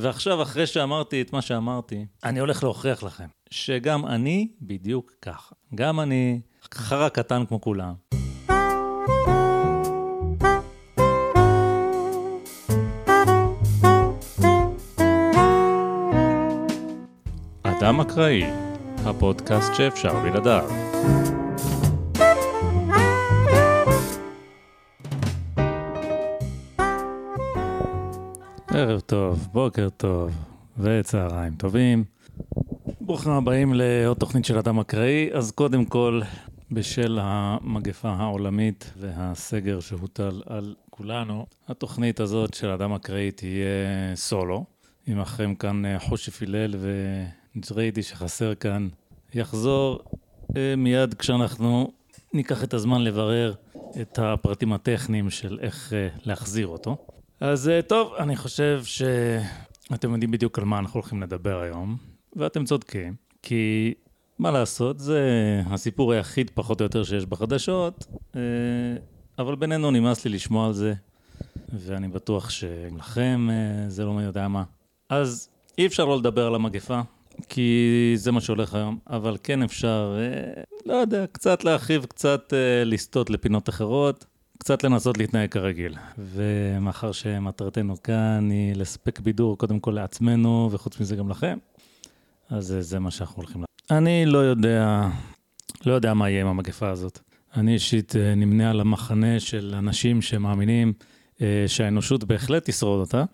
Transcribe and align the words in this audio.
ועכשיו, 0.00 0.42
אחרי 0.42 0.66
שאמרתי 0.66 1.22
את 1.22 1.32
מה 1.32 1.42
שאמרתי, 1.42 2.06
אני 2.24 2.40
הולך 2.40 2.62
להוכיח 2.62 3.02
לכם 3.02 3.26
שגם 3.50 4.06
אני 4.06 4.48
בדיוק 4.62 5.12
ככה. 5.22 5.54
גם 5.74 6.00
אני 6.00 6.40
חרא 6.74 7.08
קטן 7.08 7.46
כמו 7.48 7.60
כולם. 7.60 7.94
אדם 17.62 18.00
אקראי, 18.00 18.44
הפודקאסט 19.04 19.74
שאפשר 19.74 20.14
בלעדיו. 20.22 20.68
ערב 28.78 29.00
טוב, 29.00 29.48
בוקר 29.52 29.88
טוב 29.96 30.30
וצהריים 30.78 31.54
טובים. 31.54 32.04
ברוכים 33.00 33.32
הבאים 33.32 33.74
לעוד 33.74 34.16
תוכנית 34.16 34.44
של 34.44 34.58
אדם 34.58 34.78
אקראי. 34.78 35.30
אז 35.32 35.50
קודם 35.50 35.84
כל, 35.84 36.20
בשל 36.70 37.18
המגפה 37.22 38.08
העולמית 38.08 38.92
והסגר 38.96 39.80
שהוטל 39.80 40.42
על 40.46 40.74
כולנו, 40.90 41.46
התוכנית 41.68 42.20
הזאת 42.20 42.54
של 42.54 42.70
אדם 42.70 42.92
אקראי 42.92 43.30
תהיה 43.30 43.66
סולו. 44.14 44.64
עמכם 45.06 45.54
כאן 45.54 45.86
אה, 45.86 45.98
חושי 45.98 46.30
פילל 46.30 46.74
וג'ריידי 46.78 48.02
שחסר 48.02 48.54
כאן, 48.54 48.88
יחזור 49.34 50.00
אה, 50.56 50.74
מיד 50.76 51.14
כשאנחנו 51.14 51.92
ניקח 52.32 52.64
את 52.64 52.74
הזמן 52.74 53.04
לברר 53.04 53.54
את 54.00 54.18
הפרטים 54.18 54.72
הטכניים 54.72 55.30
של 55.30 55.58
איך 55.62 55.92
אה, 55.92 56.08
להחזיר 56.24 56.66
אותו. 56.66 56.96
אז 57.40 57.70
טוב, 57.86 58.14
אני 58.18 58.36
חושב 58.36 58.82
שאתם 58.84 60.12
יודעים 60.12 60.30
בדיוק 60.30 60.58
על 60.58 60.64
מה 60.64 60.78
אנחנו 60.78 61.00
הולכים 61.00 61.22
לדבר 61.22 61.60
היום, 61.60 61.96
ואתם 62.36 62.64
צודקים, 62.64 63.14
כי 63.42 63.94
מה 64.38 64.50
לעשות, 64.50 64.98
זה 64.98 65.22
הסיפור 65.66 66.12
היחיד 66.12 66.50
פחות 66.54 66.80
או 66.80 66.84
יותר 66.84 67.04
שיש 67.04 67.26
בחדשות, 67.26 68.06
אבל 69.38 69.54
בינינו 69.54 69.90
נמאס 69.90 70.24
לי 70.24 70.30
לשמוע 70.30 70.66
על 70.66 70.72
זה, 70.72 70.94
ואני 71.72 72.08
בטוח 72.08 72.50
שלכם 72.50 73.48
זה 73.88 74.04
לא 74.04 74.12
מי 74.12 74.22
יודע 74.22 74.48
מה. 74.48 74.64
אז 75.08 75.48
אי 75.78 75.86
אפשר 75.86 76.04
לא 76.04 76.18
לדבר 76.18 76.46
על 76.46 76.54
המגפה, 76.54 77.00
כי 77.48 78.12
זה 78.14 78.32
מה 78.32 78.40
שהולך 78.40 78.74
היום, 78.74 78.98
אבל 79.06 79.36
כן 79.42 79.62
אפשר, 79.62 80.16
אה, 80.18 80.62
לא 80.86 80.94
יודע, 80.94 81.26
קצת 81.32 81.64
להרחיב, 81.64 82.04
קצת 82.04 82.52
אה, 82.52 82.84
לסטות 82.84 83.30
לפינות 83.30 83.68
אחרות, 83.68 84.26
קצת 84.58 84.84
לנסות 84.84 85.18
להתנהג 85.18 85.50
כרגיל. 85.50 85.94
ומאחר 86.18 87.12
שמטרתנו 87.12 88.02
כאן 88.02 88.48
היא 88.50 88.74
לספק 88.76 89.20
בידור 89.20 89.58
קודם 89.58 89.80
כל 89.80 89.90
לעצמנו, 89.90 90.68
וחוץ 90.72 91.00
מזה 91.00 91.16
גם 91.16 91.30
לכם, 91.30 91.58
אז 92.50 92.72
אה, 92.72 92.82
זה 92.82 92.98
מה 92.98 93.10
שאנחנו 93.10 93.36
הולכים 93.36 93.60
לעשות. 93.60 93.98
אני 93.98 94.26
לא 94.26 94.38
יודע, 94.38 95.08
לא 95.86 95.92
יודע 95.92 96.14
מה 96.14 96.30
יהיה 96.30 96.40
עם 96.40 96.46
המגפה 96.46 96.88
הזאת. 96.88 97.18
אני 97.56 97.74
אישית 97.74 98.16
אה, 98.16 98.34
נמנה 98.34 98.70
על 98.70 98.80
המחנה 98.80 99.40
של 99.40 99.74
אנשים 99.78 100.22
שמאמינים 100.22 100.92
אה, 101.42 101.64
שהאנושות 101.66 102.24
בהחלט 102.24 102.64
תשרוד 102.70 103.00
אותה. 103.00 103.24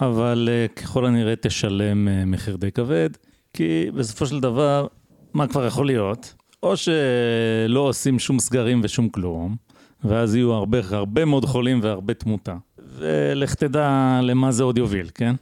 אבל 0.00 0.48
uh, 0.48 0.80
ככל 0.80 1.06
הנראה 1.06 1.36
תשלם 1.36 2.30
מחיר 2.30 2.56
די 2.56 2.72
כבד, 2.72 3.10
כי 3.52 3.86
בסופו 3.96 4.26
של 4.26 4.40
דבר, 4.40 4.86
מה 5.34 5.46
כבר 5.48 5.66
יכול 5.66 5.86
להיות? 5.86 6.34
או 6.62 6.74
שלא 6.76 7.80
עושים 7.80 8.18
שום 8.18 8.38
סגרים 8.38 8.80
ושום 8.84 9.08
כלום, 9.08 9.56
ואז 10.04 10.34
יהיו 10.34 10.52
הרבה, 10.52 10.78
הרבה 10.90 11.24
מאוד 11.24 11.44
חולים 11.44 11.80
והרבה 11.82 12.14
תמותה. 12.14 12.56
ולך 12.96 13.54
תדע 13.54 14.20
למה 14.22 14.52
זה 14.52 14.62
עוד 14.62 14.78
יוביל, 14.78 15.08
כן? 15.14 15.34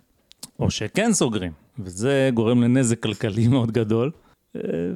או 0.60 0.70
שכן 0.70 1.12
סוגרים, 1.12 1.52
וזה 1.78 2.30
גורם 2.34 2.62
לנזק 2.62 3.02
כלכלי 3.02 3.48
מאוד 3.48 3.70
גדול, 3.72 4.10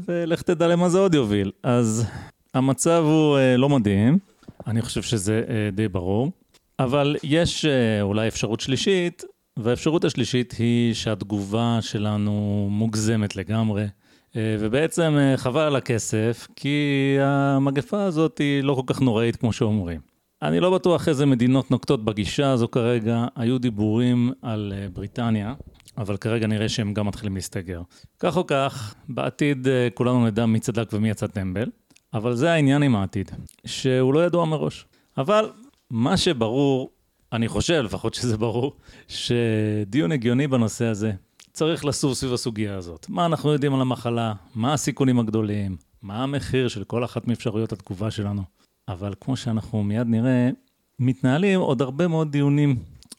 ולך 0.07 0.43
תדע 0.43 0.69
למה 0.69 0.89
זה 0.89 0.99
עוד 0.99 1.15
יוביל. 1.15 1.51
אז 1.63 2.07
המצב 2.55 3.03
הוא 3.07 3.37
uh, 3.37 3.59
לא 3.59 3.69
מדהים, 3.69 4.19
אני 4.67 4.83
חושב 4.83 5.03
שזה 5.03 5.43
uh, 5.47 5.77
די 5.77 5.89
ברור. 5.89 6.31
אבל 6.79 7.17
יש 7.23 7.65
uh, 7.65 7.69
אולי 8.03 8.29
אפשרות 8.29 8.61
שלישית, 8.61 9.25
והאפשרות 9.57 10.05
השלישית 10.05 10.55
היא 10.59 10.95
שהתגובה 10.95 11.79
שלנו 11.81 12.69
מוגזמת 12.71 13.37
לגמרי, 13.37 13.83
אה, 13.83 13.89
ובעצם 14.35 15.17
אה, 15.19 15.37
חבל 15.37 15.61
על 15.61 15.77
הכסף, 15.77 16.49
כי 16.57 17.17
המגפה 17.21 18.03
הזאת 18.03 18.39
היא 18.39 18.63
לא 18.63 18.75
כל 18.75 18.95
כך 18.95 19.01
נוראית 19.01 19.37
כמו 19.37 19.53
שאומרים. 19.53 20.01
אני 20.43 20.61
לא 20.61 20.75
בטוח 20.75 21.09
איזה 21.09 21.27
מדינות 21.27 21.71
נוקטות 21.71 22.05
בגישה 22.05 22.51
הזו 22.51 22.69
כרגע, 22.69 23.27
היו 23.37 23.59
דיבורים 23.59 24.33
על 24.43 24.73
אה, 24.77 24.89
בריטניה, 24.93 25.55
אבל 25.99 26.17
כרגע 26.17 26.47
נראה 26.47 26.69
שהם 26.69 26.95
גם 26.95 27.07
מתחילים 27.07 27.35
להסתגר. 27.35 27.83
כך 28.21 28.37
או 28.37 28.47
כך, 28.47 28.95
בעתיד 29.09 29.69
כולנו 29.95 30.27
נדע 30.27 30.47
מי 30.47 30.61
צדק 30.61 30.89
ומי 30.93 31.11
יצא 31.11 31.27
טמבל, 31.27 31.71
אבל 32.15 32.35
זה 32.35 32.53
העניין 32.53 32.83
עם 32.83 32.97
העתיד, 32.97 33.31
שהוא 33.67 34.15
לא 34.15 34.27
ידוע 34.27 34.45
מראש. 34.45 34.87
אבל 35.19 35.51
מה 35.91 36.17
שברור 36.17 36.91
אני 37.33 37.49
חושב, 37.49 37.83
לפחות 37.85 38.15
שזה 38.15 38.37
ברור, 38.37 38.77
שדיון 39.09 40.13
הגיוני 40.13 40.47
בנושא 40.47 40.85
הזה 40.85 41.13
צריך 41.57 41.85
לסור 41.85 42.15
סביב 42.15 42.33
הסוגיה 42.33 42.77
הזאת. 42.77 43.07
מה 43.09 43.27
אנחנו 43.27 43.53
יודעים 43.53 43.75
על 43.75 43.81
המחלה, 43.81 44.33
מה 44.55 44.73
הסיכונים 44.73 45.19
הגדולים, 45.19 45.77
מה 46.03 46.23
המחיר 46.23 46.69
של 46.69 46.85
כל 46.85 47.05
אחת 47.05 47.29
מאפשרויות 47.29 47.73
התגובה 47.73 48.11
שלנו. 48.11 48.43
אבל 48.89 49.15
כמו 49.21 49.37
שאנחנו 49.37 49.83
מיד 49.83 50.07
נראה, 50.07 50.51
מתנהלים 50.99 51.61
עוד 51.61 51.83
הרבה 51.83 52.09
מאוד 52.09 52.33
דיונים 52.33 52.77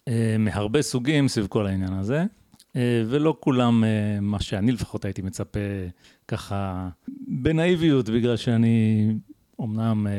אה, 0.08 0.36
מהרבה 0.40 0.82
סוגים 0.82 1.28
סביב 1.28 1.48
כל 1.48 1.68
העניין 1.68 1.94
הזה, 1.94 2.26
אה, 2.76 3.04
ולא 3.10 3.38
כולם 3.40 3.84
אה, 3.84 3.90
מה 4.22 4.40
שאני 4.40 4.72
לפחות 4.72 5.06
הייתי 5.06 5.22
מצפה 5.22 5.60
ככה 6.28 6.90
בנאיביות, 7.28 8.10
בגלל 8.10 8.38
שאני 8.38 9.08
אמנם 9.62 10.08
אה, 10.08 10.14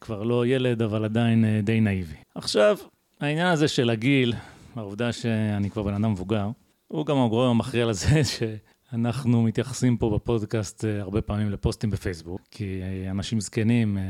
כבר 0.00 0.22
לא 0.22 0.46
ילד, 0.46 0.82
אבל 0.82 1.04
עדיין 1.04 1.44
אה, 1.44 1.60
די 1.62 1.80
נאיבי. 1.80 2.16
עכשיו, 2.34 2.76
העניין 3.20 3.46
הזה 3.46 3.68
של 3.68 3.90
הגיל, 3.90 4.34
העובדה 4.76 5.12
שאני 5.12 5.70
כבר 5.70 5.82
בן 5.82 5.94
אדם 5.94 6.12
מבוגר, 6.12 6.48
הוא 6.92 7.06
גם 7.06 7.18
הגורם 7.18 7.50
המכריע 7.50 7.86
לזה 7.86 8.22
שאנחנו 8.92 9.42
מתייחסים 9.42 9.96
פה 9.96 10.10
בפודקאסט 10.10 10.84
אה, 10.84 11.00
הרבה 11.00 11.22
פעמים 11.22 11.50
לפוסטים 11.50 11.90
בפייסבוק, 11.90 12.40
כי 12.50 12.80
אנשים 13.10 13.40
זקנים 13.40 13.98
אה, 13.98 14.02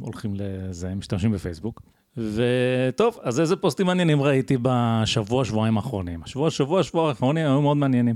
הולכים 0.00 0.34
לזה, 0.34 0.88
הם 0.88 0.98
משתמשים 0.98 1.32
בפייסבוק. 1.32 1.80
וטוב, 2.16 3.18
אז 3.22 3.40
איזה 3.40 3.56
פוסטים 3.56 3.86
מעניינים 3.86 4.22
ראיתי 4.22 4.56
בשבוע, 4.62 5.44
שבועיים 5.44 5.76
האחרונים? 5.76 6.22
השבוע, 6.22 6.50
שבוע, 6.50 6.82
שבוע 6.82 7.08
האחרונים 7.08 7.46
היו 7.46 7.62
מאוד 7.62 7.76
מעניינים. 7.76 8.14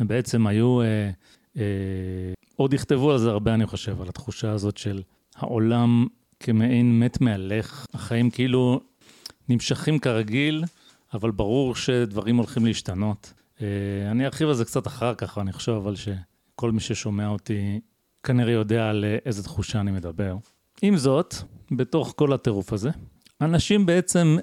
בעצם 0.00 0.46
היו, 0.46 0.80
אה, 0.80 1.10
אה, 1.56 1.62
עוד 2.56 2.72
יכתבו 2.72 3.12
על 3.12 3.18
זה 3.18 3.30
הרבה, 3.30 3.54
אני 3.54 3.66
חושב, 3.66 4.00
על 4.00 4.08
התחושה 4.08 4.50
הזאת 4.50 4.76
של 4.76 5.02
העולם 5.36 6.06
כמעין 6.40 7.00
מת 7.00 7.20
מהלך, 7.20 7.86
החיים 7.94 8.30
כאילו 8.30 8.80
נמשכים 9.48 9.98
כרגיל, 9.98 10.64
אבל 11.14 11.30
ברור 11.30 11.74
שדברים 11.74 12.36
הולכים 12.36 12.66
להשתנות. 12.66 13.32
אה, 13.62 13.66
אני 14.10 14.26
ארחיב 14.26 14.48
על 14.48 14.54
זה 14.54 14.64
קצת 14.64 14.86
אחר 14.86 15.14
כך, 15.14 15.38
אני 15.38 15.52
חושב 15.52 15.72
אבל 15.72 15.94
שכל 15.96 16.72
מי 16.72 16.80
ששומע 16.80 17.28
אותי 17.28 17.80
כנראה 18.22 18.52
יודע 18.52 18.88
על 18.88 19.04
איזה 19.26 19.42
תחושה 19.42 19.80
אני 19.80 19.90
מדבר. 19.90 20.36
עם 20.82 20.96
זאת, 20.96 21.34
בתוך 21.70 22.14
כל 22.16 22.32
הטירוף 22.32 22.72
הזה, 22.72 22.90
אנשים 23.40 23.86
בעצם 23.86 24.36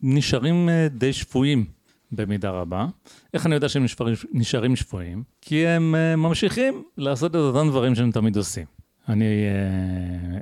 נשארים 0.00 0.68
אה, 0.68 0.88
די 0.88 1.12
שפויים 1.12 1.64
במידה 2.12 2.50
רבה. 2.50 2.86
איך 3.34 3.46
אני 3.46 3.54
יודע 3.54 3.68
שהם 3.68 3.84
נשארים 4.32 4.76
שפויים? 4.76 5.22
כי 5.40 5.66
הם 5.66 5.94
אה, 5.94 6.16
ממשיכים 6.16 6.82
לעשות 6.96 7.30
את 7.30 7.36
אותם 7.36 7.68
דברים 7.68 7.94
שהם 7.94 8.10
תמיד 8.10 8.36
עושים. 8.36 8.81
אני 9.08 9.44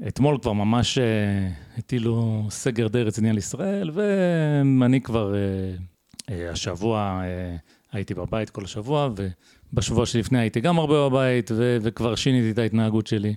uh, 0.02 0.08
אתמול 0.08 0.38
כבר 0.42 0.52
ממש 0.52 0.98
uh, 0.98 1.78
הטילו 1.78 2.46
סגר 2.50 2.88
די 2.88 3.02
רציני 3.02 3.30
על 3.30 3.38
ישראל, 3.38 3.90
ואני 3.94 5.00
כבר 5.00 5.34
uh, 5.34 6.32
השבוע 6.52 7.22
הייתי 7.92 8.14
בבית 8.14 8.50
כל 8.50 8.64
השבוע, 8.64 9.10
ובשבוע 9.72 10.06
שלפני 10.06 10.38
הייתי 10.38 10.60
גם 10.60 10.78
הרבה 10.78 11.08
בבית, 11.08 11.50
ו- 11.54 11.78
וכבר 11.82 12.14
שיניתי 12.14 12.50
את 12.50 12.58
ההתנהגות 12.58 13.06
שלי. 13.06 13.34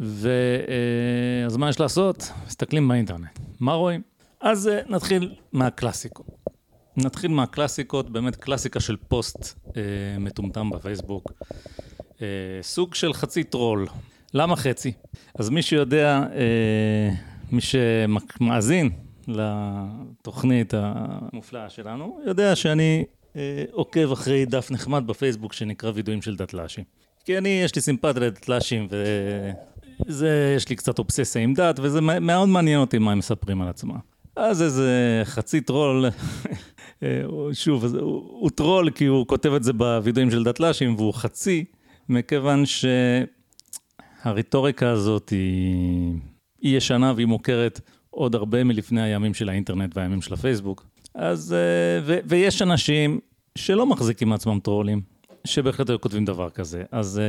ואז 0.00 1.56
מה 1.56 1.68
יש 1.68 1.80
לעשות? 1.80 2.32
מסתכלים 2.46 2.88
באינטרנט. 2.88 3.38
מה 3.60 3.72
רואים? 3.72 4.02
אז 4.40 4.70
נתחיל 4.88 5.34
מהקלאסיקות. 5.52 6.26
נתחיל 6.96 7.30
מהקלאסיקות, 7.30 8.10
באמת 8.10 8.36
קלאסיקה 8.36 8.80
של 8.80 8.96
פוסט 9.08 9.38
אה, 9.68 9.72
מטומטם 10.18 10.70
בפייסבוק. 10.70 11.32
אה, 12.16 12.20
סוג 12.62 12.94
של 12.94 13.12
חצי 13.12 13.44
טרול. 13.44 13.86
למה 14.34 14.56
חצי? 14.56 14.92
אז 15.38 15.50
מי 15.50 15.62
שיודע, 15.62 16.22
אה, 16.34 17.14
מי 17.52 17.60
שמאזין 17.60 18.90
לתוכנית 19.28 20.74
המופלאה 20.76 21.70
שלנו, 21.70 22.20
יודע 22.26 22.56
שאני 22.56 23.04
אה, 23.36 23.64
עוקב 23.72 24.12
אחרי 24.12 24.44
דף 24.44 24.70
נחמד 24.70 25.06
בפייסבוק 25.06 25.52
שנקרא 25.52 25.92
וידויים 25.94 26.22
של 26.22 26.36
דתל"שים. 26.36 26.84
כי 27.24 27.38
אני, 27.38 27.48
יש 27.48 27.74
לי 27.74 27.82
סימפתיה 27.82 28.22
לדתל"שים, 28.22 28.88
וזה, 30.06 30.54
יש 30.56 30.68
לי 30.68 30.76
קצת 30.76 30.98
אובססיה 30.98 31.42
עם 31.42 31.54
דת, 31.54 31.78
וזה 31.82 32.00
מאוד 32.00 32.48
מעניין 32.48 32.80
אותי 32.80 32.98
מה 32.98 33.12
הם 33.12 33.18
מספרים 33.18 33.62
על 33.62 33.68
עצמם. 33.68 33.98
אז 34.36 34.62
איזה 34.62 35.22
חצי 35.24 35.60
טרול, 35.60 36.04
שוב, 37.52 37.84
הוא, 37.84 38.22
הוא 38.40 38.50
טרול 38.50 38.90
כי 38.90 39.06
הוא 39.06 39.26
כותב 39.26 39.52
את 39.52 39.64
זה 39.64 39.72
בווידויים 39.72 40.30
של 40.30 40.44
דתל"שים 40.44 40.94
והוא 40.94 41.14
חצי, 41.14 41.64
מכיוון 42.08 42.66
שהרטוריקה 44.24 44.90
הזאת 44.90 45.28
היא, 45.28 46.14
היא 46.60 46.76
ישנה 46.76 47.12
והיא 47.16 47.26
מוכרת 47.26 47.80
עוד 48.10 48.34
הרבה 48.34 48.64
מלפני 48.64 49.02
הימים 49.02 49.34
של 49.34 49.48
האינטרנט 49.48 49.96
והימים 49.96 50.22
של 50.22 50.34
הפייסבוק. 50.34 50.86
אז, 51.14 51.54
ו, 52.02 52.18
ויש 52.24 52.62
אנשים 52.62 53.20
שלא 53.58 53.86
מחזיקים 53.86 54.28
מעצמם 54.28 54.60
טרולים, 54.60 55.00
שבהחלט 55.44 55.90
היו 55.90 56.00
כותבים 56.00 56.24
דבר 56.24 56.50
כזה. 56.50 56.84
אז 56.92 57.20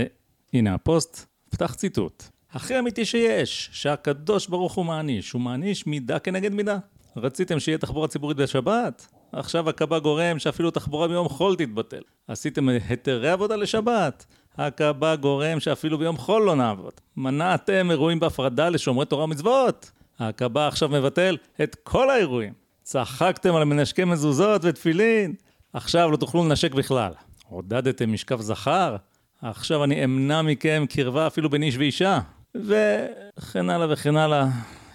הנה 0.53 0.73
הפוסט, 0.73 1.25
פתח 1.49 1.73
ציטוט. 1.73 2.23
הכי 2.51 2.79
אמיתי 2.79 3.05
שיש, 3.05 3.69
שהקדוש 3.71 4.47
ברוך 4.47 4.73
הוא 4.73 4.85
מעניש, 4.85 5.31
הוא 5.31 5.41
מעניש 5.41 5.87
מידה 5.87 6.19
כנגד 6.19 6.53
מידה. 6.53 6.77
רציתם 7.17 7.59
שיהיה 7.59 7.77
תחבורה 7.77 8.07
ציבורית 8.07 8.37
בשבת? 8.37 9.07
עכשיו 9.31 9.69
הקב"א 9.69 9.99
גורם 9.99 10.39
שאפילו 10.39 10.71
תחבורה 10.71 11.07
ביום 11.07 11.29
חול 11.29 11.55
תתבטל. 11.55 12.01
עשיתם 12.27 12.69
היתרי 12.69 13.29
עבודה 13.29 13.55
לשבת? 13.55 14.25
הקב"א 14.57 15.15
גורם 15.15 15.59
שאפילו 15.59 15.97
ביום 15.97 16.17
חול 16.17 16.43
לא 16.43 16.55
נעבוד. 16.55 16.93
מנעתם 17.17 17.91
אירועים 17.91 18.19
בהפרדה 18.19 18.69
לשומרי 18.69 19.05
תורה 19.05 19.23
ומצוות? 19.23 19.91
הקב"א 20.19 20.67
עכשיו 20.67 20.89
מבטל 20.89 21.37
את 21.63 21.75
כל 21.83 22.09
האירועים. 22.09 22.53
צחקתם 22.83 23.55
על 23.55 23.63
מנשקי 23.63 24.03
מזוזות 24.03 24.61
ותפילין? 24.65 25.33
עכשיו 25.73 26.11
לא 26.11 26.17
תוכלו 26.17 26.43
לנשק 26.45 26.73
בכלל. 26.73 27.11
עודדתם 27.49 28.13
משכב 28.13 28.41
זכר? 28.41 28.95
עכשיו 29.41 29.83
אני 29.83 30.03
אמנע 30.03 30.41
מכם 30.41 30.85
קרבה 30.89 31.27
אפילו 31.27 31.49
בין 31.49 31.63
איש 31.63 31.77
ואישה. 31.77 32.19
וכן 32.55 33.69
הלאה 33.69 33.87
וכן 33.93 34.17
הלאה. 34.17 34.47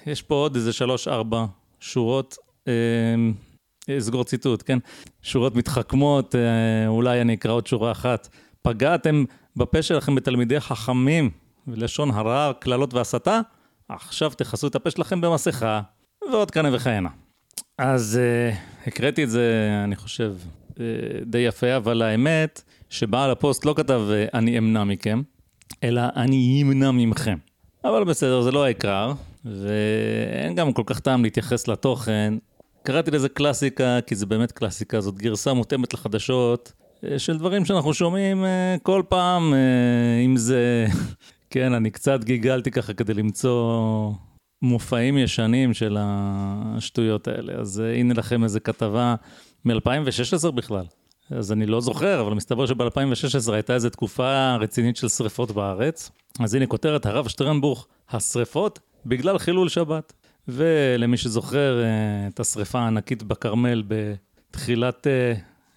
יש 0.06 0.22
פה 0.22 0.34
עוד 0.34 0.54
איזה 0.54 0.72
שלוש-ארבע 0.72 1.44
שורות, 1.80 2.36
אה, 2.68 2.72
אסגור 3.98 4.24
ציטוט, 4.24 4.62
כן? 4.66 4.78
שורות 5.22 5.56
מתחכמות, 5.56 6.34
אה, 6.34 6.88
אולי 6.88 7.20
אני 7.20 7.34
אקרא 7.34 7.52
עוד 7.52 7.66
שורה 7.66 7.92
אחת. 7.92 8.28
פגעתם 8.62 9.24
בפה 9.56 9.82
שלכם 9.82 10.14
בתלמידי 10.14 10.60
חכמים, 10.60 11.30
ולשון 11.68 12.10
הרע, 12.10 12.52
קללות 12.60 12.94
והסתה? 12.94 13.40
עכשיו 13.88 14.30
תכסו 14.30 14.66
את 14.66 14.74
הפה 14.74 14.90
שלכם 14.90 15.20
במסכה, 15.20 15.80
ועוד 16.32 16.50
כהנה 16.50 16.68
וכהנה. 16.72 17.08
אז 17.78 18.20
uh, 18.52 18.88
הקראתי 18.88 19.24
את 19.24 19.30
זה, 19.30 19.70
אני 19.84 19.96
חושב, 19.96 20.34
uh, 20.70 20.78
די 21.26 21.38
יפה, 21.38 21.76
אבל 21.76 22.02
האמת, 22.02 22.62
שבעל 22.90 23.30
הפוסט 23.30 23.64
לא 23.64 23.74
כתב 23.76 24.02
אני 24.34 24.58
אמנע 24.58 24.84
מכם, 24.84 25.22
אלא 25.84 26.02
אני 26.16 26.60
אמנע 26.62 26.90
ממכם. 26.90 27.38
אבל 27.84 28.04
בסדר, 28.04 28.42
זה 28.42 28.50
לא 28.50 28.64
העיקר, 28.64 29.12
ואין 29.44 30.54
גם 30.54 30.72
כל 30.72 30.82
כך 30.86 31.00
טעם 31.00 31.24
להתייחס 31.24 31.68
לתוכן. 31.68 32.34
קראתי 32.82 33.10
לזה 33.10 33.28
קלאסיקה, 33.28 33.98
כי 34.06 34.14
זה 34.14 34.26
באמת 34.26 34.52
קלאסיקה, 34.52 35.00
זאת 35.00 35.14
גרסה 35.14 35.52
מותאמת 35.52 35.94
לחדשות 35.94 36.72
של 37.18 37.38
דברים 37.38 37.64
שאנחנו 37.64 37.94
שומעים 37.94 38.44
אה, 38.44 38.76
כל 38.82 39.02
פעם, 39.08 39.54
אה, 39.54 40.24
אם 40.24 40.36
זה... 40.36 40.86
כן, 41.50 41.72
אני 41.72 41.90
קצת 41.90 42.24
גיגלתי 42.24 42.70
ככה 42.70 42.92
כדי 42.92 43.14
למצוא 43.14 44.12
מופעים 44.62 45.18
ישנים 45.18 45.74
של 45.74 45.96
השטויות 46.00 47.28
האלה. 47.28 47.52
אז 47.52 47.78
הנה 47.78 48.14
לכם 48.14 48.44
איזה 48.44 48.60
כתבה 48.60 49.14
מ-2016 49.64 50.50
בכלל. 50.50 50.84
אז 51.30 51.52
אני 51.52 51.66
לא 51.66 51.80
זוכר, 51.80 52.20
אבל 52.20 52.34
מסתבר 52.34 52.66
שב-2016 52.66 53.52
הייתה 53.52 53.74
איזו 53.74 53.90
תקופה 53.90 54.56
רצינית 54.56 54.96
של 54.96 55.08
שריפות 55.08 55.50
בארץ. 55.50 56.10
אז 56.40 56.54
הנה 56.54 56.66
כותרת, 56.66 57.06
הרב 57.06 57.28
שטרנבוך, 57.28 57.86
השריפות 58.10 58.78
בגלל 59.06 59.38
חילול 59.38 59.68
שבת. 59.68 60.12
ולמי 60.48 61.16
שזוכר 61.16 61.82
אה, 61.82 62.28
את 62.28 62.40
השריפה 62.40 62.78
הענקית 62.78 63.22
בכרמל 63.22 63.82
בתחילת 63.88 65.06
אה, 65.06 65.34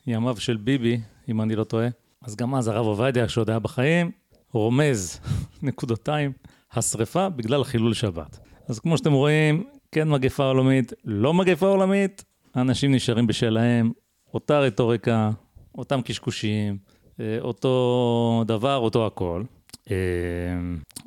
ימיו 0.08 0.38
של 0.40 0.58
ביבי, 0.58 1.00
אם 1.30 1.42
אני 1.42 1.56
לא 1.56 1.64
טועה, 1.64 1.88
אז 2.22 2.36
גם 2.36 2.56
אז 2.56 2.68
הרב 2.68 2.86
עובדיה, 2.86 3.30
שעוד 3.30 3.50
היה 3.50 3.60
בחיים, 3.60 4.12
רומז, 4.54 5.20
נקודותיים, 5.64 6.32
השריפה 6.74 7.30
בגלל 7.30 7.64
חילול 7.64 7.94
שבת. 7.94 8.40
אז 8.68 8.80
כמו 8.80 8.98
שאתם 8.98 9.14
רואים, 9.14 9.64
כן 9.92 10.10
מגפה 10.10 10.44
עולמית, 10.44 10.94
לא 11.06 11.34
מגפה 11.34 11.68
עולמית, 11.68 12.26
אנשים 12.56 12.96
נשארים 12.96 13.28
בשלהם, 13.28 13.92
אותה 14.34 14.60
רטוריקה, 14.60 15.32
אותם 15.78 16.02
קשקושים, 16.02 16.78
אה, 17.20 17.38
אותו 17.42 18.44
דבר, 18.48 18.78
אותו 18.78 19.06
הכל. 19.06 19.44
אה, 19.92 19.96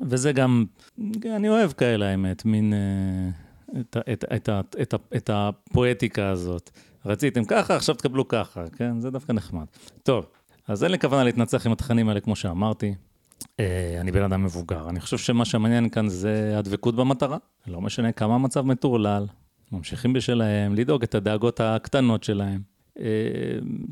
וזה 0.01 0.31
גם, 0.31 0.65
אני 1.25 1.49
אוהב 1.49 1.71
כאלה 1.71 2.05
האמת, 2.05 2.45
מין, 2.45 2.73
אה, 2.73 3.79
את, 3.79 3.97
את, 4.13 4.25
את, 4.33 4.49
את, 4.49 4.75
את, 4.81 4.93
את 5.15 5.29
הפואטיקה 5.33 6.29
הזאת. 6.29 6.69
רציתם 7.05 7.45
ככה, 7.45 7.75
עכשיו 7.75 7.95
תקבלו 7.95 8.27
ככה, 8.27 8.63
כן? 8.77 8.99
זה 8.99 9.09
דווקא 9.09 9.31
נחמד. 9.31 9.65
טוב, 10.03 10.25
אז 10.67 10.83
אין 10.83 10.91
לי 10.91 10.99
כוונה 10.99 11.23
להתנצח 11.23 11.65
עם 11.65 11.71
התכנים 11.71 12.09
האלה, 12.09 12.19
כמו 12.19 12.35
שאמרתי. 12.35 12.95
אני 13.99 14.11
בן 14.11 14.23
אדם 14.23 14.43
מבוגר. 14.43 14.89
אני 14.89 14.99
חושב 14.99 15.17
שמה 15.17 15.45
שמעניין 15.45 15.89
כאן 15.89 16.09
זה 16.09 16.55
הדבקות 16.57 16.95
במטרה. 16.95 17.37
לא 17.67 17.81
משנה 17.81 18.11
כמה 18.11 18.35
המצב 18.35 18.65
מטורלל, 18.65 19.25
ממשיכים 19.71 20.13
בשלהם, 20.13 20.75
לדאוג 20.75 21.03
את 21.03 21.15
הדאגות 21.15 21.59
הקטנות 21.59 22.23
שלהם. 22.23 22.61
אה, 22.99 23.05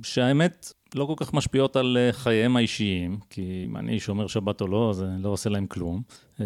שהאמת 0.04 0.74
לא 0.96 1.06
כל 1.06 1.14
כך 1.18 1.34
משפיעות 1.34 1.76
על 1.76 1.98
אה, 2.00 2.14
חייהם 2.14 2.58
האישיים, 2.58 3.20
כי 3.30 3.66
אם 3.70 3.78
אני 3.78 4.00
שומר 4.00 4.28
שבת 4.28 4.62
או 4.62 4.68
לא, 4.68 4.94
זה 4.94 5.06
לא 5.20 5.30
עושה 5.30 5.50
להם 5.50 5.68
כלום. 5.68 6.02
אה, 6.42 6.46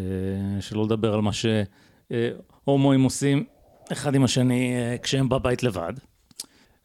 שלא 0.60 0.86
לדבר 0.86 1.14
על 1.14 1.22
מה 1.22 1.32
שהומואים 1.34 3.04
עושים 3.04 3.44
אחד 3.92 4.16
עם 4.16 4.24
השני 4.24 4.74
כשהם 5.04 5.30
בבית 5.30 5.64
לבד. 5.64 5.94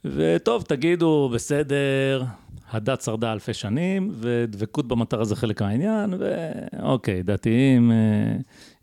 וטוב, 0.05 0.63
תגידו, 0.63 1.31
בסדר, 1.35 2.25
הדת 2.71 3.01
שרדה 3.01 3.33
אלפי 3.33 3.55
שנים, 3.55 4.11
ודבקות 4.15 4.89
במטרה 4.89 5.25
זה 5.25 5.37
חלק 5.37 5.63
מהעניין, 5.63 6.15
ואוקיי, 6.19 7.23
דתיים, 7.23 7.93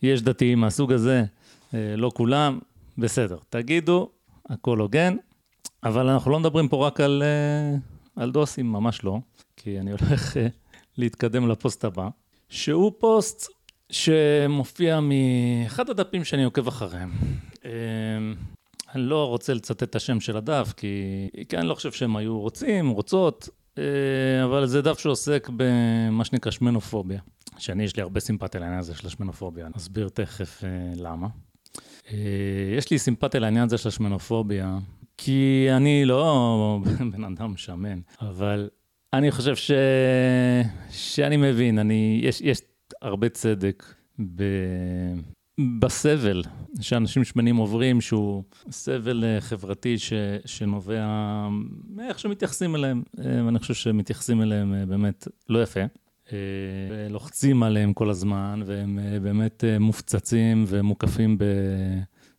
יש 0.03 0.21
דתיים 0.21 0.59
מהסוג 0.59 0.93
הזה, 0.93 1.23
לא 1.73 2.11
כולם, 2.13 2.59
בסדר. 2.97 3.37
תגידו, 3.49 4.09
הכל 4.49 4.79
הוגן, 4.79 5.15
אבל 5.83 6.09
אנחנו 6.09 6.31
לא 6.31 6.39
מדברים 6.39 6.67
פה 6.67 6.87
רק 6.87 6.99
על, 6.99 7.23
אה, 7.25 7.77
על 8.23 8.31
דוסים, 8.31 8.71
ממש 8.71 9.03
לא, 9.03 9.19
כי 9.55 9.79
אני 9.79 9.91
הולך 9.91 10.37
אה, 10.37 10.47
להתקדם 10.97 11.49
לפוסט 11.49 11.85
הבא, 11.85 12.09
שהוא 12.49 12.91
פוסט 12.99 13.47
שמופיע 13.89 14.99
מאחד 15.01 15.89
הדפים 15.89 16.23
שאני 16.23 16.43
עוקב 16.43 16.67
אחריהם. 16.67 17.09
אה, 18.88 18.94
אני 18.95 19.04
לא 19.04 19.28
רוצה 19.28 19.54
לצטט 19.54 19.84
את 19.84 19.95
השם 19.95 20.19
של 20.19 20.38
הדף, 20.38 20.74
כי, 20.78 20.88
כי 21.50 21.57
אני 21.57 21.68
לא 21.68 21.75
חושב 21.75 21.92
שהם 21.92 22.16
היו 22.16 22.39
רוצים, 22.39 22.89
רוצות, 22.89 23.50
אבל 24.44 24.66
זה 24.66 24.81
דף 24.81 25.00
שעוסק 25.00 25.50
במה 25.56 26.25
שנקרא 26.25 26.51
שמנופוביה, 26.51 27.22
שאני, 27.58 27.84
יש 27.84 27.96
לי 27.96 28.01
הרבה 28.01 28.20
סימפתיה 28.20 28.62
לעניין 28.62 28.79
הזה 28.79 28.96
של 28.96 29.08
השמנופוביה, 29.08 29.65
אני 29.65 29.74
אסביר 29.77 30.10
תכף 30.10 30.63
למה. 30.96 31.27
יש 32.77 32.91
לי 32.91 33.00
סימפתיה 33.00 33.39
לעניין 33.39 33.65
הזה 33.65 33.77
של 33.77 33.88
השמנופוביה, 33.88 34.77
כי 35.17 35.67
אני 35.72 36.06
לא 36.06 36.79
בן 37.12 37.24
אדם 37.24 37.58
שמן, 37.58 38.00
אבל 38.22 38.70
אני 39.13 39.32
חושב 39.32 39.56
ש... 39.56 39.72
שאני 40.89 41.38
מבין, 41.38 41.79
אני... 41.79 42.20
יש, 42.24 42.41
יש 42.41 42.62
הרבה 43.01 43.29
צדק 43.29 43.84
ב... 44.36 44.44
בסבל 45.59 46.43
שאנשים 46.81 47.23
שמנים 47.23 47.55
עוברים, 47.55 48.01
שהוא 48.01 48.43
סבל 48.71 49.23
אה, 49.23 49.41
חברתי 49.41 49.99
ש... 49.99 50.13
שנובע 50.45 51.07
מאיך 51.89 52.19
שמתייחסים 52.19 52.75
אליהם, 52.75 53.03
אה, 53.19 53.45
ואני 53.45 53.59
חושב 53.59 53.73
שמתייחסים 53.73 54.41
אליהם 54.41 54.73
אה, 54.73 54.85
באמת 54.85 55.27
לא 55.49 55.63
יפה. 55.63 55.79
לוחצים 57.09 57.63
עליהם 57.63 57.93
כל 57.93 58.09
הזמן, 58.09 58.61
והם 58.65 58.99
באמת 59.21 59.63
מופצצים 59.79 60.65
ומוקפים 60.67 61.37
ב... 61.37 61.43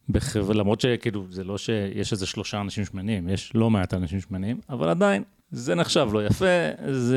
בחבר, 0.08 0.52
למרות 0.52 0.80
שכאילו, 0.80 1.26
זה 1.30 1.44
לא 1.44 1.58
שיש 1.58 2.12
איזה 2.12 2.26
שלושה 2.26 2.60
אנשים 2.60 2.84
שמנים, 2.84 3.28
יש 3.28 3.52
לא 3.54 3.70
מעט 3.70 3.94
אנשים 3.94 4.20
שמנים, 4.20 4.60
אבל 4.68 4.88
עדיין, 4.88 5.22
זה 5.50 5.74
נחשב 5.74 6.08
לא 6.12 6.26
יפה, 6.26 6.46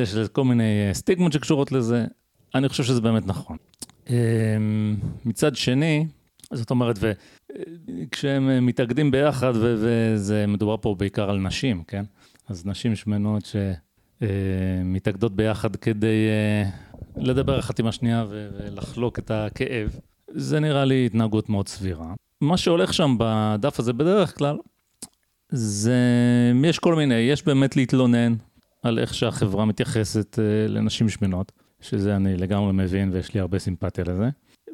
יש 0.02 0.16
כל 0.32 0.44
מיני 0.44 0.90
סטיגמות 0.94 1.34
שקשורות 1.34 1.72
לזה, 1.72 2.06
אני 2.56 2.70
חושב 2.70 2.84
שזה 2.84 3.02
באמת 3.02 3.28
נכון. 3.28 3.58
אמ, 4.12 4.96
מצד 5.26 5.56
שני, 5.56 6.06
זאת 6.54 6.70
אומרת, 6.70 7.00
וכשהם 7.02 8.50
אה, 8.50 8.60
מתאגדים 8.60 9.12
ביחד, 9.12 9.54
וזה 9.56 10.46
מדובר 10.48 10.78
פה 10.82 10.96
בעיקר 10.98 11.30
על 11.30 11.38
נשים, 11.38 11.84
כן? 11.84 12.04
אז 12.50 12.66
נשים 12.66 12.96
שמנות 12.96 13.54
שמתאגדות 14.22 15.32
אה, 15.32 15.38
ביחד 15.38 15.76
כדי 15.76 16.28
לדבר 17.18 17.60
אחת 17.60 17.80
עם 17.80 17.88
השנייה 17.88 18.26
ולחלוק 18.30 19.20
את 19.20 19.32
הכאב, 19.32 20.00
זה 20.28 20.60
נראה 20.60 20.86
לי 20.86 21.06
התנהגות 21.06 21.50
מאוד 21.50 21.68
סבירה. 21.68 22.14
מה 22.42 22.58
שהולך 22.58 22.94
שם 22.94 23.16
בדף 23.20 23.80
הזה 23.80 23.94
בדרך 23.94 24.38
כלל, 24.38 24.58
זה, 25.50 25.98
יש 26.64 26.80
כל 26.80 26.96
מיני, 26.96 27.16
יש 27.16 27.46
באמת 27.46 27.76
להתלונן 27.76 28.34
על 28.84 29.00
איך 29.00 29.14
שהחברה 29.14 29.66
מתייחסת 29.66 30.40
לנשים 30.68 31.10
שמנות, 31.10 31.52
שזה 31.82 32.16
אני 32.16 32.38
לגמרי 32.38 32.74
מבין 32.74 33.10
ויש 33.14 33.34
לי 33.34 33.40
הרבה 33.40 33.60
סימפתיה 33.60 34.04
לזה. 34.04 34.30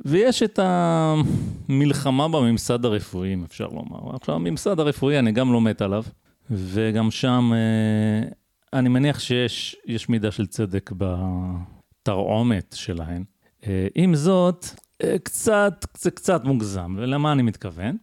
ויש 0.05 0.43
את 0.43 0.59
המלחמה 0.61 2.27
בממסד 2.27 2.85
הרפואי, 2.85 3.33
אם 3.33 3.43
אפשר 3.43 3.67
לומר. 3.67 4.15
עכשיו, 4.15 4.35
הממסד 4.35 4.79
הרפואי, 4.79 5.19
אני 5.19 5.31
גם 5.31 5.53
לא 5.53 5.61
מת 5.61 5.81
עליו, 5.81 6.03
וגם 6.51 7.11
שם 7.11 7.51
אה, 7.53 8.29
אני 8.73 8.89
מניח 8.89 9.19
שיש 9.19 10.09
מידה 10.09 10.31
של 10.31 10.45
צדק 10.47 10.91
בתרעומת 10.97 12.75
שלהן. 12.77 13.23
אה, 13.67 13.87
עם 13.95 14.15
זאת, 14.15 14.65
אה, 15.03 15.19
קצת, 15.23 15.85
זה 15.97 16.11
קצת 16.11 16.43
מוגזם, 16.43 16.95
ולמה 16.97 17.31
אני 17.31 17.41
מתכוון? 17.41 17.97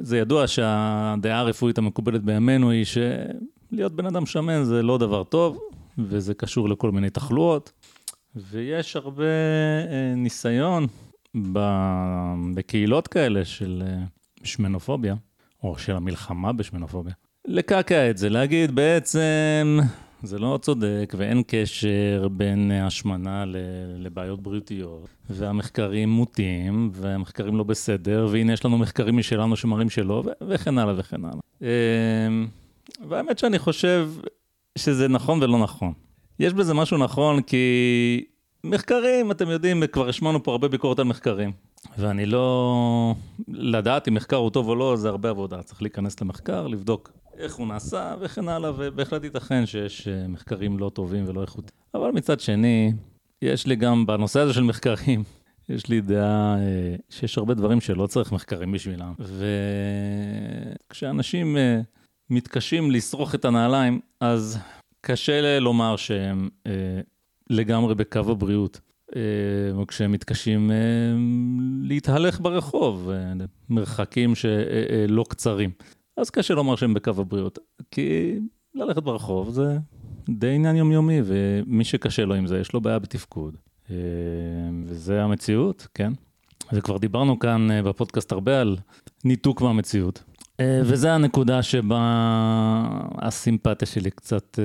זה 0.00 0.18
ידוע 0.18 0.46
שהדעה 0.46 1.38
הרפואית 1.38 1.78
המקובלת 1.78 2.22
בימינו 2.22 2.70
היא 2.70 2.84
שלהיות 2.84 3.92
בן 3.96 4.06
אדם 4.06 4.26
שמן 4.26 4.64
זה 4.64 4.82
לא 4.82 4.98
דבר 4.98 5.24
טוב, 5.24 5.58
וזה 5.98 6.34
קשור 6.34 6.68
לכל 6.68 6.90
מיני 6.90 7.10
תחלואות, 7.10 7.72
ויש 8.36 8.96
הרבה 8.96 9.24
ניסיון 10.16 10.86
בקהילות 12.54 13.08
כאלה 13.08 13.44
של 13.44 13.82
שמנופוביה, 14.44 15.14
או 15.62 15.78
של 15.78 15.96
המלחמה 15.96 16.52
בשמנופוביה, 16.52 17.12
לקעקע 17.44 18.10
את 18.10 18.18
זה, 18.18 18.28
להגיד 18.28 18.74
בעצם 18.74 19.78
זה 20.22 20.38
לא 20.38 20.58
צודק 20.62 21.14
ואין 21.16 21.42
קשר 21.46 22.28
בין 22.32 22.70
השמנה 22.70 23.44
לבעיות 23.98 24.42
בריאותיות, 24.42 25.08
והמחקרים 25.30 26.08
מוטים, 26.08 26.90
והמחקרים 26.92 27.56
לא 27.56 27.64
בסדר, 27.64 28.28
והנה 28.30 28.52
יש 28.52 28.64
לנו 28.64 28.78
מחקרים 28.78 29.16
משלנו 29.16 29.56
שמראים 29.56 29.90
שלא, 29.90 30.24
וכן 30.48 30.78
הלאה 30.78 30.94
וכן 30.98 31.24
הלאה. 31.24 31.40
אמ, 31.62 32.46
והאמת 33.08 33.38
שאני 33.38 33.58
חושב 33.58 34.10
שזה 34.78 35.08
נכון 35.08 35.42
ולא 35.42 35.58
נכון. 35.58 35.92
יש 36.38 36.52
בזה 36.52 36.74
משהו 36.74 36.98
נכון 36.98 37.42
כי 37.42 38.24
מחקרים, 38.64 39.30
אתם 39.30 39.50
יודעים, 39.50 39.86
כבר 39.86 40.08
השמענו 40.08 40.42
פה 40.42 40.50
הרבה 40.50 40.68
ביקורת 40.68 40.98
על 40.98 41.04
מחקרים. 41.04 41.52
ואני 41.98 42.26
לא... 42.26 43.14
לדעת 43.48 44.08
אם 44.08 44.14
מחקר 44.14 44.36
הוא 44.36 44.50
טוב 44.50 44.68
או 44.68 44.74
לא, 44.74 44.96
זה 44.96 45.08
הרבה 45.08 45.30
עבודה. 45.30 45.62
צריך 45.62 45.82
להיכנס 45.82 46.20
למחקר, 46.20 46.66
לבדוק 46.66 47.12
איך 47.38 47.54
הוא 47.54 47.66
נעשה 47.66 48.14
וכן 48.20 48.48
הלאה, 48.48 48.72
ובהחלט 48.76 49.24
ייתכן 49.24 49.66
שיש 49.66 50.08
אה, 50.08 50.28
מחקרים 50.28 50.78
לא 50.78 50.90
טובים 50.94 51.24
ולא 51.28 51.42
איכותיים. 51.42 51.78
אבל 51.94 52.10
מצד 52.10 52.40
שני, 52.40 52.92
יש 53.42 53.66
לי 53.66 53.76
גם, 53.76 54.06
בנושא 54.06 54.40
הזה 54.40 54.52
של 54.52 54.62
מחקרים, 54.62 55.22
יש 55.68 55.88
לי 55.88 56.00
דעה 56.00 56.56
אה, 56.58 56.96
שיש 57.10 57.38
הרבה 57.38 57.54
דברים 57.54 57.80
שלא 57.80 58.06
צריך 58.06 58.32
מחקרים 58.32 58.72
בשבילם. 58.72 59.14
וכשאנשים 60.88 61.56
אה, 61.56 61.80
מתקשים 62.30 62.90
לשרוך 62.90 63.34
את 63.34 63.44
הנעליים, 63.44 64.00
אז 64.20 64.58
קשה 65.06 65.60
לומר 65.60 65.96
שהם 65.96 66.48
לגמרי 67.50 67.94
בקו 67.94 68.18
הבריאות. 68.30 68.80
או 69.72 69.86
כשהם 69.86 70.12
מתקשים 70.12 70.70
להתהלך 71.82 72.40
ברחוב, 72.40 73.10
מרחקים 73.70 74.34
שלא 74.34 75.24
קצרים. 75.28 75.70
אז 76.16 76.30
קשה 76.30 76.54
לומר 76.54 76.76
שהם 76.76 76.94
בקו 76.94 77.10
הבריאות, 77.18 77.58
כי 77.90 78.38
ללכת 78.74 79.02
ברחוב 79.02 79.50
זה 79.50 79.78
די 80.28 80.50
עניין 80.50 80.76
יומיומי, 80.76 81.20
ומי 81.24 81.84
שקשה 81.84 82.24
לו 82.24 82.34
עם 82.34 82.46
זה, 82.46 82.58
יש 82.58 82.72
לו 82.72 82.80
בעיה 82.80 82.98
בתפקוד. 82.98 83.56
אה, 83.90 83.96
וזה 84.84 85.22
המציאות, 85.22 85.86
כן? 85.94 86.12
וכבר 86.72 86.98
דיברנו 86.98 87.38
כאן 87.38 87.70
אה, 87.70 87.82
בפודקאסט 87.82 88.32
הרבה 88.32 88.60
על 88.60 88.76
ניתוק 89.24 89.60
מהמציאות. 89.60 90.22
אה, 90.60 90.80
וזה 90.84 91.12
הנקודה 91.12 91.62
שבה 91.62 92.00
הסימפתיה 93.18 93.86
שלי 93.86 94.10
קצת 94.10 94.58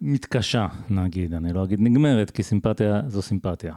מתקשה, 0.00 0.66
נגיד. 0.90 1.34
אני 1.34 1.52
לא 1.52 1.64
אגיד 1.64 1.80
נגמרת, 1.80 2.30
כי 2.30 2.42
סימפתיה 2.42 3.00
זו 3.08 3.22
סימפתיה. 3.22 3.74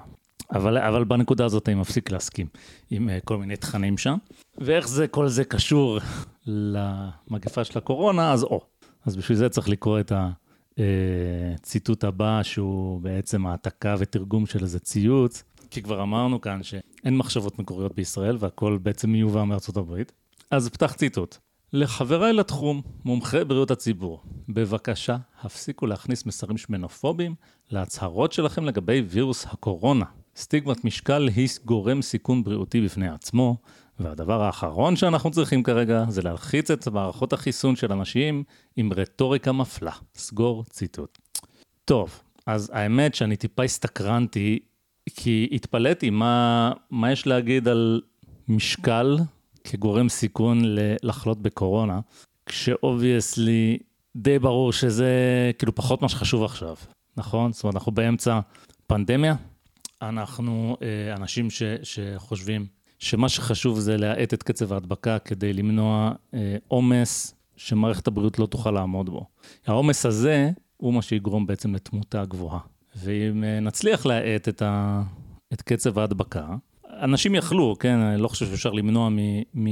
אבל, 0.51 0.77
אבל 0.77 1.03
בנקודה 1.03 1.45
הזאת 1.45 1.69
אני 1.69 1.75
מפסיק 1.75 2.11
להסכים 2.11 2.47
עם 2.89 3.09
כל 3.25 3.37
מיני 3.37 3.55
תכנים 3.55 3.97
שם. 3.97 4.17
ואיך 4.57 4.87
זה, 4.87 5.07
כל 5.07 5.27
זה 5.27 5.43
קשור 5.43 5.99
למגפה 6.45 7.63
של 7.63 7.77
הקורונה, 7.77 8.33
אז 8.33 8.43
או. 8.43 8.61
אז 9.05 9.15
בשביל 9.15 9.37
זה 9.37 9.49
צריך 9.49 9.69
לקרוא 9.69 9.99
את 9.99 10.11
הציטוט 10.77 12.03
הבא, 12.03 12.43
שהוא 12.43 13.01
בעצם 13.01 13.45
העתקה 13.45 13.95
ותרגום 13.99 14.45
של 14.45 14.63
איזה 14.63 14.79
ציוץ, 14.79 15.43
כי 15.71 15.81
כבר 15.81 16.03
אמרנו 16.03 16.41
כאן 16.41 16.63
שאין 16.63 17.17
מחשבות 17.17 17.59
מקוריות 17.59 17.95
בישראל 17.95 18.37
והכל 18.39 18.77
בעצם 18.81 19.09
מיובא 19.09 19.43
מארצות 19.43 19.77
הברית. 19.77 20.11
אז 20.51 20.69
פתח 20.69 20.93
ציטוט. 20.93 21.37
לחבריי 21.73 22.33
לתחום, 22.33 22.81
מומחי 23.05 23.43
בריאות 23.47 23.71
הציבור, 23.71 24.23
בבקשה, 24.49 25.17
הפסיקו 25.41 25.85
להכניס 25.85 26.25
מסרים 26.25 26.57
שמנופובים 26.57 27.35
להצהרות 27.71 28.31
שלכם 28.33 28.65
לגבי 28.65 29.03
וירוס 29.09 29.45
הקורונה. 29.45 30.05
סטיגמת 30.35 30.85
משקל 30.85 31.27
היא 31.35 31.49
גורם 31.65 32.01
סיכון 32.01 32.43
בריאותי 32.43 32.81
בפני 32.81 33.09
עצמו, 33.09 33.57
והדבר 33.99 34.41
האחרון 34.41 34.95
שאנחנו 34.95 35.31
צריכים 35.31 35.63
כרגע 35.63 36.05
זה 36.09 36.21
להלחיץ 36.21 36.71
את 36.71 36.87
מערכות 36.87 37.33
החיסון 37.33 37.75
של 37.75 37.91
אנשים 37.91 38.43
עם 38.75 38.93
רטוריקה 38.93 39.51
מפלה. 39.51 39.93
סגור 40.15 40.63
ציטוט. 40.63 41.17
טוב, 41.85 42.19
אז 42.45 42.71
האמת 42.73 43.15
שאני 43.15 43.35
טיפה 43.35 43.63
הסתקרנתי, 43.63 44.59
כי 45.15 45.49
התפלאתי 45.51 46.09
מה, 46.09 46.71
מה 46.91 47.11
יש 47.11 47.27
להגיד 47.27 47.67
על 47.67 48.01
משקל 48.47 49.17
כגורם 49.71 50.09
סיכון 50.09 50.61
לחלות 51.03 51.41
בקורונה, 51.41 51.99
כשאובייסלי 52.45 53.77
די 54.15 54.39
ברור 54.39 54.73
שזה 54.73 55.11
כאילו 55.57 55.75
פחות 55.75 56.01
מה 56.01 56.09
שחשוב 56.09 56.43
עכשיו, 56.43 56.75
נכון? 57.17 57.53
זאת 57.53 57.63
אומרת, 57.63 57.75
אנחנו 57.75 57.91
באמצע 57.91 58.39
פנדמיה, 58.87 59.35
אנחנו 60.01 60.77
אה, 60.81 61.15
אנשים 61.15 61.49
ש, 61.49 61.63
שחושבים 61.83 62.65
שמה 62.99 63.29
שחשוב 63.29 63.79
זה 63.79 63.97
להאט 63.97 64.33
את 64.33 64.43
קצב 64.43 64.73
ההדבקה 64.73 65.19
כדי 65.19 65.53
למנוע 65.53 66.11
אה, 66.33 66.55
עומס 66.67 67.35
שמערכת 67.55 68.07
הבריאות 68.07 68.39
לא 68.39 68.45
תוכל 68.45 68.71
לעמוד 68.71 69.09
בו. 69.09 69.25
העומס 69.67 70.05
הזה 70.05 70.51
הוא 70.77 70.93
מה 70.93 71.01
שיגרום 71.01 71.47
בעצם 71.47 71.75
לתמותה 71.75 72.25
גבוהה. 72.25 72.59
ואם 72.95 73.43
אה, 73.43 73.59
נצליח 73.59 74.05
להאט 74.05 74.49
את, 74.49 74.61
ה, 74.61 75.01
את 75.53 75.61
קצב 75.61 75.99
ההדבקה, 75.99 76.47
אנשים 77.01 77.35
יכלו, 77.35 77.75
כן, 77.79 77.97
אני 77.97 78.21
לא 78.21 78.27
חושב 78.27 78.45
שאפשר 78.45 78.71
למנוע 78.71 79.09
מ, 79.09 79.17
מ, 79.53 79.67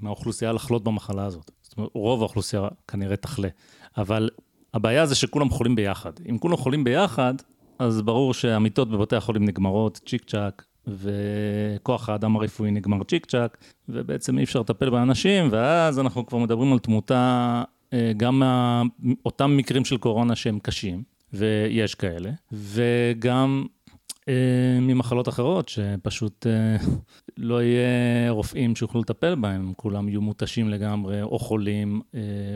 מהאוכלוסייה 0.00 0.52
לחלות 0.52 0.84
במחלה 0.84 1.24
הזאת. 1.24 1.50
זאת 1.62 1.76
אומרת, 1.76 1.90
רוב 1.94 2.20
האוכלוסייה 2.20 2.68
כנראה 2.88 3.16
תחלה. 3.16 3.48
אבל 3.96 4.30
הבעיה 4.74 5.06
זה 5.06 5.14
שכולם 5.14 5.50
חולים 5.50 5.74
ביחד. 5.74 6.12
אם 6.30 6.38
כולם 6.38 6.56
חולים 6.56 6.84
ביחד, 6.84 7.34
אז 7.78 8.02
ברור 8.02 8.34
שהמיטות 8.34 8.90
בבתי 8.90 9.16
החולים 9.16 9.44
נגמרות 9.44 10.00
צ'יק 10.06 10.24
צ'אק, 10.24 10.64
וכוח 10.86 12.08
האדם 12.08 12.36
הרפואי 12.36 12.70
נגמר 12.70 13.04
צ'יק 13.04 13.26
צ'אק, 13.26 13.58
ובעצם 13.88 14.38
אי 14.38 14.44
אפשר 14.44 14.60
לטפל 14.60 14.90
באנשים, 14.90 15.48
ואז 15.50 15.98
אנחנו 15.98 16.26
כבר 16.26 16.38
מדברים 16.38 16.72
על 16.72 16.78
תמותה, 16.78 17.62
אה, 17.92 18.12
גם 18.16 18.42
מאותם 18.98 19.56
מקרים 19.56 19.84
של 19.84 19.96
קורונה 19.96 20.36
שהם 20.36 20.58
קשים, 20.58 21.02
ויש 21.32 21.94
כאלה, 21.94 22.30
וגם 22.52 23.66
ממחלות 24.80 25.28
אחרות, 25.28 25.68
שפשוט 25.68 26.46
אה, 26.46 26.76
לא 27.36 27.62
יהיה 27.62 28.30
רופאים 28.30 28.76
שיוכלו 28.76 29.00
לטפל 29.00 29.34
בהם, 29.34 29.72
כולם 29.76 30.08
יהיו 30.08 30.20
מותשים 30.20 30.68
לגמרי, 30.68 31.22
או 31.22 31.38
חולים, 31.38 32.00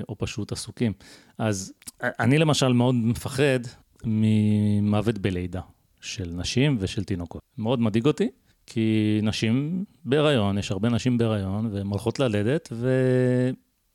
או 0.08 0.18
פשוט 0.18 0.52
עסוקים. 0.52 0.92
אז 1.38 1.72
אני 2.02 2.38
למשל 2.38 2.72
מאוד 2.72 2.94
מפחד 2.94 3.60
ממוות 4.04 5.18
בלידה. 5.18 5.60
של 6.00 6.30
נשים 6.34 6.76
ושל 6.80 7.04
תינוקות. 7.04 7.42
מאוד 7.58 7.80
מדאיג 7.80 8.06
אותי, 8.06 8.28
כי 8.66 9.20
נשים 9.22 9.84
בהיריון, 10.04 10.58
יש 10.58 10.70
הרבה 10.70 10.88
נשים 10.88 11.18
בהיריון, 11.18 11.66
והן 11.72 11.86
הולכות 11.86 12.18
ללדת, 12.18 12.72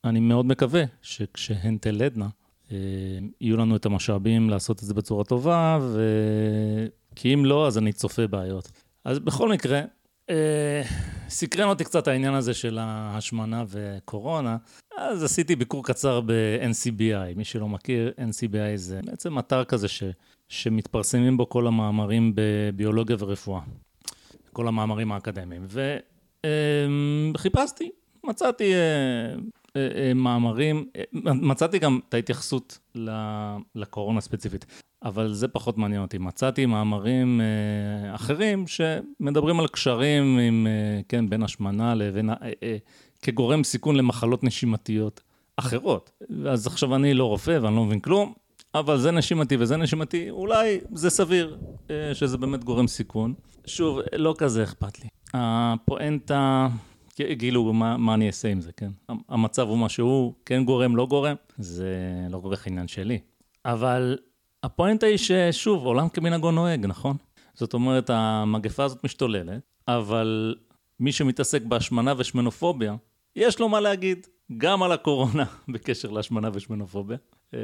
ואני 0.04 0.20
מאוד 0.20 0.46
מקווה 0.46 0.84
שכשהן 1.02 1.78
תלדנה, 1.78 2.28
אה, 2.72 2.78
יהיו 3.42 3.58
לנו 3.58 3.76
את 3.76 3.86
המשאבים 3.86 4.50
לעשות 4.50 4.80
את 4.80 4.84
זה 4.84 4.94
בצורה 4.94 5.24
טובה, 5.24 5.80
ו... 5.82 6.08
כי 7.16 7.34
אם 7.34 7.46
לא, 7.46 7.68
אז 7.68 7.78
אני 7.78 7.94
צופה 7.94 8.28
בעיות. 8.28 8.72
אז 9.06 9.20
בכל 9.20 9.50
מקרה, 9.50 9.82
אה, 10.30 10.82
סקרן 11.30 11.70
אותי 11.70 11.84
קצת 11.84 12.08
העניין 12.08 12.34
הזה 12.34 12.54
של 12.54 12.78
ההשמנה 12.82 13.64
וקורונה, 13.68 14.58
אז 14.98 15.24
עשיתי 15.24 15.56
ביקור 15.56 15.84
קצר 15.84 16.22
ב-NCBI. 16.22 17.36
מי 17.36 17.44
שלא 17.44 17.68
מכיר, 17.68 18.12
NCBI 18.18 18.76
זה 18.76 19.00
בעצם 19.06 19.40
אתר 19.40 19.64
כזה 19.64 19.88
ש... 19.88 20.04
שמתפרסמים 20.50 21.38
בו 21.38 21.50
כל 21.50 21.68
המאמרים 21.68 22.34
בביולוגיה 22.36 23.16
ורפואה, 23.20 23.62
כל 24.54 24.68
המאמרים 24.68 25.12
האקדמיים. 25.12 25.66
וחיפשתי, 27.34 27.90
מצאתי 28.24 28.74
אה, 28.74 28.80
אה, 28.80 29.34
אה, 29.34 29.36
מאמרים, 30.16 30.86
מצאתי 31.24 31.80
גם 31.80 32.00
את 32.10 32.14
ההתייחסות 32.14 32.80
לקורונה 33.76 34.22
ספציפית, 34.22 34.66
אבל 35.04 35.34
זה 35.34 35.48
פחות 35.48 35.78
מעניין 35.78 36.02
אותי. 36.02 36.18
מצאתי 36.18 36.66
מאמרים 36.66 37.42
אחרים 38.16 38.66
שמדברים 38.68 39.60
על 39.60 39.68
קשרים 39.68 40.40
עם, 40.40 40.68
כן, 41.10 41.30
בין 41.30 41.44
השמנה 41.44 41.96
לבין, 41.96 42.30
כגורם 43.22 43.64
סיכון 43.64 43.96
למחלות 43.96 44.44
נשימתיות 44.44 45.22
אחרות. 45.58 46.12
אז 46.50 46.68
עכשיו 46.68 46.96
אני 46.96 47.14
לא 47.14 47.26
רופא 47.26 47.60
ואני 47.62 47.76
לא 47.76 47.86
מבין 47.86 48.00
כלום, 48.00 48.34
אבל 48.76 48.98
זה 48.98 49.12
נשימתי 49.12 49.56
וזה 49.60 49.78
נשימתי, 49.78 50.30
אולי 50.30 50.80
זה 50.94 51.10
סביר 51.10 51.58
אה, 51.90 52.14
שזה 52.14 52.38
באמת 52.38 52.64
גורם 52.64 52.88
סיכון. 52.88 53.34
שוב, 53.66 54.00
לא 54.16 54.36
כזה 54.38 54.64
אכפת 54.64 55.00
לי. 55.00 55.10
הפואנטה, 55.34 56.68
כאילו, 57.16 57.74
מה, 57.74 57.98
מה 57.98 58.14
אני 58.14 58.28
אעשה 58.28 58.48
עם 58.48 58.62
זה, 58.62 58.72
כן? 58.72 58.92
המצב 59.30 59.68
הוא 59.68 59.78
מה 59.78 59.90
שהוא, 59.90 60.34
כן 60.46 60.66
גורם, 60.66 60.96
לא 60.96 61.06
גורם, 61.06 61.36
זה 61.58 61.96
לא 62.30 62.40
כל 62.44 62.56
כך 62.56 62.68
עניין 62.68 62.88
שלי. 62.88 63.20
אבל 63.66 64.18
הפואנטה 64.64 65.06
היא 65.06 65.18
ששוב, 65.18 65.86
עולם 65.86 66.10
כמנהגו 66.10 66.52
נוהג, 66.52 66.86
נכון? 66.86 67.18
זאת 67.54 67.74
אומרת, 67.74 68.10
המגפה 68.10 68.84
הזאת 68.84 69.04
משתוללת, 69.04 69.62
אבל 69.88 70.56
מי 71.00 71.12
שמתעסק 71.12 71.62
בהשמנה 71.62 72.14
ושמנופוביה, 72.18 72.96
יש 73.36 73.60
לו 73.60 73.70
מה 73.70 73.80
להגיד, 73.80 74.28
גם 74.58 74.84
על 74.84 74.92
הקורונה 74.92 75.46
בקשר 75.74 76.12
להשמנה 76.12 76.50
ושמנופוביה. 76.54 77.18
אה, 77.54 77.60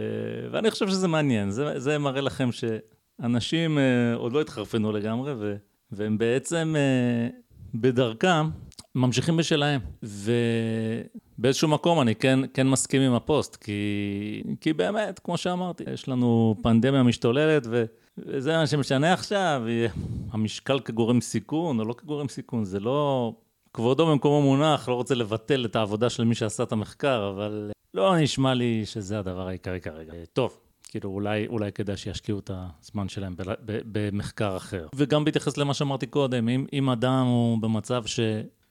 ואני 0.52 0.72
חושב 0.72 0.90
שזה 0.90 1.08
מעניין, 1.08 1.52
זה, 1.52 1.80
זה 1.80 1.98
מראה 1.98 2.22
לכם 2.22 2.50
שאנשים 2.52 3.78
אה, 3.78 4.16
עוד 4.16 4.34
לא 4.34 4.42
התחרפנו 4.42 4.92
לגמרי, 4.92 5.34
ו, 5.38 5.56
והם 5.92 6.18
בעצם 6.18 6.76
אה, 6.78 7.28
בדרכם 7.74 8.50
ממשיכים 8.96 9.38
בשלהם. 9.38 9.82
ובאיזשהו 10.04 11.68
מקום 11.68 12.02
אני 12.02 12.16
כן, 12.16 12.40
כן 12.54 12.68
מסכים 12.68 13.02
עם 13.02 13.14
הפוסט, 13.14 13.56
כי, 13.56 14.44
כי 14.62 14.74
באמת, 14.74 15.20
כמו 15.20 15.38
שאמרתי, 15.38 15.84
יש 15.94 16.08
לנו 16.08 16.56
פנדמיה 16.64 17.04
משתוללת, 17.04 17.64
ו... 17.70 17.86
וזה 18.18 18.58
מה 18.58 18.68
שמשנה 18.68 19.14
עכשיו, 19.14 19.64
המשקל 20.32 20.80
כגורם 20.80 21.22
סיכון 21.22 21.80
או 21.80 21.86
לא 21.86 21.94
כגורם 21.94 22.28
סיכון, 22.28 22.66
זה 22.66 22.80
לא... 22.80 23.34
כבודו 23.74 24.08
במקומו 24.08 24.42
מונח, 24.42 24.90
לא 24.90 24.94
רוצה 24.94 25.16
לבטל 25.16 25.66
את 25.66 25.76
העבודה 25.76 26.10
של 26.10 26.24
מי 26.24 26.36
שעשה 26.36 26.64
את 26.64 26.72
המחקר, 26.72 27.32
אבל 27.36 27.72
לא 27.94 28.18
נשמע 28.18 28.54
לי 28.54 28.82
שזה 28.86 29.20
הדבר 29.20 29.48
העיקרי 29.48 29.82
כרגע. 29.82 30.14
טוב, 30.34 30.58
כאילו 30.90 31.10
אולי, 31.10 31.48
אולי 31.48 31.72
כדאי 31.72 31.98
שישקיעו 31.98 32.40
את 32.40 32.52
הזמן 32.54 33.10
שלהם 33.10 33.36
ב, 33.36 33.42
ב, 33.66 33.80
במחקר 33.86 34.58
אחר. 34.58 34.88
וגם 34.96 35.26
בהתייחס 35.26 35.58
למה 35.58 35.74
שאמרתי 35.74 36.08
קודם, 36.08 36.50
אם, 36.50 36.66
אם 36.74 36.90
אדם 36.90 37.26
הוא 37.26 37.62
במצב 37.62 38.06
ש, 38.06 38.20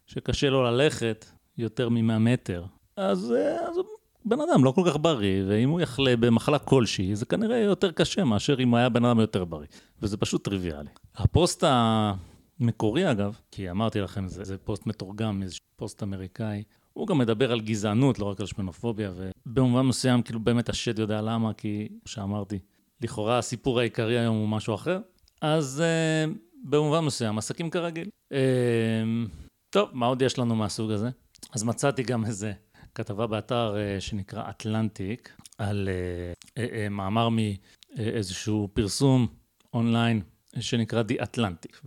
שקשה 0.09 0.51
לו 0.51 0.63
ללכת 0.63 1.27
יותר 1.59 1.89
מ-100 1.89 2.19
מטר, 2.19 2.65
אז, 2.97 3.35
אז 3.69 3.77
הוא 3.77 3.85
בן 4.25 4.41
אדם 4.41 4.65
לא 4.65 4.71
כל 4.71 4.83
כך 4.87 4.97
בריא, 5.01 5.45
ואם 5.49 5.69
הוא 5.69 5.81
יחלה 5.81 6.17
במחלה 6.17 6.59
כלשהי, 6.59 7.17
זה 7.17 7.27
כנראה 7.27 7.57
יותר 7.57 7.93
קשה 7.93 8.25
מאשר 8.25 8.63
אם 8.63 8.71
הוא 8.71 8.79
היה 8.79 8.89
בן 8.89 9.05
אדם 9.05 9.21
יותר 9.21 9.45
בריא. 9.45 9.67
וזה 10.03 10.17
פשוט 10.17 10.45
טריוויאלי. 10.45 10.89
הפוסט 11.17 11.65
המקורי, 11.67 13.11
אגב, 13.11 13.39
כי 13.51 13.71
אמרתי 13.71 14.01
לכם, 14.01 14.29
זה, 14.29 14.45
זה 14.45 14.59
פוסט 14.59 14.87
מתורגם, 14.87 15.43
איזה 15.43 15.57
פוסט 15.77 16.03
אמריקאי, 16.03 16.63
הוא 16.93 17.07
גם 17.07 17.19
מדבר 17.19 17.53
על 17.53 17.61
גזענות, 17.61 18.19
לא 18.19 18.25
רק 18.25 18.41
על 18.41 18.47
שמנופוביה, 18.47 19.13
ובמובן 19.47 19.87
מסוים, 19.87 20.23
כאילו 20.23 20.41
באמת 20.41 20.69
השד 20.69 20.99
יודע 20.99 21.21
למה, 21.21 21.53
כי, 21.53 21.89
שאמרתי, 22.05 22.59
לכאורה 23.01 23.39
הסיפור 23.39 23.81
העיקרי 23.81 24.19
היום 24.19 24.37
הוא 24.37 24.49
משהו 24.49 24.75
אחר. 24.75 24.99
אז 25.41 25.83
uh, 25.83 26.39
במובן 26.65 27.05
מסוים, 27.05 27.39
עסקים 27.39 27.71
כרגיל. 27.71 28.09
Uh, 28.33 29.48
טוב, 29.71 29.89
מה 29.93 30.07
עוד 30.07 30.23
יש 30.23 30.39
לנו 30.39 30.57
מהסוג 30.57 30.91
הזה? 30.91 31.09
אז 31.53 31.65
מצאתי 31.65 32.03
גם 32.03 32.25
איזה 32.25 32.53
כתבה 32.95 33.27
באתר 33.27 33.75
uh, 33.75 34.01
שנקרא 34.01 34.51
אטלנטיק, 34.51 35.33
על 35.59 35.89
uh, 35.89 36.59
uh, 36.59 36.61
מאמר 36.91 37.29
מאיזשהו 37.29 38.69
פרסום 38.73 39.27
אונליין 39.75 40.23
שנקרא 40.61 41.03
The 41.03 41.23
Atlantic, 41.23 41.87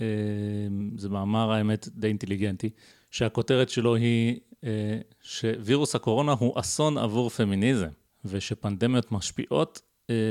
וזה 0.00 1.08
מאמר 1.08 1.52
האמת 1.52 1.88
די 1.88 2.06
אינטליגנטי, 2.06 2.70
שהכותרת 3.10 3.68
שלו 3.68 3.94
היא 3.94 4.40
שווירוס 5.22 5.94
הקורונה 5.94 6.32
הוא 6.32 6.60
אסון 6.60 6.98
עבור 6.98 7.30
פמיניזם, 7.30 7.88
ושפנדמיות 8.24 9.12
משפיעות 9.12 9.80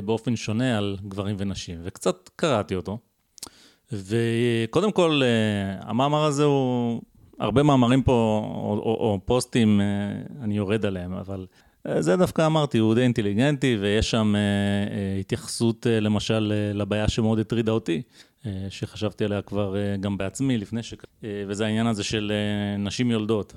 באופן 0.06 0.36
שונה 0.36 0.78
על 0.78 0.98
גברים 1.08 1.36
ונשים, 1.40 1.80
וקצת 1.84 2.30
קראתי 2.36 2.76
אותו. 2.76 3.00
וקודם 3.94 4.92
כל, 4.92 5.22
uh, 5.22 5.86
המאמר 5.90 6.24
הזה 6.24 6.44
הוא 6.44 7.02
הרבה 7.40 7.64
מאמרים 7.64 8.02
פה, 8.02 8.42
או, 8.56 8.74
או, 8.74 8.94
או 8.94 9.20
פוסטים, 9.26 9.82
אה, 9.82 9.86
אני 10.44 10.58
יורד 10.58 10.86
עליהם, 10.86 11.14
אבל 11.14 11.46
אה, 11.88 12.02
זה 12.02 12.18
דווקא 12.18 12.46
אמרתי, 12.46 12.78
הוא 12.78 12.96
די 12.96 13.02
אינטליגנטי, 13.02 13.78
ויש 13.82 14.12
שם 14.12 14.36
אה, 14.36 15.20
התייחסות 15.20 15.88
למשל 15.90 16.54
לבעיה 16.74 17.08
שמאוד 17.08 17.40
הטרידה 17.40 17.72
אותי, 17.72 18.02
שחשבתי 18.70 19.26
עליה 19.26 19.42
כבר 19.42 19.76
גם 20.00 20.18
בעצמי 20.18 20.58
לפני 20.58 20.84
ש... 20.84 20.94
וזה 21.48 21.66
העניין 21.66 21.88
הזה 21.88 22.04
של 22.04 22.32
נשים 22.80 23.12
יולדות, 23.12 23.54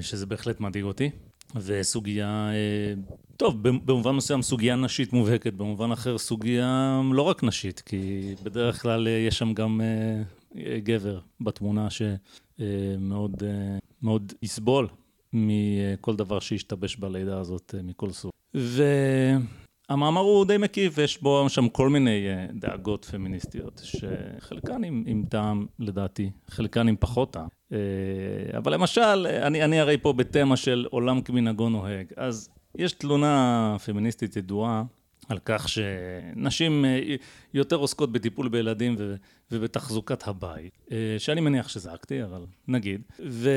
שזה 0.00 0.26
בהחלט 0.26 0.60
מדאיג 0.60 0.84
אותי. 0.84 1.10
וסוגיה, 1.56 2.50
טוב, 3.36 3.62
במובן 3.62 4.16
מסוים 4.16 4.42
סוגיה 4.42 4.76
נשית 4.76 5.12
מובהקת, 5.12 5.52
במובן 5.52 5.92
אחר 5.92 6.18
סוגיה 6.18 7.00
לא 7.12 7.22
רק 7.22 7.44
נשית, 7.44 7.80
כי 7.80 8.34
בדרך 8.42 8.82
כלל 8.82 9.06
יש 9.28 9.38
שם 9.38 9.54
גם 9.54 9.80
גבר 10.82 11.20
בתמונה 11.40 11.88
שמאוד 11.90 13.42
אה, 13.42 13.78
מאוד 14.02 14.32
יסבול 14.42 14.88
מכל 15.32 16.16
דבר 16.16 16.40
שישתבש 16.40 16.96
בלידה 16.96 17.38
הזאת 17.38 17.74
אה, 17.78 17.82
מכל 17.82 18.10
סוג. 18.10 18.32
והמאמר 19.90 20.20
הוא 20.20 20.44
די 20.44 20.58
מקיף, 20.58 20.98
יש 20.98 21.22
בו 21.22 21.48
שם 21.48 21.68
כל 21.68 21.88
מיני 21.88 22.28
אה, 22.28 22.46
דאגות 22.54 23.04
פמיניסטיות, 23.04 23.80
שחלקן 23.84 24.84
עם, 24.84 25.04
עם 25.06 25.24
טעם 25.28 25.66
לדעתי, 25.78 26.30
חלקן 26.48 26.88
עם 26.88 26.96
פחות 27.00 27.32
טעם. 27.32 27.48
אבל 28.56 28.74
למשל, 28.74 29.26
אני, 29.42 29.64
אני 29.64 29.80
הרי 29.80 29.98
פה 29.98 30.12
בתמה 30.12 30.56
של 30.56 30.86
עולם 30.90 31.20
כמנהגו 31.20 31.68
נוהג, 31.68 32.06
אז 32.16 32.48
יש 32.78 32.92
תלונה 32.92 33.76
פמיניסטית 33.84 34.36
ידועה 34.36 34.82
על 35.28 35.38
כך 35.44 35.68
שנשים 35.68 36.84
אה, 36.84 37.14
יותר 37.54 37.76
עוסקות 37.76 38.12
בטיפול 38.12 38.48
בילדים 38.48 38.96
ובתחזוקת 39.50 40.28
הבית, 40.28 40.78
אה, 40.92 41.14
שאני 41.18 41.40
מניח 41.40 41.68
שזעקתי, 41.68 42.22
אבל 42.22 42.44
נגיד. 42.68 43.02
ו, 43.28 43.50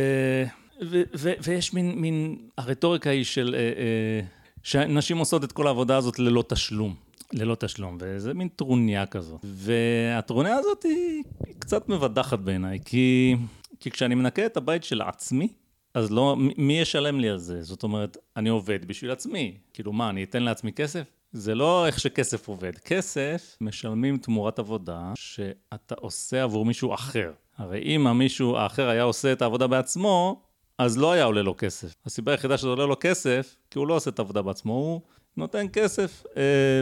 ו, 0.82 1.02
ו, 1.18 1.32
ויש 1.44 1.74
מין, 1.74 2.00
מין, 2.00 2.38
הרטוריקה 2.58 3.10
היא 3.10 3.24
של, 3.24 3.56
אה, 3.58 4.22
שנשים 4.66 5.18
עושות 5.18 5.44
את 5.44 5.52
כל 5.52 5.68
העבודה 5.68 5.98
הזאת 5.98 6.20
ללא 6.20 6.44
תשלום. 6.48 6.96
ללא 7.34 7.56
תשלום, 7.60 7.98
וזה 8.00 8.34
מין 8.34 8.48
טרוניה 8.48 9.06
כזאת. 9.06 9.40
והטרוניה 9.44 10.56
הזאת 10.56 10.84
היא 10.84 11.24
קצת 11.60 11.90
מבדחת 11.90 12.40
בעיניי, 12.40 12.80
כי, 12.86 13.36
כי 13.80 13.92
כשאני 13.92 14.16
מנקה 14.16 14.46
את 14.46 14.58
הבית 14.58 14.84
של 14.84 15.02
עצמי, 15.02 15.48
אז 15.94 16.12
לא, 16.12 16.36
מי 16.58 16.80
ישלם 16.80 17.20
לי 17.20 17.30
על 17.30 17.38
זה? 17.38 17.62
זאת 17.62 17.84
אומרת, 17.84 18.18
אני 18.38 18.50
עובד 18.50 18.86
בשביל 18.86 19.12
עצמי. 19.12 19.58
כאילו 19.74 19.94
מה, 19.94 20.10
אני 20.10 20.24
אתן 20.24 20.44
לעצמי 20.44 20.74
כסף? 20.74 21.04
זה 21.32 21.56
לא 21.56 21.88
איך 21.88 22.00
שכסף 22.00 22.48
עובד. 22.48 22.78
כסף 22.78 23.58
משלמים 23.62 24.18
תמורת 24.18 24.60
עבודה 24.60 25.14
שאתה 25.16 25.96
עושה 25.98 26.44
עבור 26.44 26.66
מישהו 26.66 26.94
אחר. 26.94 27.32
הרי 27.58 27.82
אם 27.82 28.08
המישהו 28.08 28.58
האחר 28.58 28.88
היה 28.90 29.04
עושה 29.04 29.32
את 29.32 29.42
העבודה 29.42 29.68
בעצמו, 29.68 30.42
אז 30.78 30.98
לא 30.98 31.12
היה 31.12 31.24
עולה 31.24 31.42
לו 31.42 31.56
כסף. 31.58 31.96
הסיבה 32.06 32.32
היחידה 32.32 32.58
שזה 32.58 32.68
עולה 32.68 32.86
לו 32.86 32.96
כסף, 33.00 33.56
כי 33.72 33.80
הוא 33.80 33.88
לא 33.88 33.94
עושה 33.94 34.10
את 34.10 34.20
העבודה 34.20 34.42
בעצמו, 34.42 34.74
הוא 34.74 35.02
נותן 35.38 35.66
כסף 35.74 36.24
אה, 36.38 36.42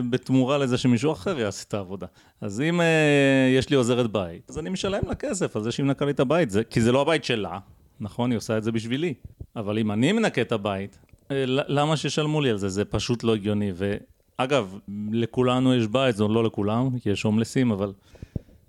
בתמורה 0.09 0.57
לזה 0.57 0.77
שמישהו 0.77 1.11
אחר 1.11 1.39
יעשה 1.39 1.65
את 1.67 1.73
העבודה. 1.73 2.07
אז 2.41 2.61
אם 2.61 2.81
אה, 2.81 3.53
יש 3.57 3.69
לי 3.69 3.75
עוזרת 3.75 4.11
בית, 4.11 4.49
אז 4.49 4.59
אני 4.59 4.69
משלם 4.69 5.01
לה 5.07 5.15
כסף 5.15 5.55
על 5.55 5.63
זה 5.63 5.71
שהיא 5.71 5.85
מנקה 5.85 6.05
לי 6.05 6.11
את 6.11 6.19
הבית, 6.19 6.49
זה, 6.49 6.63
כי 6.63 6.81
זה 6.81 6.91
לא 6.91 7.01
הבית 7.01 7.23
שלה, 7.23 7.59
נכון? 7.99 8.31
היא 8.31 8.37
עושה 8.37 8.57
את 8.57 8.63
זה 8.63 8.71
בשבילי. 8.71 9.13
אבל 9.55 9.79
אם 9.79 9.91
אני 9.91 10.11
מנקה 10.11 10.41
את 10.41 10.51
הבית, 10.51 10.99
אה, 11.31 11.43
למה 11.47 11.97
שישלמו 11.97 12.41
לי 12.41 12.49
על 12.49 12.57
זה? 12.57 12.69
זה 12.69 12.85
פשוט 12.85 13.23
לא 13.23 13.35
הגיוני. 13.35 13.71
ו... 13.75 13.97
אגב, 14.37 14.77
לכולנו 15.11 15.75
יש 15.75 15.87
בית, 15.87 16.15
זה 16.15 16.23
לא 16.23 16.43
לכולם, 16.43 16.99
כי 16.99 17.09
יש 17.09 17.23
הומלסים, 17.23 17.71
אבל 17.71 17.93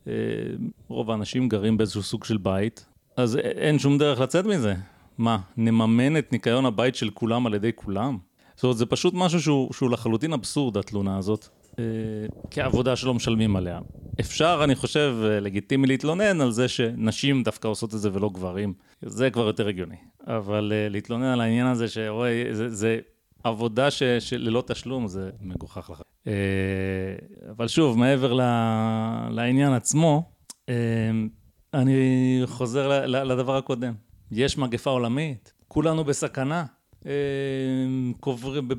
אה, 0.06 0.12
רוב 0.88 1.10
האנשים 1.10 1.48
גרים 1.48 1.76
באיזשהו 1.76 2.02
סוג 2.02 2.24
של 2.24 2.36
בית, 2.36 2.86
אז 3.16 3.36
אין 3.36 3.78
שום 3.78 3.98
דרך 3.98 4.20
לצאת 4.20 4.44
מזה. 4.44 4.74
מה, 5.18 5.38
נממן 5.56 6.16
את 6.16 6.32
ניקיון 6.32 6.66
הבית 6.66 6.94
של 6.94 7.10
כולם 7.10 7.46
על 7.46 7.54
ידי 7.54 7.70
כולם? 7.74 8.18
זאת 8.54 8.64
אומרת, 8.64 8.76
זה 8.76 8.86
פשוט 8.86 9.14
משהו 9.16 9.42
שהוא, 9.42 9.72
שהוא 9.72 9.90
לחלוטין 9.90 10.32
אבסורד, 10.32 10.76
התלונה 10.76 11.18
הזאת, 11.18 11.48
אה, 11.78 11.84
כעבודה 12.50 12.96
שלא 12.96 13.14
משלמים 13.14 13.56
עליה. 13.56 13.80
אפשר, 14.20 14.60
אני 14.64 14.74
חושב, 14.74 15.16
אה, 15.24 15.40
לגיטימי 15.40 15.86
להתלונן 15.86 16.40
על 16.40 16.50
זה 16.50 16.68
שנשים 16.68 17.42
דווקא 17.42 17.68
עושות 17.68 17.94
את 17.94 18.00
זה 18.00 18.10
ולא 18.12 18.30
גברים. 18.34 18.74
זה 19.02 19.30
כבר 19.30 19.46
יותר 19.46 19.68
הגיוני. 19.68 19.96
אבל 20.26 20.72
אה, 20.74 20.88
להתלונן 20.88 21.24
על 21.24 21.40
העניין 21.40 21.66
הזה, 21.66 21.88
שרואה, 21.88 22.44
זה, 22.52 22.68
זה 22.68 22.98
עבודה 23.44 23.90
ש, 23.90 24.02
שללא 24.02 24.64
תשלום 24.66 25.06
זה 25.08 25.30
מגוחך 25.40 25.90
לך. 25.90 26.02
אבל 27.50 27.68
שוב, 27.68 27.98
מעבר 27.98 28.32
ל, 28.32 28.40
לעניין 29.30 29.72
עצמו, 29.72 30.22
אני 31.74 32.42
חוזר 32.46 33.06
לדבר 33.06 33.56
הקודם. 33.56 33.94
יש 34.36 34.58
מגפה 34.58 34.90
עולמית, 34.90 35.52
כולנו 35.68 36.04
בסכנה. 36.04 36.64
אה, 37.06 37.12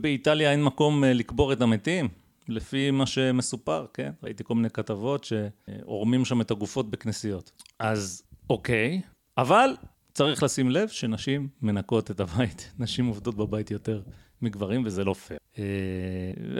באיטליה 0.01 0.51
אין 0.51 0.63
מקום 0.63 1.03
לקבור 1.03 1.53
את 1.53 1.61
המתים, 1.61 2.07
לפי 2.47 2.91
מה 2.91 3.05
שמסופר, 3.05 3.85
כן? 3.93 4.11
ראיתי 4.23 4.43
כל 4.43 4.55
מיני 4.55 4.69
כתבות 4.69 5.23
שעורמים 5.23 6.25
שם 6.25 6.41
את 6.41 6.51
הגופות 6.51 6.89
בכנסיות. 6.89 7.51
אז 7.79 8.23
אוקיי, 8.49 9.01
אבל 9.37 9.75
צריך 10.13 10.43
לשים 10.43 10.69
לב 10.69 10.87
שנשים 10.87 11.47
מנקות 11.61 12.11
את 12.11 12.19
הבית, 12.19 12.71
נשים 12.79 13.05
עובדות 13.05 13.35
בבית 13.35 13.71
יותר 13.71 14.01
מגברים 14.41 14.85
וזה 14.85 15.03
לא 15.03 15.13
פייר. 15.13 15.39
אה, 15.57 15.63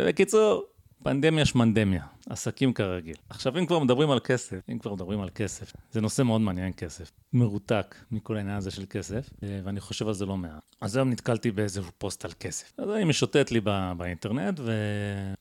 בקיצור, 0.08 0.64
פנדמיה 1.06 1.46
שמנדמיה. 1.46 2.04
עסקים 2.30 2.74
כרגיל. 2.74 3.16
עכשיו, 3.30 3.58
אם 3.60 3.66
כבר 3.66 3.80
מדברים 3.80 4.12
על 4.12 4.20
כסף, 4.20 4.60
אם 4.72 4.80
כבר 4.80 4.94
מדברים 4.94 5.22
על 5.22 5.30
כסף, 5.36 5.74
זה 5.92 6.02
נושא 6.02 6.22
מאוד 6.22 6.42
מעניין 6.42 6.72
כסף. 6.78 7.12
מרותק 7.34 7.96
מכל 8.12 8.38
העניין 8.38 8.58
הזה 8.58 8.72
של 8.72 8.86
כסף, 8.90 9.30
אה, 9.44 9.60
ואני 9.64 9.80
חושב 9.80 10.08
על 10.08 10.14
זה 10.14 10.26
לא 10.26 10.38
מעט. 10.38 10.76
אז 10.82 10.96
היום 10.96 11.10
נתקלתי 11.10 11.52
באיזשהו 11.52 11.92
פוסט 11.98 12.26
על 12.26 12.32
כסף. 12.40 12.74
אז 12.78 12.90
אני 12.90 13.04
משוטט 13.04 13.52
לי 13.52 13.60
בא, 13.60 13.94
באינטרנט, 13.98 14.60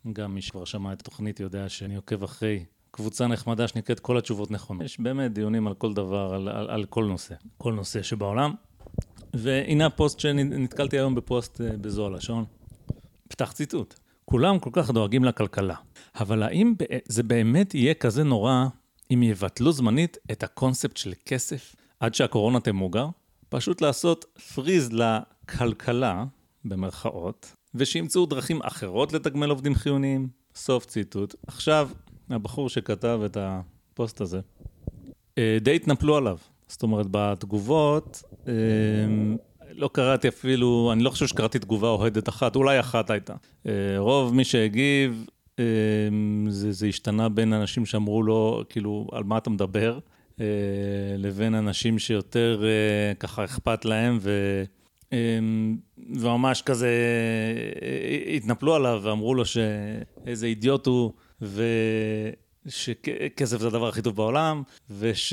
וגם 0.06 0.34
מי 0.34 0.42
שכבר 0.42 0.64
שמע 0.64 0.92
את 0.92 1.00
התוכנית 1.00 1.40
יודע 1.40 1.68
שאני 1.68 1.96
עוקב 1.96 2.22
אחרי 2.22 2.64
קבוצה 2.90 3.26
נחמדה 3.26 3.68
שנקראת 3.68 4.00
כל 4.00 4.18
התשובות 4.18 4.50
נכונות. 4.50 4.84
יש 4.84 5.00
באמת 5.00 5.32
דיונים 5.32 5.66
על 5.66 5.74
כל 5.74 5.92
דבר, 5.92 6.34
על, 6.34 6.48
על, 6.48 6.70
על 6.70 6.84
כל 6.84 7.04
נושא, 7.04 7.34
כל 7.58 7.72
נושא 7.72 8.02
שבעולם. 8.02 8.54
והנה 9.34 9.86
הפוסט 9.86 10.20
שנתקלתי 10.20 10.98
היום 10.98 11.14
בפוסט 11.14 11.60
אה, 11.60 11.76
בזו 11.76 12.06
הלשון. 12.06 12.44
פתח 13.28 13.52
ציטוט. 13.52 14.03
כולם 14.24 14.58
כל 14.58 14.70
כך 14.72 14.90
דואגים 14.90 15.24
לכלכלה, 15.24 15.74
אבל 16.20 16.42
האם 16.42 16.74
זה 17.08 17.22
באמת 17.22 17.74
יהיה 17.74 17.94
כזה 17.94 18.24
נורא 18.24 18.66
אם 19.10 19.22
יבטלו 19.22 19.72
זמנית 19.72 20.18
את 20.32 20.42
הקונספט 20.42 20.96
של 20.96 21.12
כסף 21.26 21.76
עד 22.00 22.14
שהקורונה 22.14 22.60
תמוגר? 22.60 23.06
פשוט 23.48 23.80
לעשות 23.80 24.24
freeze 24.54 24.90
לכלכלה, 24.92 26.24
במרכאות, 26.64 27.52
ושימצאו 27.74 28.26
דרכים 28.26 28.62
אחרות 28.62 29.12
לתגמל 29.12 29.50
עובדים 29.50 29.74
חיוניים. 29.74 30.28
סוף 30.54 30.86
ציטוט. 30.86 31.34
עכשיו, 31.46 31.90
הבחור 32.30 32.68
שכתב 32.68 33.20
את 33.24 33.36
הפוסט 33.40 34.20
הזה, 34.20 34.40
אה, 35.38 35.58
די 35.60 35.76
התנפלו 35.76 36.16
עליו. 36.16 36.38
זאת 36.68 36.82
אומרת, 36.82 37.06
בתגובות, 37.10 38.22
אה, 38.48 38.52
לא 39.76 39.90
קראתי 39.92 40.28
אפילו, 40.28 40.90
אני 40.92 41.02
לא 41.02 41.10
חושב 41.10 41.26
שקראתי 41.26 41.58
תגובה 41.58 41.88
אוהדת 41.88 42.28
אחת, 42.28 42.56
אולי 42.56 42.80
אחת 42.80 43.10
הייתה. 43.10 43.34
אה, 43.66 43.72
רוב 43.98 44.34
מי 44.34 44.44
שהגיב, 44.44 45.26
זה, 46.48 46.72
זה 46.72 46.86
השתנה 46.86 47.28
בין 47.28 47.52
אנשים 47.52 47.86
שאמרו 47.86 48.22
לו, 48.22 48.62
כאילו, 48.68 49.08
על 49.12 49.24
מה 49.24 49.38
אתה 49.38 49.50
מדבר, 49.50 49.98
לבין 51.18 51.54
אנשים 51.54 51.98
שיותר 51.98 52.64
ככה 53.18 53.44
אכפת 53.44 53.84
להם, 53.84 54.18
ו... 54.20 54.62
וממש 56.14 56.62
כזה 56.62 56.90
התנפלו 58.36 58.74
עליו 58.74 59.00
ואמרו 59.02 59.34
לו 59.34 59.44
שאיזה 59.44 60.46
אידיוט 60.46 60.86
הוא, 60.86 61.12
ושכסף 62.66 63.60
זה 63.60 63.66
הדבר 63.66 63.88
הכי 63.88 64.02
טוב 64.02 64.16
בעולם, 64.16 64.62
ושאם 64.98 65.30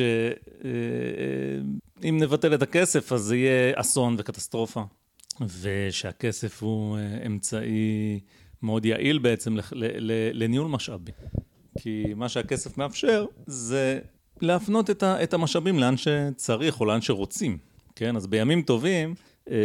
נבטל 2.04 2.54
את 2.54 2.62
הכסף 2.62 3.12
אז 3.12 3.22
זה 3.22 3.38
יהיה 3.38 3.74
אסון 3.76 4.16
וקטסטרופה, 4.18 4.84
ושהכסף 5.62 6.64
הוא 6.64 6.98
אה, 6.98 7.26
אמצעי 7.26 8.20
מאוד 8.62 8.86
יעיל 8.86 9.20
בעצם 9.20 9.58
לניהול 10.34 10.68
משאבים. 10.68 11.14
כי 11.80 12.04
מה 12.16 12.30
שהכסף 12.30 12.78
מאפשר 12.78 13.26
זה 13.48 14.00
להפנות 14.42 14.90
את 15.04 15.34
המשאבים 15.34 15.80
לאן 15.80 15.98
שצריך 15.98 16.80
או 16.80 16.86
לאן 16.86 17.02
שרוצים, 17.02 17.58
כן? 17.96 18.16
אז 18.16 18.28
בימים 18.28 18.62
טובים 18.62 19.16
אה, 19.50 19.56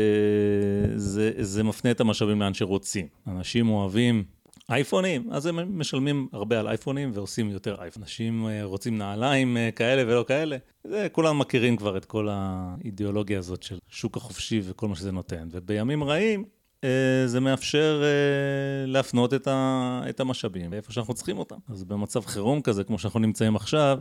זה, 0.96 1.32
זה 1.38 1.62
מפנה 1.62 1.90
את 1.90 2.00
המשאבים 2.00 2.40
לאן 2.40 2.54
שרוצים. 2.54 3.06
אנשים 3.26 3.68
אוהבים 3.68 4.24
אייפונים, 4.70 5.28
אז 5.30 5.46
הם 5.46 5.78
משלמים 5.78 6.28
הרבה 6.32 6.60
על 6.60 6.68
אייפונים 6.68 7.10
ועושים 7.14 7.50
יותר 7.50 7.76
אייפון. 7.80 8.02
אנשים 8.02 8.46
אה, 8.46 8.64
רוצים 8.64 8.98
נעליים 8.98 9.56
אה, 9.56 9.70
כאלה 9.70 10.02
ולא 10.12 10.24
כאלה. 10.28 10.56
זה, 10.84 11.06
כולם 11.12 11.38
מכירים 11.38 11.76
כבר 11.76 11.96
את 11.96 12.04
כל 12.04 12.28
האידיאולוגיה 12.30 13.38
הזאת 13.38 13.62
של 13.62 13.78
שוק 13.88 14.16
החופשי 14.16 14.60
וכל 14.64 14.88
מה 14.88 14.96
שזה 14.96 15.12
נותן. 15.12 15.48
ובימים 15.52 16.04
רעים, 16.04 16.44
אה, 16.84 16.88
זה 17.26 17.40
מאפשר 17.40 18.02
להפנות 18.86 19.34
את, 19.34 20.20
המשאבים 20.20 20.74
איפה 20.74 20.92
שאנחנו 20.92 21.14
צריכים 21.14 21.38
אותם. 21.38 21.56
אז 21.68 21.84
במצב 21.84 22.24
חירום 22.24 22.60
כזה, 22.60 22.84
כמו 22.84 22.98
שאנחנו 22.98 23.20
נמצאים 23.20 23.56
עכשיו, 23.56 23.98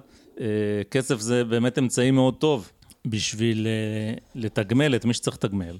כסף 0.92 1.20
זה 1.20 1.44
באמת 1.44 1.80
אמצעי 1.80 2.12
מאוד 2.12 2.36
טוב 2.36 2.72
בשביל 3.08 3.68
לתגמל 4.36 4.96
את 4.96 5.06
מי 5.06 5.14
שצריך 5.14 5.38
לתגמל. 5.38 5.78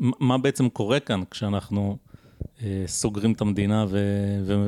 ומה 0.00 0.38
בעצם 0.38 0.68
קורה 0.68 1.00
כאן 1.00 1.22
כשאנחנו... 1.30 1.96
אה, 2.62 2.84
סוגרים 2.86 3.32
את 3.32 3.40
המדינה 3.40 3.86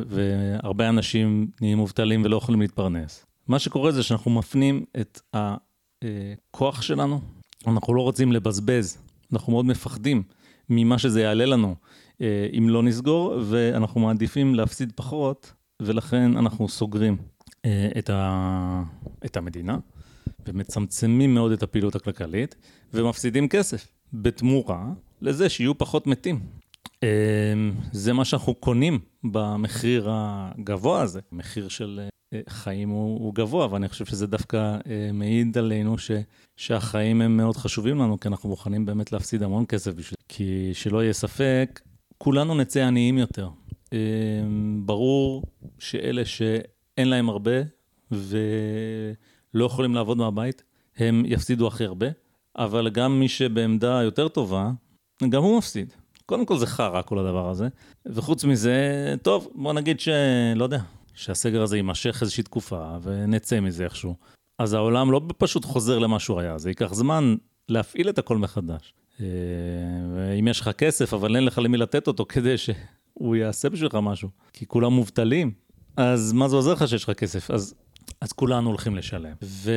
והרבה 0.09 0.89
אנשים 0.89 1.51
נהיים 1.61 1.79
מובטלים 1.79 2.25
ולא 2.25 2.37
יכולים 2.37 2.61
להתפרנס. 2.61 3.27
מה 3.49 3.59
שקורה 3.59 3.93
זה 3.93 4.03
שאנחנו 4.03 4.31
מפנים 4.31 4.85
את 5.01 5.21
הכוח 5.35 6.83
שלנו, 6.83 7.21
אנחנו 7.67 7.95
לא 7.95 8.03
רוצים 8.03 8.33
לבזבז, 8.33 8.99
אנחנו 9.33 9.53
מאוד 9.53 9.67
מפחדים 9.67 10.23
ממה 10.69 10.99
שזה 10.99 11.23
יעלה 11.23 11.45
לנו 11.45 11.75
אה, 12.21 12.47
אם 12.59 12.69
לא 12.69 12.83
נסגור, 12.83 13.35
ואנחנו 13.45 14.01
מעדיפים 14.01 14.55
להפסיד 14.55 14.93
פחות, 14.97 15.53
ולכן 15.83 16.37
אנחנו 16.37 16.69
סוגרים 16.69 17.17
אה, 17.65 17.89
את, 17.99 18.11
ה... 18.11 18.83
את 19.25 19.37
המדינה, 19.37 19.79
ומצמצמים 20.47 21.35
מאוד 21.35 21.53
את 21.53 21.63
הפעילות 21.63 21.95
הכלכלית, 21.95 22.55
ומפסידים 22.95 23.49
כסף 23.49 23.89
בתמורה 24.13 24.87
לזה 25.21 25.49
שיהיו 25.49 25.79
פחות 25.79 26.07
מתים. 26.07 26.41
אמ, 27.05 27.73
זה 27.93 28.13
מה 28.13 28.25
שאנחנו 28.25 28.55
קונים 28.55 28.99
במחיר 29.25 30.09
הגבוה 30.11 31.03
הזה. 31.03 31.21
מחיר 31.33 31.69
של 31.69 32.01
אה, 32.35 32.41
חיים 32.49 32.89
הוא, 32.89 33.21
הוא 33.21 33.35
גבוה, 33.35 33.73
ואני 33.73 33.89
חושב 33.89 34.05
שזה 34.05 34.27
דווקא 34.27 34.57
אה, 34.57 35.11
מעיד 35.13 35.59
עלינו 35.59 35.99
ש, 35.99 36.11
שהחיים 36.57 37.21
הם 37.21 37.37
מאוד 37.37 37.57
חשובים 37.57 37.99
לנו, 37.99 38.21
כי 38.21 38.29
אנחנו 38.29 38.49
מוכנים 38.49 38.87
באמת 38.87 39.13
להפסיד 39.13 39.43
המון 39.43 39.67
כסף 39.67 39.95
בשביל... 39.95 40.17
כי 40.29 40.71
שלא 40.75 41.03
יהיה 41.03 41.13
ספק, 41.13 41.81
כולנו 42.19 42.55
נצא 42.55 42.87
עניים 42.87 43.19
יותר. 43.19 43.49
אמ, 43.93 44.83
ברור 44.87 45.43
שאלה 45.79 46.25
שאין 46.25 47.09
להם 47.09 47.29
הרבה 47.29 47.53
ולא 48.11 49.65
יכולים 49.65 49.95
לעבוד 49.95 50.19
מהבית, 50.19 50.63
הם 50.97 51.23
יפסידו 51.27 51.67
הכי 51.67 51.85
הרבה, 51.85 52.07
אבל 52.57 52.91
גם 52.91 53.21
מי 53.21 53.29
שבעמדה 53.29 54.01
יותר 54.03 54.29
טובה, 54.29 54.71
גם 55.29 55.43
הוא 55.43 55.59
מפסיד. 55.59 55.93
קודם 56.27 56.47
כל 56.47 56.59
זה 56.59 56.67
חרא 56.67 57.03
כל 57.03 57.19
הדבר 57.19 57.51
הזה, 57.51 57.69
וחוץ 58.07 58.45
מזה, 58.45 59.15
טוב, 59.23 59.49
בוא 59.55 59.73
נגיד 59.73 60.01
שלא 60.01 60.65
יודע, 60.65 60.81
שהסגר 61.15 61.63
הזה 61.63 61.77
יימשך 61.77 62.19
איזושהי 62.23 62.43
תקופה 62.43 62.97
ונצא 63.03 63.61
מזה 63.61 63.85
איכשהו. 63.85 64.15
אז 64.59 64.75
העולם 64.75 65.13
לא 65.13 65.21
פשוט 65.39 65.65
חוזר 65.65 65.99
למה 65.99 66.19
שהוא 66.19 66.41
היה, 66.41 66.59
זה 66.59 66.71
ייקח 66.71 66.95
זמן 66.95 67.35
להפעיל 67.69 68.09
את 68.09 68.19
הכל 68.19 68.39
מחדש. 68.39 68.95
אה, 69.21 69.27
ואם 70.15 70.49
יש 70.49 70.61
לך 70.61 70.69
כסף, 70.69 71.15
אבל 71.15 71.37
אין 71.37 71.45
לך 71.45 71.59
למי 71.59 71.77
לתת 71.77 72.07
אותו 72.07 72.27
כדי 72.29 72.59
שהוא 72.59 73.37
יעשה 73.37 73.71
בשבילך 73.71 73.95
משהו, 73.95 74.29
כי 74.53 74.67
כולם 74.67 74.93
מובטלים, 74.93 75.53
אז 75.97 76.33
מה 76.33 76.49
זה 76.49 76.57
עוזר 76.57 76.73
לך 76.73 76.89
שיש 76.89 77.05
לך 77.05 77.11
כסף? 77.11 77.51
אז, 77.51 77.75
אז 78.21 78.33
כולנו 78.33 78.69
הולכים 78.69 78.97
לשלם. 78.97 79.33
ו... 79.43 79.71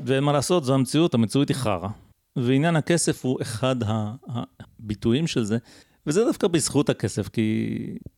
ומה 0.00 0.32
לעשות, 0.32 0.64
זו 0.64 0.74
המציאות, 0.74 1.14
המציאות 1.14 1.48
היא 1.48 1.56
חרא. 1.56 1.88
ועניין 2.36 2.76
הכסף 2.76 3.24
הוא 3.24 3.38
אחד 3.42 3.76
הביטויים 4.28 5.26
של 5.26 5.44
זה, 5.44 5.58
וזה 6.06 6.24
דווקא 6.24 6.48
בזכות 6.48 6.88
הכסף, 6.88 7.28
כי 7.28 7.68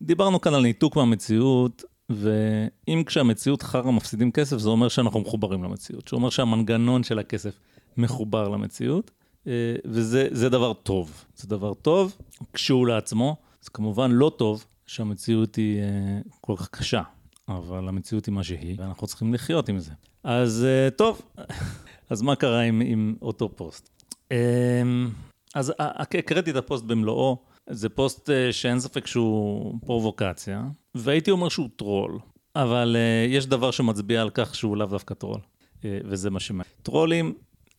דיברנו 0.02 0.40
כאן 0.40 0.54
על 0.54 0.62
ניתוק 0.62 0.96
מהמציאות, 0.96 1.84
ואם 2.10 3.02
כשהמציאות 3.06 3.62
חרא 3.62 3.90
מפסידים 3.90 4.32
כסף, 4.32 4.58
זה 4.58 4.68
אומר 4.68 4.88
שאנחנו 4.88 5.20
מחוברים 5.20 5.64
למציאות, 5.64 6.08
זה 6.08 6.16
אומר 6.16 6.30
שהמנגנון 6.30 7.02
של 7.02 7.18
הכסף 7.18 7.58
מחובר 7.96 8.48
למציאות, 8.48 9.10
אה, 9.46 9.52
וזה 9.84 10.48
דבר 10.48 10.72
טוב. 10.72 11.24
זה 11.36 11.48
דבר 11.48 11.74
טוב 11.74 12.16
כשהוא 12.52 12.86
לעצמו, 12.86 13.36
זה 13.60 13.70
כמובן 13.70 14.10
לא 14.10 14.32
טוב 14.36 14.64
שהמציאות 14.86 15.56
היא 15.56 15.80
אה, 15.80 16.18
כל 16.40 16.54
כך 16.56 16.68
קשה, 16.68 17.02
אבל 17.48 17.88
המציאות 17.88 18.26
היא 18.26 18.34
מה 18.34 18.44
שהיא, 18.44 18.76
ואנחנו 18.78 19.06
צריכים 19.06 19.34
לחיות 19.34 19.68
עם 19.68 19.78
זה. 19.78 19.92
אז 20.24 20.64
אה, 20.64 20.90
טוב, 20.90 21.22
אז 22.10 22.22
מה 22.22 22.36
קרה 22.36 22.60
עם, 22.60 22.82
עם 22.84 23.14
אותו 23.22 23.48
פוסט? 23.56 23.95
אמ, 24.30 25.08
אז 25.54 25.72
הקראתי 25.78 26.50
את 26.50 26.56
הפוסט 26.56 26.84
במלואו, 26.84 27.36
זה 27.70 27.88
פוסט 27.88 28.30
אה, 28.30 28.52
שאין 28.52 28.80
ספק 28.80 29.06
שהוא 29.06 29.74
פרובוקציה, 29.86 30.62
והייתי 30.94 31.30
אומר 31.30 31.48
שהוא 31.48 31.68
טרול, 31.76 32.18
אבל 32.56 32.96
אה, 32.98 33.26
יש 33.28 33.46
דבר 33.46 33.70
שמצביע 33.70 34.22
על 34.22 34.30
כך 34.30 34.54
שהוא 34.54 34.76
לאו 34.76 34.86
דווקא 34.86 35.14
טרול, 35.14 35.40
אה, 35.84 35.98
וזה 36.04 36.30
מה 36.30 36.40
שמעניין. 36.40 36.74
טרולים, 36.82 37.34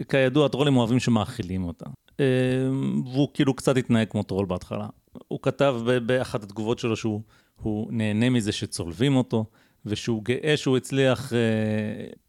כידוע, 0.09 0.47
טרולים 0.47 0.77
אוהבים 0.77 0.99
שמאכילים 0.99 1.63
אותם, 1.63 1.89
אמ, 2.19 3.01
והוא 3.05 3.27
כאילו 3.33 3.53
קצת 3.53 3.77
התנהג 3.77 4.07
כמו 4.07 4.23
טרול 4.23 4.45
בהתחלה. 4.45 4.87
הוא 5.27 5.39
כתב 5.41 5.75
באחת 6.05 6.43
התגובות 6.43 6.79
שלו 6.79 6.95
שהוא 6.95 7.87
נהנה 7.89 8.29
מזה 8.29 8.51
שצולבים 8.51 9.15
אותו, 9.15 9.45
ושהוא 9.85 10.23
גאה 10.23 10.57
שהוא 10.57 10.77
הצליח, 10.77 11.33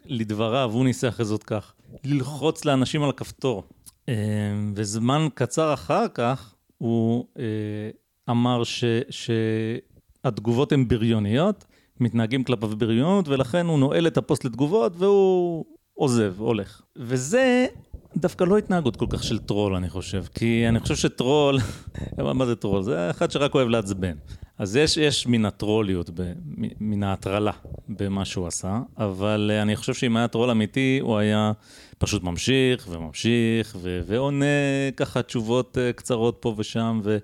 לדבריו, 0.05 0.71
הוא 0.73 0.85
ניסח 0.85 1.21
את 1.21 1.27
זאת 1.27 1.43
כך, 1.43 1.75
ללחוץ 2.05 2.65
לאנשים 2.65 3.03
על 3.03 3.11
הכפתור. 3.11 3.63
אמ, 4.09 4.73
וזמן 4.77 5.29
קצר 5.35 5.75
אחר 5.75 6.07
כך 6.14 6.55
הוא 6.79 7.27
אה, 7.38 7.44
אמר 8.31 8.64
ש, 8.64 8.85
שהתגובות 9.11 10.73
הן 10.73 10.88
בריוניות, 10.88 11.64
מתנהגים 12.01 12.44
כלפיו 12.44 12.68
בריונות, 12.68 13.29
ולכן 13.29 13.66
הוא 13.66 13.79
נועל 13.79 14.07
את 14.07 14.16
הפוסט 14.16 14.44
לתגובות 14.44 14.92
והוא 14.97 15.64
עוזב, 15.94 16.35
הולך. 16.38 16.83
וזה 16.97 17.66
דווקא 18.16 18.44
לא 18.44 18.59
התנהגות 18.59 18.97
כל 18.97 19.07
כך 19.11 19.25
של 19.25 19.38
טרול, 19.38 19.75
אני 19.75 19.88
חושב. 19.88 20.25
כי 20.35 20.68
אני 20.68 20.81
חושב 20.81 20.97
שטרול, 20.97 21.59
מה 22.35 22.47
זה 22.47 22.57
טרול? 22.57 22.83
זה 22.83 23.11
אחד 23.11 23.31
שרק 23.31 23.55
אוהב 23.55 23.68
לעצבן. 23.68 24.16
אז 24.59 24.77
יש, 24.77 24.97
יש 24.97 25.27
מן 25.27 25.44
הטרוליות, 25.44 26.11
מן 26.81 27.03
ההטרלה 27.03 27.53
במה 27.88 28.25
שהוא 28.25 28.47
עשה, 28.47 28.81
אבל 28.99 29.51
אני 29.62 29.77
חושב 29.77 29.94
שאם 29.94 30.16
היה 30.16 30.29
טרול 30.29 30.51
אמיתי, 30.51 30.99
הוא 31.03 31.18
היה 31.18 31.53
פשוט 31.99 32.23
ממשיך 32.23 32.89
וממשיך 32.91 33.77
ו, 33.81 34.01
ועונה 34.07 34.45
ככה 34.97 35.23
תשובות 35.23 35.79
אה, 35.79 35.93
קצרות 35.93 36.37
פה 36.41 36.55
ושם, 36.57 37.01
ו, 37.05 37.19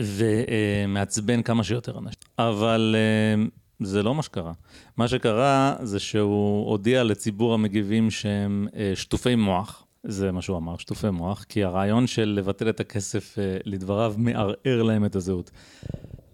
ומעצבן 0.00 1.42
כמה 1.42 1.64
שיותר 1.64 1.98
אנשים. 1.98 2.20
אבל 2.38 2.96
אה, 2.98 3.42
זה 3.80 4.02
לא 4.02 4.14
מה 4.14 4.22
שקרה. 4.22 4.52
מה 4.96 5.08
שקרה 5.08 5.76
זה 5.82 5.98
שהוא 5.98 6.70
הודיע 6.70 7.04
לציבור 7.04 7.54
המגיבים 7.54 8.10
שהם 8.10 8.68
אה, 8.76 8.92
שטופי 8.94 9.34
מוח. 9.34 9.86
זה 10.04 10.32
מה 10.32 10.42
שהוא 10.42 10.56
אמר, 10.56 10.76
שטופי 10.76 11.10
מוח, 11.10 11.44
כי 11.48 11.64
הרעיון 11.64 12.06
של 12.06 12.34
לבטל 12.36 12.68
את 12.68 12.80
הכסף 12.80 13.36
לדבריו 13.64 14.14
מערער 14.16 14.82
להם 14.82 15.04
את 15.04 15.16
הזהות. 15.16 15.50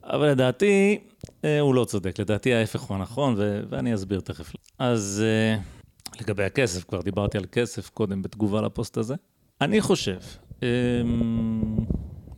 אבל 0.06 0.28
לדעתי, 0.30 0.98
אה, 1.44 1.60
הוא 1.60 1.74
לא 1.74 1.84
צודק, 1.84 2.20
לדעתי 2.20 2.54
ההפך 2.54 2.80
הוא 2.80 2.96
הנכון, 2.96 3.34
ו- 3.36 3.60
ואני 3.70 3.94
אסביר 3.94 4.20
תכף. 4.20 4.52
אז 4.78 5.22
אה, 5.24 5.60
לגבי 6.20 6.44
הכסף, 6.44 6.84
כבר 6.84 7.00
דיברתי 7.00 7.38
על 7.38 7.44
כסף 7.52 7.90
קודם 7.90 8.22
בתגובה 8.22 8.62
לפוסט 8.62 8.96
הזה. 8.96 9.14
אני 9.60 9.80
חושב, 9.80 10.18
אה, 10.62 10.68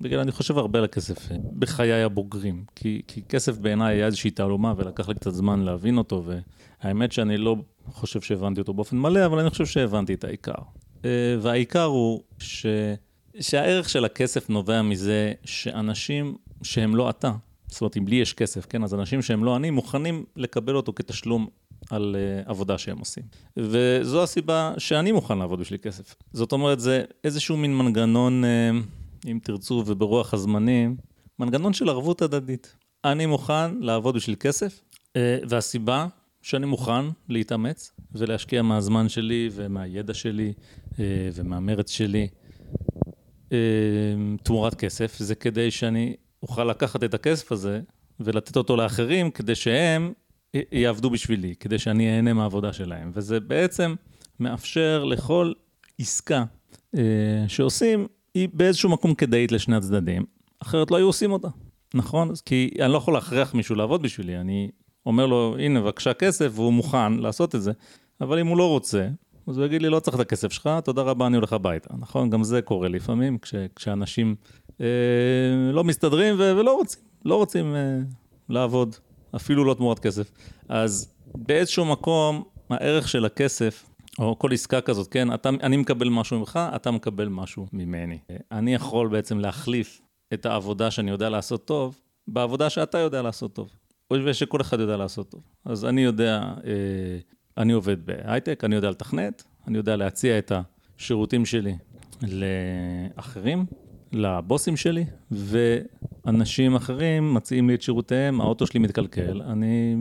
בגלל 0.01 0.21
אני 0.21 0.33
חושב 0.33 0.59
הרבה 0.59 0.79
על 0.79 0.85
הכסף 0.85 1.29
בחיי 1.59 2.03
הבוגרים, 2.03 2.65
כי, 2.75 3.03
כי 3.07 3.23
כסף 3.23 3.59
בעיניי 3.59 3.97
היה 3.97 4.07
איזושהי 4.07 4.31
תעלומה 4.31 4.75
ולקח 4.77 5.09
לי 5.09 5.15
קצת 5.15 5.31
זמן 5.31 5.61
להבין 5.61 5.99
אותו, 5.99 6.25
והאמת 6.83 7.13
שאני 7.13 7.37
לא 7.37 7.57
חושב 7.93 8.21
שהבנתי 8.21 8.61
אותו 8.61 8.75
באופן 8.75 8.97
מלא, 8.99 9.27
אבל 9.27 9.39
אני 9.39 9.51
חושב 9.51 9.67
שהבנתי 9.67 10.15
את 10.15 10.25
העיקר. 10.25 10.53
והעיקר 11.41 11.85
הוא 11.85 12.23
ש... 12.39 12.67
שהערך 13.41 13.89
של 13.89 14.05
הכסף 14.05 14.51
נובע 14.51 14.83
מזה 14.83 15.33
שאנשים 15.45 16.37
שהם 16.63 16.97
לא 16.97 17.11
אתה, 17.11 17.33
זאת 17.67 17.81
אומרת, 17.81 17.97
אם 17.97 18.09
לי 18.09 18.17
יש 18.17 18.33
כסף, 18.33 18.67
כן, 18.67 18.85
אז 18.85 18.95
אנשים 18.95 19.23
שהם 19.23 19.45
לא 19.45 19.57
אני, 19.57 19.71
מוכנים 19.71 20.25
לקבל 20.37 20.75
אותו 20.75 20.93
כתשלום 20.97 21.49
על 21.91 22.17
uh, 22.17 22.51
עבודה 22.51 22.79
שהם 22.79 22.99
עושים. 22.99 23.23
וזו 23.57 24.23
הסיבה 24.23 24.75
שאני 24.79 25.13
מוכן 25.13 25.39
לעבוד 25.39 25.61
בשביל 25.61 25.79
כסף. 25.83 26.15
זאת 26.33 26.53
אומרת, 26.53 26.81
זה 26.81 27.05
איזשהו 27.25 27.57
מין 27.57 27.79
מנגנון, 27.79 28.45
uh, 28.45 29.27
אם 29.31 29.39
תרצו, 29.43 29.83
וברוח 29.87 30.35
הזמנים, 30.35 30.97
מנגנון 31.39 31.73
של 31.73 31.89
ערבות 31.89 32.23
הדדית. 32.23 32.77
אני 33.05 33.27
מוכן 33.27 33.79
לעבוד 33.81 34.15
בשביל 34.15 34.37
כסף, 34.41 34.81
uh, 34.81 35.11
והסיבה 35.49 36.07
שאני 36.43 36.67
מוכן 36.67 37.05
להתאמץ 37.29 37.93
ולהשקיע 38.13 38.63
מהזמן 38.63 39.09
שלי 39.09 39.51
ומהידע 39.53 40.15
שלי 40.15 40.53
ומהמרץ 41.35 41.91
שלי 41.91 42.29
תמורת 44.43 44.75
כסף, 44.75 45.17
זה 45.19 45.35
כדי 45.35 45.71
שאני 45.71 46.17
אוכל 46.43 46.65
לקחת 46.65 47.05
את 47.05 47.15
הכסף 47.15 47.53
הזה 47.53 47.81
ולתת 48.21 48.57
אותו 48.57 48.77
לאחרים 48.77 49.31
כדי 49.31 49.55
שהם 49.55 50.13
יעבדו 50.55 51.11
בשבילי, 51.11 51.55
כדי 51.61 51.79
שאני 51.79 52.17
אהנה 52.17 52.33
מהעבודה 52.33 52.73
שלהם. 52.73 53.11
וזה 53.15 53.41
בעצם 53.41 53.95
מאפשר 54.41 55.05
לכל 55.05 55.53
עסקה 55.99 56.45
אה, 56.97 57.03
שעושים, 57.49 58.07
היא 58.35 58.49
באיזשהו 58.53 58.91
מקום 58.91 59.15
כדאית 59.15 59.53
לשני 59.53 59.77
הצדדים, 59.77 60.25
אחרת 60.63 60.91
לא 60.91 60.97
היו 60.97 61.07
עושים 61.07 61.33
אותה, 61.33 61.49
נכון? 61.95 62.31
כי 62.45 62.71
אני 62.81 62.93
לא 62.93 62.97
יכול 62.97 63.15
להכריח 63.15 63.55
מישהו 63.55 63.75
לעבוד 63.75 64.03
בשבילי, 64.03 64.37
אני 64.37 64.71
אומר 65.07 65.27
לו, 65.27 65.57
הנה, 65.59 65.81
בבקשה 65.81 66.15
כסף, 66.15 66.51
והוא 66.55 66.73
מוכן 66.73 67.13
לעשות 67.13 67.55
את 67.55 67.63
זה, 67.63 67.73
אבל 68.21 68.39
אם 68.39 68.47
הוא 68.47 68.57
לא 68.59 68.69
רוצה, 68.69 69.09
אז 69.47 69.59
הוא 69.59 69.67
יגיד 69.67 69.83
לי, 69.83 69.89
לא 69.89 70.01
צריך 70.01 70.15
את 70.17 70.21
הכסף 70.21 70.53
שלך, 70.53 70.71
תודה 70.85 71.03
רבה, 71.03 71.27
אני 71.27 71.37
הולך 71.37 71.53
הביתה, 71.53 71.95
נכון? 71.99 72.31
גם 72.31 72.45
זה 72.45 72.63
קורה 72.63 72.89
לפעמים, 72.89 73.39
כש, 73.39 73.55
כשאנשים 73.77 74.35
אה, 74.81 74.87
לא 75.73 75.85
מסתדרים 75.85 76.35
ו- 76.39 76.57
ולא 76.57 76.75
רוצים, 76.77 77.03
לא 77.25 77.37
רוצים 77.37 77.75
אה, 77.75 77.99
לעבוד, 78.49 78.97
אפילו 79.37 79.65
לא 79.65 79.75
תמורת 79.75 79.99
כסף. 79.99 80.31
אז 80.69 81.15
באיזשהו 81.35 81.85
מקום, 81.85 82.45
הערך 82.71 83.09
של 83.09 83.25
הכסף, 83.25 83.85
או 84.19 84.39
כל 84.39 84.53
עסקה 84.53 84.81
כזאת, 84.81 85.09
כן, 85.11 85.35
אתה, 85.35 85.49
אני 85.49 85.77
מקבל 85.77 86.09
משהו 86.09 86.39
ממך, 86.39 86.61
אתה 86.77 86.91
מקבל 86.91 87.29
משהו 87.29 87.67
ממני. 87.73 88.19
אני 88.53 88.75
יכול 88.75 89.09
בעצם 89.09 89.39
להחליף 89.39 90.01
את 90.35 90.47
העבודה 90.47 90.91
שאני 90.91 91.11
יודע 91.11 91.29
לעשות 91.29 91.65
טוב, 91.65 92.01
בעבודה 92.29 92.71
שאתה 92.71 92.99
יודע 92.99 93.23
לעשות 93.23 93.53
טוב. 93.53 93.69
ושכל 94.13 94.61
אחד 94.61 94.81
יודע 94.81 94.97
לעשות 94.97 95.31
טוב. 95.31 95.43
אז 95.65 95.85
אני 95.85 96.01
יודע, 96.01 96.43
אה, 96.65 97.19
אני 97.59 97.73
עובד 97.73 98.07
בהייטק, 98.07 98.65
אני 98.65 98.75
יודע 98.75 98.91
לתכנת, 98.91 99.45
אני 99.67 99.79
יודע 99.79 99.97
להציע 99.97 100.39
את 100.39 100.53
השירותים 100.99 101.47
שלי 101.47 101.77
לאחרים, 102.23 103.67
לבוסים 104.13 104.77
שלי, 104.77 105.05
ואנשים 105.31 106.77
אחרים 106.77 107.35
מציעים 107.35 107.69
לי 107.69 107.75
את 107.75 107.83
שירותיהם, 107.83 108.41
האוטו 108.41 108.67
שלי 108.67 108.81
מתקלקל, 108.81 109.43
אני 109.43 109.97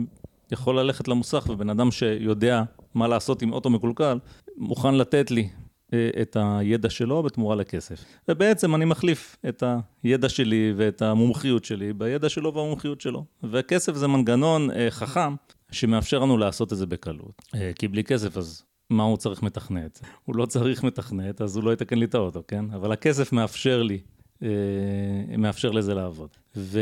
יכול 0.52 0.80
ללכת 0.80 1.08
למוסך, 1.08 1.46
ובן 1.50 1.70
אדם 1.70 1.90
שיודע 1.90 2.62
מה 2.94 3.08
לעשות 3.08 3.42
עם 3.42 3.52
אוטו 3.52 3.70
מקולקל, 3.70 4.18
מוכן 4.56 4.94
לתת 4.94 5.30
לי 5.30 5.48
אה, 5.94 6.10
את 6.22 6.36
הידע 6.40 6.90
שלו 6.90 7.22
בתמורה 7.22 7.56
לכסף. 7.56 8.04
ובעצם 8.28 8.74
אני 8.74 8.84
מחליף 8.84 9.36
את 9.48 9.62
הידע 10.02 10.28
שלי 10.28 10.72
ואת 10.76 11.02
המומחיות 11.02 11.64
שלי 11.64 11.92
בידע 11.92 12.28
שלו 12.28 12.54
והמומחיות 12.54 13.00
שלו. 13.00 13.24
וכסף 13.42 13.94
זה 13.94 14.06
מנגנון 14.06 14.70
אה, 14.70 14.90
חכם 14.90 15.34
שמאפשר 15.70 16.18
לנו 16.18 16.38
לעשות 16.38 16.72
את 16.72 16.78
זה 16.78 16.86
בקלות. 16.86 17.42
אה, 17.54 17.70
כי 17.74 17.88
בלי 17.88 18.04
כסף 18.04 18.36
אז 18.36 18.62
מה 18.90 19.02
הוא 19.02 19.16
צריך 19.16 19.42
מתכנת. 19.42 20.00
הוא 20.24 20.36
לא 20.36 20.46
צריך 20.46 20.84
מתכנת, 20.84 21.40
אז 21.40 21.56
הוא 21.56 21.64
לא 21.64 21.72
יתקן 21.72 21.98
לי 21.98 22.04
את 22.04 22.14
האוטו, 22.14 22.42
כן? 22.48 22.64
אבל 22.74 22.92
הכסף 22.92 23.32
מאפשר 23.32 23.82
לי, 23.82 23.98
אה, 24.42 24.48
מאפשר 25.38 25.70
לזה 25.70 25.94
לעבוד. 25.94 26.28
ו... 26.56 26.80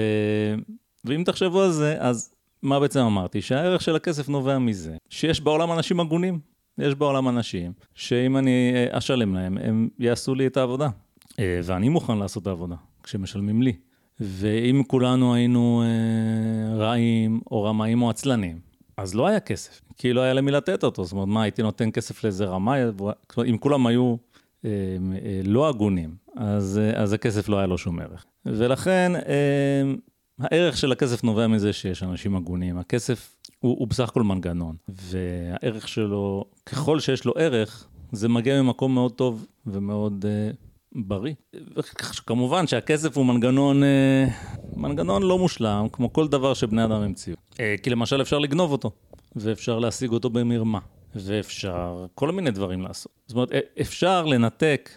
ואם 1.04 1.24
תחשבו 1.24 1.62
על 1.62 1.70
זה, 1.70 1.96
אז 1.98 2.34
מה 2.62 2.80
בעצם 2.80 3.00
אמרתי? 3.00 3.42
שהערך 3.42 3.82
של 3.82 3.96
הכסף 3.96 4.28
נובע 4.28 4.58
מזה 4.58 4.96
שיש 5.08 5.40
בעולם 5.40 5.72
אנשים 5.72 6.00
הגונים. 6.00 6.40
יש 6.78 6.94
בעולם 6.94 7.28
אנשים 7.28 7.72
שאם 7.94 8.36
אני 8.36 8.72
אה, 8.74 8.98
אשלם 8.98 9.34
להם, 9.34 9.58
הם 9.58 9.88
יעשו 9.98 10.34
לי 10.34 10.46
את 10.46 10.56
העבודה. 10.56 10.88
אה, 11.38 11.60
ואני 11.64 11.88
מוכן 11.88 12.18
לעשות 12.18 12.42
את 12.42 12.46
העבודה 12.46 12.76
כשמשלמים 13.02 13.62
לי. 13.62 13.72
ואם 14.20 14.82
כולנו 14.86 15.34
היינו 15.34 15.82
אה, 15.82 16.76
רעים 16.76 17.40
או 17.50 17.62
רמאים 17.62 18.02
או 18.02 18.10
עצלנים, 18.10 18.58
אז 18.96 19.14
לא 19.14 19.26
היה 19.26 19.40
כסף, 19.40 19.80
כי 19.96 20.12
לא 20.12 20.20
היה 20.20 20.32
למי 20.32 20.50
לתת 20.50 20.84
אותו. 20.84 21.04
זאת 21.04 21.12
אומרת, 21.12 21.28
מה, 21.28 21.42
הייתי 21.42 21.62
נותן 21.62 21.90
כסף 21.90 22.24
לאיזה 22.24 22.44
רמאי? 22.44 22.80
אם 23.50 23.58
כולם 23.58 23.86
היו 23.86 24.16
אה, 24.64 24.70
אה, 25.24 25.40
לא 25.44 25.68
הגונים, 25.68 26.14
אז, 26.36 26.80
אה, 26.82 27.02
אז 27.02 27.12
הכסף 27.12 27.48
לא 27.48 27.56
היה 27.56 27.66
לו 27.66 27.78
שום 27.78 28.00
ערך. 28.00 28.24
ולכן, 28.46 29.12
אה, 29.16 29.94
הערך 30.40 30.76
של 30.76 30.92
הכסף 30.92 31.24
נובע 31.24 31.46
מזה 31.46 31.72
שיש 31.72 32.02
אנשים 32.02 32.36
הגונים. 32.36 32.78
הכסף 32.78 33.36
הוא, 33.58 33.76
הוא 33.78 33.88
בסך 33.88 34.08
הכל 34.08 34.22
מנגנון, 34.22 34.76
והערך 34.88 35.88
שלו, 35.88 36.44
ככל 36.66 37.00
שיש 37.00 37.24
לו 37.24 37.32
ערך, 37.36 37.86
זה 38.12 38.28
מגיע 38.28 38.62
ממקום 38.62 38.94
מאוד 38.94 39.12
טוב 39.12 39.46
ומאוד 39.66 40.24
אה, 40.28 40.50
בריא. 40.96 41.34
כמובן 42.26 42.66
שהכסף 42.66 43.16
הוא 43.16 43.26
מנגנון, 43.26 43.82
אה, 43.84 44.26
מנגנון 44.76 45.22
לא 45.22 45.38
מושלם, 45.38 45.86
כמו 45.92 46.12
כל 46.12 46.28
דבר 46.28 46.54
שבני 46.54 46.84
אדם 46.84 46.92
המציאו. 47.02 47.36
אה, 47.60 47.74
כי 47.82 47.90
למשל 47.90 48.22
אפשר 48.22 48.38
לגנוב 48.38 48.72
אותו, 48.72 48.90
ואפשר 49.36 49.78
להשיג 49.78 50.10
אותו 50.10 50.30
במרמה, 50.30 50.78
ואפשר 51.14 52.06
כל 52.14 52.32
מיני 52.32 52.50
דברים 52.50 52.82
לעשות. 52.82 53.12
זאת 53.26 53.34
אומרת, 53.34 53.50
אפשר 53.80 54.24
לנתק 54.24 54.90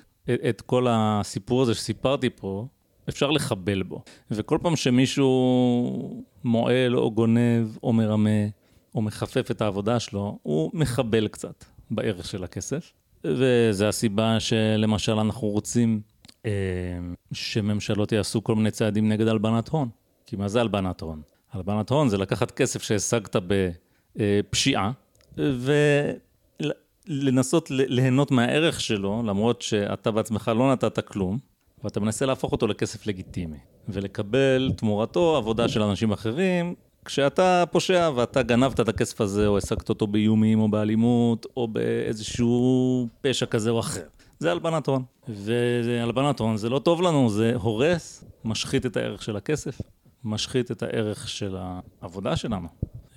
את 0.49 0.62
כל 0.62 0.88
הסיפור 0.89 1.62
הזה 1.62 1.75
שסיפרתי 1.75 2.29
פה, 2.29 2.67
אפשר 3.09 3.31
לחבל 3.31 3.83
בו. 3.83 4.01
וכל 4.31 4.57
פעם 4.62 4.75
שמישהו 4.75 6.23
מועל 6.43 6.97
או 6.97 7.12
גונב 7.12 7.77
או 7.83 7.93
מרמה 7.93 8.47
או 8.95 9.01
מחפף 9.01 9.51
את 9.51 9.62
העבודה 9.62 9.99
שלו, 9.99 10.39
הוא 10.43 10.71
מחבל 10.73 11.27
קצת 11.27 11.65
בערך 11.91 12.25
של 12.25 12.43
הכסף. 12.43 12.93
וזו 13.23 13.86
הסיבה 13.86 14.39
שלמשל 14.39 15.12
אנחנו 15.19 15.47
רוצים 15.47 16.01
אה, 16.45 16.51
שממשלות 17.32 18.12
יעשו 18.12 18.43
כל 18.43 18.55
מיני 18.55 18.71
צעדים 18.71 19.10
נגד 19.10 19.27
הלבנת 19.27 19.69
הון. 19.69 19.89
כי 20.25 20.36
מה 20.36 20.47
זה 20.47 20.62
הלבנת 20.62 21.01
הון? 21.01 21.21
הלבנת 21.51 21.89
הון 21.89 22.10
זה 22.10 22.17
לקחת 22.17 22.51
כסף 22.51 22.84
שהשגת 22.84 23.36
בפשיעה, 24.15 24.91
ולנסות 27.08 27.71
ליהנות 27.71 28.32
מהערך 28.32 28.82
שלו, 28.82 29.23
למרות 29.25 29.62
שאתה 29.62 30.12
בעצמך 30.12 30.51
לא 30.55 30.71
נתת 30.71 30.99
כלום, 30.99 31.38
ואתה 31.84 31.99
מנסה 31.99 32.25
להפוך 32.25 32.51
אותו 32.51 32.67
לכסף 32.67 33.08
לגיטימי, 33.08 33.58
ולקבל 33.89 34.71
תמורתו 34.77 35.38
עבודה 35.38 35.67
של 35.67 35.82
אנשים 35.82 36.12
אחרים, 36.12 36.75
כשאתה 37.10 37.63
פושע 37.72 38.12
ואתה 38.15 38.43
גנבת 38.43 38.80
את 38.80 38.89
הכסף 38.89 39.22
הזה, 39.22 39.48
או 39.48 39.58
השגת 39.58 39.89
אותו 39.89 40.08
באיומים, 40.08 40.60
או 40.60 40.69
באלימות, 40.69 41.45
או 41.58 41.67
באיזשהו 41.67 43.08
פשע 43.22 43.45
כזה 43.45 43.69
או 43.69 43.80
אחר. 43.80 44.08
זה 44.39 44.52
הלבנת 44.52 44.88
הון. 44.88 45.04
והלבנת 45.28 46.39
הון 46.39 46.58
זה 46.58 46.69
לא 46.69 46.80
טוב 46.80 47.02
לנו, 47.02 47.30
זה 47.30 47.54
הורס, 47.56 48.24
משחית 48.45 48.86
את 48.86 48.98
הערך 48.98 49.24
של 49.24 49.36
הכסף, 49.36 49.82
משחית 50.24 50.72
את 50.72 50.84
הערך 50.84 51.30
של 51.30 51.56
העבודה 52.02 52.36
שלנו. 52.36 52.67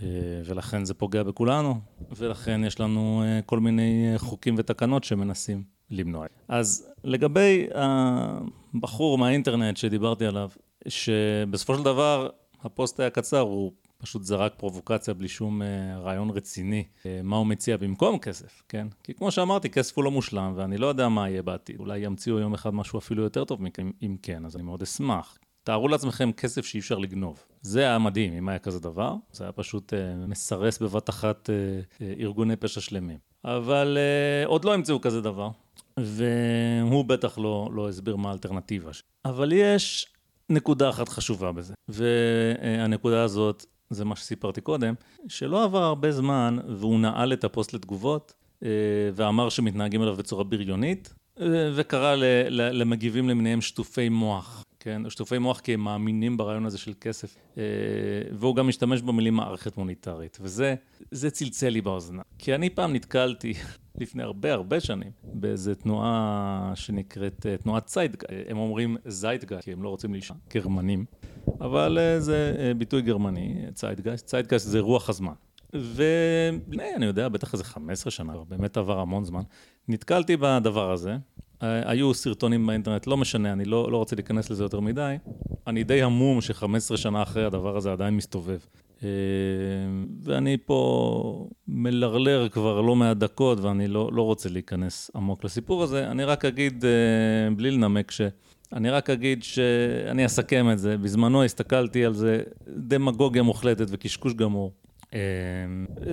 אה, 0.03 0.07
ולכן 0.45 0.85
זה 0.85 0.95
פוגע 0.95 1.23
בכולנו, 1.23 1.81
ולכן 2.17 2.65
יש 2.65 2.81
לנו 2.81 3.23
אה, 3.25 3.41
כל 3.47 3.61
מיני 3.61 4.13
חוקים 4.17 4.55
ותקנות 4.59 5.05
שמנסים 5.05 5.63
למנוע. 5.91 6.27
אז 6.49 6.89
לגבי 7.05 7.67
הבחור 7.75 9.19
מהאינטרנט 9.19 9.77
שדיברתי 9.77 10.27
עליו, 10.27 10.51
שבסופו 10.89 11.77
של 11.77 11.83
דבר 11.83 12.29
הפוסט 12.65 13.01
היה 13.01 13.11
קצר, 13.11 13.41
הוא 13.41 13.73
פשוט 14.03 14.23
זרק 14.23 14.55
פרובוקציה 14.57 15.15
בלי 15.15 15.29
שום 15.29 15.63
uh, 15.63 15.65
רעיון 15.99 16.31
רציני, 16.31 16.85
uh, 17.03 17.07
מה 17.23 17.37
הוא 17.37 17.47
מציע 17.47 17.77
במקום 17.77 18.19
כסף, 18.19 18.63
כן? 18.69 18.87
כי 19.03 19.15
כמו 19.15 19.31
שאמרתי, 19.31 19.71
כסף 19.71 19.97
הוא 19.97 20.05
לא 20.05 20.11
מושלם, 20.11 20.53
ואני 20.57 20.79
לא 20.79 20.87
יודע 20.87 21.09
מה 21.09 21.29
יהיה 21.29 21.43
בעתיד. 21.43 21.81
אולי 21.81 21.99
ימציאו 21.99 22.39
יום 22.39 22.55
אחד 22.55 22.75
משהו 22.75 22.99
אפילו 22.99 23.23
יותר 23.23 23.45
טוב 23.45 23.63
מכם, 23.63 23.91
אם 24.03 24.17
כן, 24.23 24.45
אז 24.45 24.57
אני 24.57 24.63
מאוד 24.63 24.83
אשמח. 24.83 25.39
תארו 25.65 25.89
לעצמכם 25.89 26.33
כסף 26.33 26.65
שאי 26.65 26.81
אפשר 26.81 26.99
לגנוב. 26.99 27.45
זה 27.63 27.81
היה 27.81 27.99
מדהים, 27.99 28.33
אם 28.33 28.49
היה 28.49 28.59
כזה 28.59 28.81
דבר. 28.81 29.15
זה 29.33 29.45
היה 29.45 29.53
פשוט 29.53 29.93
uh, 29.93 29.97
מסרס 30.29 30.79
בבת 30.79 31.11
אחת 31.11 31.51
uh, 31.51 31.99
uh, 31.99 32.21
ארגוני 32.21 32.57
פשע 32.57 32.81
שלמים. 32.81 33.19
אבל 33.45 33.99
uh, 34.45 34.49
עוד 34.49 34.65
לא 34.65 34.75
המציאו 34.75 35.01
כזה 35.01 35.21
דבר, 35.21 35.51
והוא 35.97 37.05
בטח 37.05 37.39
לא, 37.39 37.71
לא 37.73 37.89
הסביר 37.89 38.17
מה 38.17 38.29
האלטרנטיבה. 38.29 38.91
אבל 39.25 39.53
יש 39.53 40.07
נקודה 40.51 40.91
אחת 40.91 41.09
חשובה 41.09 41.53
בזה, 41.53 41.75
והנקודה 41.89 43.23
הזאת 43.23 43.67
זה 43.93 44.05
מה 44.05 44.17
שסיפרתי 44.17 44.61
קודם, 44.61 44.95
שלא 45.29 45.65
עבר 45.65 45.83
הרבה 45.83 46.13
זמן 46.13 46.59
והוא 46.69 47.01
נעל 47.01 47.33
את 47.33 47.45
הפוסט 47.45 47.73
לתגובות 47.73 48.35
אה, 48.63 48.69
ואמר 49.15 49.49
שמתנהגים 49.49 50.03
אליו 50.03 50.17
בצורה 50.17 50.45
בריונית 50.45 51.15
אה, 51.41 51.47
וקרא 51.75 52.15
למגיבים 52.51 53.29
למיניהם 53.29 53.61
שטופי 53.61 54.09
מוח, 54.09 54.65
כן? 54.81 55.11
שטופי 55.11 55.39
מוח 55.39 55.61
כי 55.61 55.75
הם 55.75 55.81
מאמינים 55.81 56.37
ברעיון 56.37 56.67
הזה 56.67 56.79
של 56.79 56.93
כסף 57.01 57.37
אה, 57.59 57.63
והוא 58.33 58.57
גם 58.57 58.69
משתמש 58.69 59.03
במילים 59.03 59.35
מערכת 59.35 59.77
מוניטרית 59.77 60.39
וזה 60.41 60.75
זה 61.11 61.31
צלצל 61.31 61.69
לי 61.69 61.81
באוזנה 61.81 62.23
כי 62.39 62.55
אני 62.55 62.71
פעם 62.71 62.93
נתקלתי 62.93 63.55
לפני 63.99 64.23
הרבה 64.23 64.53
הרבה 64.53 64.81
שנים 64.81 65.11
באיזה 65.25 65.75
תנועה 65.75 66.73
שנקראת 66.75 67.47
תנועת 67.63 67.87
ציידגה, 67.87 68.27
הם 68.49 68.59
אומרים 68.59 68.97
זיידגה 69.05 69.63
כי 69.63 69.73
הם 69.73 69.83
לא 69.83 69.89
רוצים 69.89 70.13
להישאר 70.13 70.37
גרמנים 70.55 71.05
אבל 71.61 71.99
אה, 71.99 72.21
זה 72.21 72.55
אה, 72.59 72.75
ביטוי 72.75 73.03
גרמני, 73.03 73.67
ציידגייסט, 73.75 74.27
ציידגייסט 74.27 74.69
זה 74.69 74.81
רוח 74.81 75.09
הזמן. 75.09 75.33
ולפני, 75.73 76.95
אני 76.97 77.07
יודע, 77.07 77.29
בטח 77.29 77.53
איזה 77.53 77.65
15 77.65 78.11
שנה, 78.11 78.33
באמת 78.49 78.77
עבר 78.77 78.99
המון 78.99 79.25
זמן, 79.25 79.43
נתקלתי 79.89 80.37
בדבר 80.37 80.93
הזה. 80.93 81.17
אה, 81.63 81.91
היו 81.91 82.15
סרטונים 82.15 82.67
באינטרנט, 82.67 83.07
לא 83.07 83.17
משנה, 83.17 83.53
אני 83.53 83.65
לא, 83.65 83.93
לא 83.93 83.97
רוצה 83.97 84.17
להיכנס 84.17 84.51
לזה 84.51 84.65
יותר 84.65 84.81
מדי. 84.81 85.17
אני 85.67 85.85
די 85.85 86.03
המום 86.03 86.41
ש-15 86.41 86.97
שנה 86.97 87.23
אחרי 87.23 87.45
הדבר 87.45 87.77
הזה 87.77 87.93
עדיין 87.93 88.17
מסתובב. 88.17 88.59
ואני 90.23 90.57
פה 90.67 91.49
מלרלר 91.69 92.49
כבר 92.49 92.81
לא 92.81 92.97
מעט 92.97 93.17
דקות, 93.17 93.61
ואני 93.61 93.89
לא, 93.89 94.11
לא 94.13 94.23
רוצה 94.23 94.49
להיכנס 94.49 95.11
עמוק 95.15 95.45
לסיפור 95.45 95.83
הזה. 95.83 96.11
אני 96.11 96.25
רק 96.25 96.45
אגיד, 96.45 96.85
בלי 97.57 97.71
לנמק, 97.71 98.11
ש... 98.11 98.21
אני 98.73 98.91
רק 98.91 99.11
אגיד 99.11 99.43
שאני 99.43 100.27
אסכם 100.27 100.71
את 100.73 100.79
זה. 100.79 100.99
בזמנו 100.99 101.45
הסתכלתי 101.45 102.05
על 102.05 102.15
זה, 102.15 102.43
דמגוגיה 102.77 103.43
מוחלטת 103.43 103.87
וקשקוש 103.89 104.35
גמור. 104.35 104.73
אה, 105.15 105.21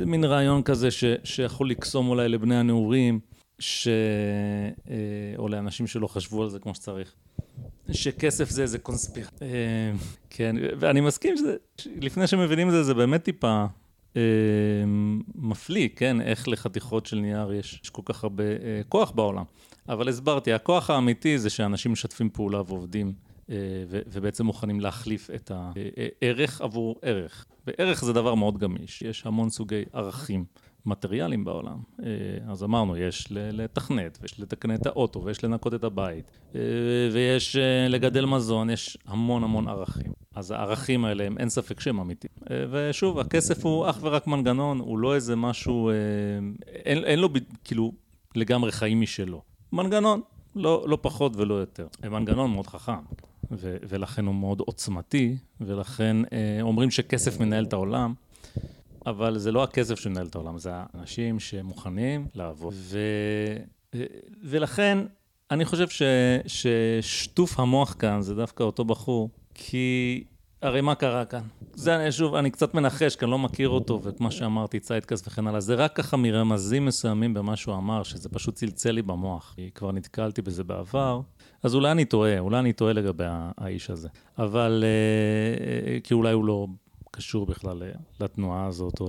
מין 0.05 0.23
רעיון 0.23 0.63
כזה 0.63 0.91
ש, 0.91 1.03
שיכול 1.23 1.69
לקסום 1.69 2.09
אולי 2.09 2.29
לבני 2.29 2.55
הנעורים, 2.55 3.19
ש... 3.59 3.87
אה, 4.89 4.95
או 5.37 5.47
לאנשים 5.47 5.87
שלא 5.87 6.07
חשבו 6.07 6.43
על 6.43 6.49
זה 6.49 6.59
כמו 6.59 6.75
שצריך. 6.75 7.15
שכסף 7.91 8.49
זה 8.49 8.61
איזה 8.61 8.79
קונספיר. 8.79 9.27
אה, 9.41 9.47
כן, 10.29 10.55
ואני 10.79 11.01
מסכים 11.01 11.37
שזה, 11.37 11.55
לפני 12.01 12.27
שמבינים 12.27 12.67
את 12.67 12.73
זה, 12.73 12.83
זה 12.83 12.93
באמת 12.93 13.23
טיפה 13.23 13.65
מפליא, 15.35 15.89
כן? 15.95 16.21
איך 16.21 16.47
לחתיכות 16.47 17.05
של 17.05 17.17
נייר 17.17 17.53
יש, 17.53 17.79
יש 17.83 17.89
כל 17.89 18.01
כך 18.05 18.23
הרבה 18.23 18.43
כוח 18.89 19.11
בעולם. 19.11 19.43
אבל 19.89 20.09
הסברתי, 20.09 20.53
הכוח 20.53 20.89
האמיתי 20.89 21.39
זה 21.39 21.49
שאנשים 21.49 21.91
משתפים 21.91 22.29
פעולה 22.29 22.61
ועובדים, 22.61 23.13
אה, 23.49 23.55
ובעצם 23.89 24.45
מוכנים 24.45 24.79
להחליף 24.79 25.29
את 25.35 25.51
הערך 25.51 26.61
עבור 26.61 26.95
ערך. 27.01 27.45
וערך 27.67 28.05
זה 28.05 28.13
דבר 28.13 28.35
מאוד 28.35 28.57
גמיש, 28.57 29.01
יש 29.01 29.25
המון 29.25 29.49
סוגי 29.49 29.83
ערכים. 29.93 30.45
מטריאליים 30.85 31.45
בעולם. 31.45 31.77
אה, 32.03 32.05
אז 32.51 32.63
אמרנו, 32.63 32.97
יש 32.97 33.27
לתכנת, 33.31 34.17
ויש 34.21 34.39
לתקן 34.39 34.75
את 34.75 34.85
האוטו, 34.85 35.23
ויש 35.23 35.43
לנקות 35.43 35.73
את 35.73 35.83
הבית, 35.83 36.31
אה, 36.55 36.61
ויש 37.13 37.55
לגדל 37.89 38.25
מזון, 38.25 38.69
יש 38.69 38.97
המון 39.05 39.43
המון 39.43 39.67
ערכים. 39.67 40.11
אז 40.35 40.51
הערכים 40.51 41.05
האלה 41.05 41.23
הם 41.23 41.37
אין 41.37 41.49
ספק 41.49 41.79
שהם 41.79 41.99
אמיתיים. 41.99 42.33
ושוב, 42.71 43.19
הכסף 43.19 43.65
הוא 43.65 43.89
אך 43.89 43.99
ורק 44.01 44.27
מנגנון, 44.27 44.79
הוא 44.79 44.99
לא 44.99 45.15
איזה 45.15 45.35
משהו, 45.35 45.91
אין, 46.85 47.03
אין 47.03 47.19
לו 47.19 47.29
כאילו 47.63 47.91
לגמרי 48.35 48.71
חיים 48.71 49.01
משלו. 49.01 49.41
מנגנון, 49.71 50.21
לא, 50.55 50.85
לא 50.87 50.97
פחות 51.01 51.35
ולא 51.35 51.53
יותר. 51.53 51.87
מנגנון 52.11 52.51
מאוד 52.51 52.67
חכם, 52.67 52.93
ו- 53.51 53.77
ולכן 53.89 54.25
הוא 54.25 54.35
מאוד 54.35 54.59
עוצמתי, 54.59 55.37
ולכן 55.61 56.17
אה, 56.33 56.57
אומרים 56.61 56.91
שכסף 56.91 57.39
מנהל 57.39 57.63
את 57.63 57.73
העולם, 57.73 58.13
אבל 59.05 59.37
זה 59.37 59.51
לא 59.51 59.63
הכסף 59.63 59.99
שמנהל 59.99 60.25
את 60.25 60.35
העולם, 60.35 60.57
זה 60.57 60.69
האנשים 60.73 61.39
שמוכנים 61.39 62.27
לעבוד. 62.35 62.73
ו- 62.75 63.55
ו- 63.95 64.03
ולכן 64.43 64.97
אני 65.51 65.65
חושב 65.65 65.89
ש- 65.89 66.03
ששטוף 66.47 67.59
המוח 67.59 67.95
כאן 67.99 68.21
זה 68.21 68.35
דווקא 68.35 68.63
אותו 68.63 68.85
בחור, 68.85 69.29
כי 69.53 70.23
הרי 70.61 70.81
מה 70.81 70.95
קרה 70.95 71.25
כאן? 71.25 71.41
זה, 71.73 72.11
שוב, 72.11 72.35
אני 72.35 72.51
קצת 72.51 72.73
מנחש, 72.73 73.15
כי 73.15 73.25
אני 73.25 73.31
לא 73.31 73.39
מכיר 73.39 73.69
אותו, 73.69 73.99
וכמו 74.03 74.31
שאמרתי, 74.31 74.79
ציידקאסט 74.79 75.27
וכן 75.27 75.47
הלאה, 75.47 75.59
זה 75.59 75.75
רק 75.75 75.95
ככה 75.95 76.17
מרמזים 76.17 76.85
מסוימים 76.85 77.33
במה 77.33 77.55
שהוא 77.55 77.75
אמר, 77.75 78.03
שזה 78.03 78.29
פשוט 78.29 78.55
צלצל 78.55 78.91
לי 78.91 79.01
במוח. 79.01 79.53
כי 79.55 79.69
כבר 79.75 79.91
נתקלתי 79.91 80.41
בזה 80.41 80.63
בעבר, 80.63 81.21
אז 81.63 81.75
אולי 81.75 81.91
אני 81.91 82.05
טועה, 82.05 82.39
אולי 82.39 82.59
אני 82.59 82.73
טועה 82.73 82.93
לגבי 82.93 83.23
האיש 83.57 83.89
הזה. 83.89 84.09
אבל, 84.37 84.83
אה, 84.85 85.99
כי 85.99 86.13
אולי 86.13 86.33
הוא 86.33 86.45
לא 86.45 86.67
קשור 87.19 87.45
בכלל 87.45 87.83
לתנועה 88.19 88.65
הזאת, 88.65 88.99
או 88.99 89.07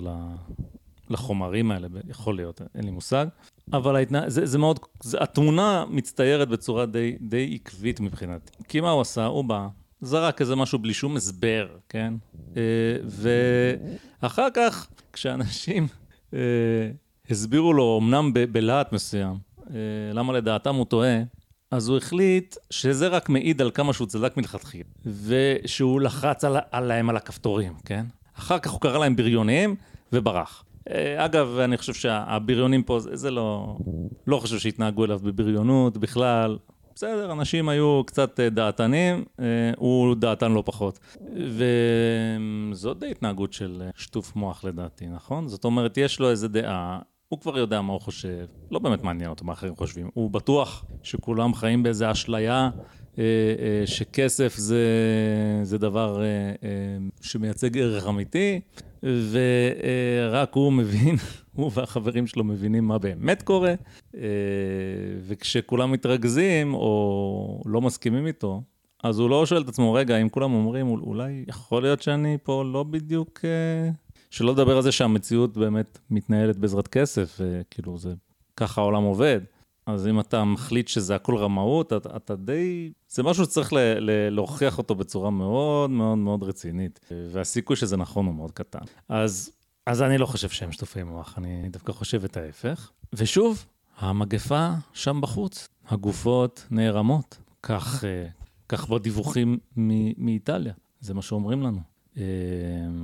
לחומרים 1.10 1.70
האלה, 1.70 1.88
יכול 2.08 2.36
להיות, 2.36 2.60
אין 2.74 2.84
לי 2.84 2.90
מושג. 2.90 3.26
אבל 3.72 3.96
ההתנה... 3.96 4.30
זה, 4.30 4.46
זה 4.46 4.58
מאוד, 4.58 4.78
זה, 5.02 5.18
התמונה 5.20 5.84
מצטיירת 5.90 6.48
בצורה 6.48 6.86
די, 6.86 7.16
די 7.20 7.58
עקבית 7.60 8.00
מבחינתי. 8.00 8.52
כי 8.68 8.80
מה 8.80 8.90
הוא 8.90 9.00
עשה? 9.00 9.26
הוא 9.26 9.44
בא, 9.44 9.68
זרק 10.00 10.40
איזה 10.40 10.56
משהו 10.56 10.78
בלי 10.78 10.94
שום 10.94 11.16
הסבר, 11.16 11.68
כן? 11.88 12.14
אה, 12.56 12.62
ואחר 14.22 14.48
כך, 14.54 14.88
כשאנשים 15.12 15.86
אה, 16.34 16.38
הסבירו 17.30 17.72
לו, 17.72 17.98
אמנם 18.02 18.32
בלהט 18.52 18.92
מסוים, 18.92 19.36
אה, 19.70 19.74
למה 20.12 20.32
לדעתם 20.32 20.74
הוא 20.74 20.84
טועה, 20.84 21.18
אז 21.70 21.88
הוא 21.88 21.96
החליט 21.96 22.56
שזה 22.70 23.09
רק 23.09 23.28
מעיד 23.28 23.61
על 23.61 23.70
כמה 23.70 23.92
שהוא 23.92 24.06
צדק 24.06 24.37
מלכתחילה, 24.37 24.85
ושהוא 25.26 26.00
לחץ 26.00 26.44
על, 26.44 26.56
עליהם 26.70 27.11
על 27.11 27.16
הכפתורים, 27.16 27.72
כן? 27.85 28.06
אחר 28.38 28.59
כך 28.59 28.70
הוא 28.70 28.80
קרא 28.80 28.98
להם 28.98 29.16
בריונים 29.16 29.74
וברח. 30.12 30.64
אגב, 31.16 31.59
אני 31.59 31.76
חושב 31.76 31.94
שהבריונים 31.94 32.83
פה, 32.83 32.98
זה, 33.00 33.30
לא, 33.30 33.76
לא 34.26 34.38
חושב 34.38 34.59
שהתנהגו 34.59 35.04
אליו 35.04 35.18
בבריונות 35.22 35.98
בכלל, 35.98 36.59
בסדר, 36.94 37.33
אנשים 37.33 37.68
היו 37.68 38.02
קצת 38.06 38.40
אה, 38.40 38.50
דעתנים, 38.50 39.24
אה, 39.40 39.44
הוא 39.76 40.14
דעתן 40.14 40.52
לא 40.52 40.62
פחות. 40.66 40.98
וזאת 42.72 42.98
די 42.98 43.11
התנהגות 43.11 43.52
של 43.52 43.83
אה, 43.85 43.90
שטוף 43.96 44.37
מוח 44.37 44.64
לדעתי, 44.64 45.06
נכון? 45.06 45.48
זאת 45.48 45.64
אומרת, 45.64 45.96
יש 45.96 46.20
לו 46.20 46.30
איזה 46.30 46.48
דעה, 46.48 46.98
הוא 47.30 47.40
כבר 47.40 47.58
יודע 47.58 47.80
מה 47.80 47.92
הוא 47.92 48.00
חושב, 48.00 48.46
לא 48.70 48.78
באמת 48.78 49.02
מעניין 49.02 49.30
אותו 49.30 49.44
מה 49.44 49.52
אחרים 49.52 49.76
חושבים. 49.76 50.10
הוא 50.14 50.30
בטוח 50.30 50.84
שכולם 51.02 51.54
חיים 51.54 51.82
באיזה 51.82 52.10
אשליה 52.10 52.70
שכסף 53.86 54.54
זה, 54.56 54.84
זה 55.62 55.78
דבר 55.78 56.22
שמייצג 57.20 57.78
ערך 57.78 58.08
אמיתי, 58.08 58.60
ורק 59.02 60.54
הוא 60.54 60.72
מבין 60.72 61.16
הוא 61.56 61.70
והחברים 61.74 62.26
שלו 62.26 62.44
מבינים 62.44 62.84
מה 62.84 62.98
באמת 62.98 63.42
קורה, 63.42 63.74
אה, 64.14 64.20
וכשכולם 65.26 65.92
מתרכזים 65.92 66.74
או 66.74 67.62
לא 67.66 67.80
מסכימים 67.80 68.26
איתו, 68.26 68.62
אז 69.04 69.18
הוא 69.18 69.30
לא 69.30 69.46
שואל 69.46 69.62
את 69.62 69.68
עצמו, 69.68 69.92
רגע, 69.92 70.16
אם 70.16 70.28
כולם 70.28 70.52
אומרים, 70.52 70.88
אולי 70.88 71.44
יכול 71.48 71.82
להיות 71.82 72.02
שאני 72.02 72.38
פה 72.42 72.64
לא 72.72 72.82
בדיוק... 72.82 73.40
אה, 74.30 74.36
שלא 74.36 74.52
לדבר 74.52 74.76
על 74.76 74.82
זה 74.82 74.92
שהמציאות 74.92 75.56
באמת 75.56 75.98
מתנהלת 76.10 76.56
בעזרת 76.56 76.88
כסף, 76.88 77.40
וכאילו 77.40 77.98
זה, 77.98 78.14
ככה 78.56 78.80
העולם 78.80 79.02
עובד. 79.02 79.40
אז 79.86 80.06
אם 80.06 80.20
אתה 80.20 80.44
מחליט 80.44 80.88
שזה 80.88 81.14
הכל 81.14 81.36
רמאות, 81.36 81.92
אתה, 81.92 82.16
אתה 82.16 82.36
די... 82.36 82.92
זה 83.09 83.22
משהו 83.22 83.44
שצריך 83.44 83.72
ל, 83.72 83.78
ל, 83.78 84.11
להוכיח 84.30 84.78
אותו 84.78 84.94
בצורה 84.94 85.30
מאוד 85.30 85.90
מאוד 85.90 86.18
מאוד 86.18 86.42
רצינית, 86.42 87.00
והסיכוי 87.11 87.76
שזה 87.76 87.96
נכון 87.96 88.26
הוא 88.26 88.34
מאוד 88.34 88.52
קטן. 88.52 88.84
אז 89.09 89.52
אז 89.86 90.02
אני 90.02 90.18
לא 90.18 90.26
חושב 90.26 90.48
שהם 90.48 90.72
שטופי 90.72 91.02
מוח, 91.02 91.34
אני 91.38 91.68
דווקא 91.68 91.92
חושב 91.92 92.24
את 92.24 92.36
ההפך. 92.36 92.90
ושוב, 93.12 93.66
המגפה 93.98 94.70
שם 94.92 95.20
בחוץ, 95.20 95.68
הגופות 95.88 96.66
נערמות. 96.70 97.38
כך, 97.62 98.05
אה, 98.05 98.26
כך 98.68 98.88
בדיווחים 98.88 99.59
מאיטליה, 100.16 100.72
זה 101.00 101.14
מה 101.14 101.22
שאומרים 101.22 101.62
לנו. 101.62 101.80
אה, 102.16 102.24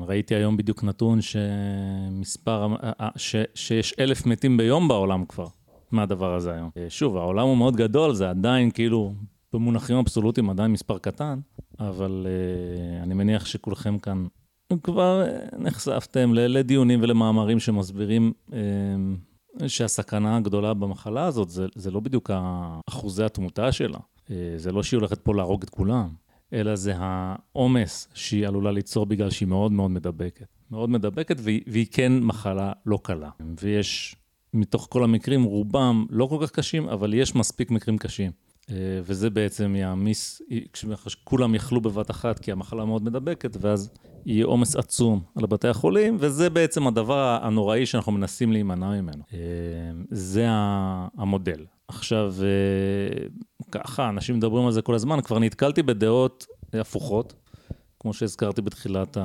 ראיתי 0.06 0.34
היום 0.34 0.56
בדיוק 0.56 0.84
נתון 0.84 1.18
שמספר, 1.20 2.74
אה, 2.82 3.08
ש, 3.16 3.36
שיש 3.54 3.94
אלף 3.98 4.26
מתים 4.26 4.56
ביום 4.56 4.88
בעולם 4.88 5.24
כבר 5.24 5.46
מהדבר 5.90 6.34
הזה 6.34 6.52
היום. 6.54 6.70
שוב, 6.88 7.16
העולם 7.16 7.46
הוא 7.46 7.56
מאוד 7.56 7.76
גדול, 7.76 8.14
זה 8.14 8.30
עדיין 8.30 8.70
כאילו 8.70 9.14
במונחים 9.52 9.96
אבסולוטיים 9.96 10.50
עדיין 10.50 10.70
מספר 10.70 10.98
קטן, 10.98 11.38
אבל 11.80 12.26
אני 13.02 13.14
מניח 13.14 13.46
שכולכם 13.46 13.98
כאן 13.98 14.26
כבר 14.82 15.24
נחשפתם 15.58 16.34
לדיונים 16.34 17.02
ולמאמרים 17.02 17.60
שמסבירים 17.60 18.32
שהסכנה 19.66 20.36
הגדולה 20.36 20.74
במחלה 20.74 21.24
הזאת 21.24 21.50
זה, 21.50 21.66
זה 21.74 21.90
לא 21.90 22.00
בדיוק 22.00 22.30
אחוזי 22.88 23.24
התמותה 23.24 23.72
שלה, 23.72 23.98
זה 24.56 24.72
לא 24.72 24.82
שהיא 24.82 24.98
הולכת 24.98 25.18
פה 25.18 25.34
להרוג 25.34 25.62
את 25.62 25.70
כולם, 25.70 26.08
אלא 26.52 26.76
זה 26.76 26.92
העומס 26.96 28.08
שהיא 28.14 28.46
עלולה 28.46 28.72
ליצור 28.72 29.06
בגלל 29.06 29.30
שהיא 29.30 29.48
מאוד 29.48 29.72
מאוד 29.72 29.90
מדבקת. 29.90 30.46
מאוד 30.70 30.90
מדבקת, 30.90 31.36
והיא, 31.40 31.60
והיא 31.66 31.86
כן 31.90 32.12
מחלה 32.18 32.72
לא 32.86 32.98
קלה. 33.02 33.30
ויש, 33.60 34.16
מתוך 34.54 34.86
כל 34.90 35.04
המקרים, 35.04 35.42
רובם 35.42 36.06
לא 36.10 36.26
כל 36.26 36.38
כך 36.40 36.50
קשים, 36.50 36.88
אבל 36.88 37.14
יש 37.14 37.34
מספיק 37.34 37.70
מקרים 37.70 37.98
קשים. 37.98 38.32
אה, 38.70 38.76
וזה 39.02 39.30
בעצם 39.30 39.76
יעמיס, 39.76 40.42
כשכולם 40.72 41.54
יחלו 41.54 41.80
בבת 41.80 42.10
אחת, 42.10 42.38
כי 42.38 42.52
המחלה 42.52 42.84
מאוד 42.84 43.04
מדבקת, 43.04 43.56
ואז 43.60 43.90
יהיה 44.26 44.46
עומס 44.46 44.76
עצום 44.76 45.20
על 45.34 45.46
בתי 45.46 45.68
החולים, 45.68 46.16
וזה 46.20 46.50
בעצם 46.50 46.86
הדבר 46.86 47.38
הנוראי 47.42 47.86
שאנחנו 47.86 48.12
מנסים 48.12 48.52
להימנע 48.52 48.90
ממנו. 48.90 49.22
אה, 49.32 49.38
זה 50.10 50.44
המודל. 50.48 51.64
עכשיו, 51.88 52.34
אה, 52.42 53.26
ככה, 53.72 54.08
אנשים 54.08 54.36
מדברים 54.36 54.66
על 54.66 54.72
זה 54.72 54.82
כל 54.82 54.94
הזמן, 54.94 55.20
כבר 55.20 55.38
נתקלתי 55.38 55.82
בדעות 55.82 56.46
הפוכות, 56.72 57.34
כמו 58.00 58.14
שהזכרתי 58.14 58.62
בתחילת 58.62 59.16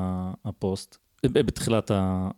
הפוסט, 0.46 0.98
בתחילת 1.24 1.92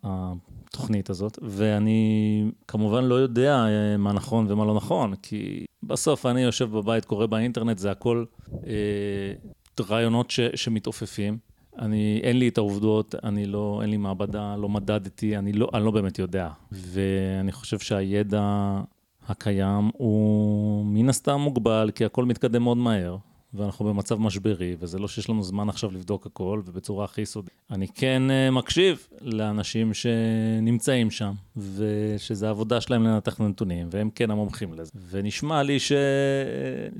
התוכנית 0.03 1.09
הזאת, 1.09 1.39
ואני 1.41 2.43
כמובן 2.67 3.03
לא 3.03 3.15
יודע 3.15 3.65
אה, 3.65 3.97
מה 3.97 4.13
נכון 4.13 4.51
ומה 4.51 4.65
לא 4.65 4.76
נכון, 4.76 5.15
כי 5.15 5.65
בסוף 5.84 6.26
אני 6.26 6.41
יושב 6.41 6.71
בבית, 6.71 7.05
קורא 7.05 7.26
באינטרנט, 7.26 7.78
זה 7.78 7.91
הכל 7.91 8.26
אה, 8.67 9.84
רעיונות 9.89 10.32
ש, 10.32 10.39
שמתעופפים. 10.55 11.38
אני, 11.80 12.19
אין 12.24 12.39
לי 12.39 12.47
את 12.47 12.57
העובדות, 12.57 13.15
אני 13.24 13.45
לא, 13.45 13.80
אין 13.82 13.89
לי 13.89 13.97
מעבדה, 13.97 14.55
לא 14.55 14.69
מדדתי, 14.69 15.38
אני 15.38 15.53
לא, 15.53 15.69
אני 15.74 15.86
לא 15.86 15.91
באמת 15.91 16.19
יודע. 16.19 16.49
ואני 16.71 17.51
חושב 17.51 17.80
שהידע 17.80 18.80
הקיים 19.28 19.89
הוא 19.93 20.86
מן 20.86 21.09
הסתם 21.09 21.39
מוגבל, 21.39 21.91
כי 21.95 22.05
הכל 22.05 22.26
מתקדם 22.26 22.63
מאוד 22.63 22.78
מהר. 22.78 23.17
ואנחנו 23.53 23.86
במצב 23.86 24.19
משברי, 24.19 24.76
וזה 24.80 24.99
לא 24.99 25.07
שיש 25.07 25.30
לנו 25.30 25.43
זמן 25.43 25.69
עכשיו 25.69 25.91
לבדוק 25.91 26.26
הכל, 26.26 26.61
ובצורה 26.65 27.05
הכי 27.05 27.26
סודית. 27.26 27.53
אני 27.71 27.88
כן 27.88 28.24
uh, 28.28 28.51
מקשיב 28.51 29.07
לאנשים 29.21 29.91
שנמצאים 29.93 31.11
שם, 31.11 31.34
ושזה 31.57 32.47
העבודה 32.47 32.82
שלהם 32.82 33.03
לנתח 33.03 33.41
נתונים, 33.41 33.88
והם 33.91 34.09
כן 34.15 34.32
המומחים 34.32 34.74
לזה. 34.74 34.91
ונשמע 35.09 35.63
לי 35.63 35.80
ש... 35.80 35.91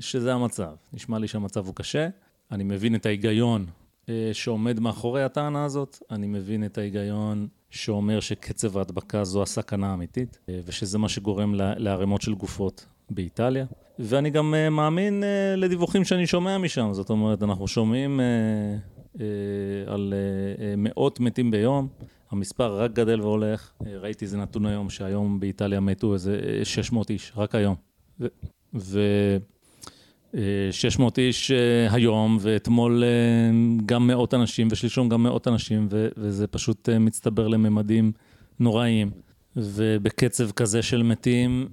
שזה 0.00 0.34
המצב. 0.34 0.72
נשמע 0.92 1.18
לי 1.18 1.28
שהמצב 1.28 1.66
הוא 1.66 1.74
קשה. 1.74 2.08
אני 2.52 2.64
מבין 2.64 2.94
את 2.94 3.06
ההיגיון 3.06 3.66
שעומד 4.32 4.80
מאחורי 4.80 5.22
הטענה 5.22 5.64
הזאת, 5.64 6.02
אני 6.10 6.26
מבין 6.26 6.64
את 6.64 6.78
ההיגיון 6.78 7.48
שאומר 7.70 8.20
שקצב 8.20 8.78
ההדבקה 8.78 9.24
זו 9.24 9.42
הסכנה 9.42 9.90
האמיתית, 9.90 10.38
uh, 10.46 10.50
ושזה 10.64 10.98
מה 10.98 11.08
שגורם 11.08 11.54
לערימות 11.54 12.22
של 12.22 12.34
גופות 12.34 12.86
באיטליה. 13.10 13.66
ואני 13.98 14.30
גם 14.30 14.54
uh, 14.54 14.70
מאמין 14.70 15.24
לדיווחים 15.56 16.04
שאני 16.04 16.26
שומע 16.26 16.58
משם, 16.58 16.92
זאת 16.92 17.10
אומרת, 17.10 17.42
אנחנו 17.42 17.68
שומעים 17.68 18.20
על 19.86 20.14
מאות 20.76 21.20
מתים 21.20 21.50
ביום, 21.50 21.88
המספר 22.30 22.80
רק 22.80 22.92
גדל 22.92 23.20
והולך. 23.20 23.72
ראיתי 23.86 24.24
איזה 24.24 24.38
נתון 24.38 24.66
היום, 24.66 24.90
שהיום 24.90 25.40
באיטליה 25.40 25.80
מתו 25.80 26.14
איזה 26.14 26.60
600 26.64 27.10
איש, 27.10 27.32
רק 27.36 27.54
היום. 27.54 27.74
ו... 28.20 28.26
ו 28.74 29.00
600 30.70 31.18
איש 31.18 31.50
היום, 31.90 32.38
ואתמול 32.40 33.04
גם 33.86 34.06
מאות 34.06 34.34
אנשים, 34.34 34.68
ושלשום 34.70 35.08
גם 35.08 35.22
מאות 35.22 35.48
אנשים, 35.48 35.88
וזה 35.90 36.46
פשוט 36.46 36.88
מצטבר 36.88 37.48
לממדים 37.48 38.12
נוראיים. 38.60 39.10
ובקצב 39.56 40.50
כזה 40.50 40.82
של 40.82 41.02
מתים, 41.02 41.68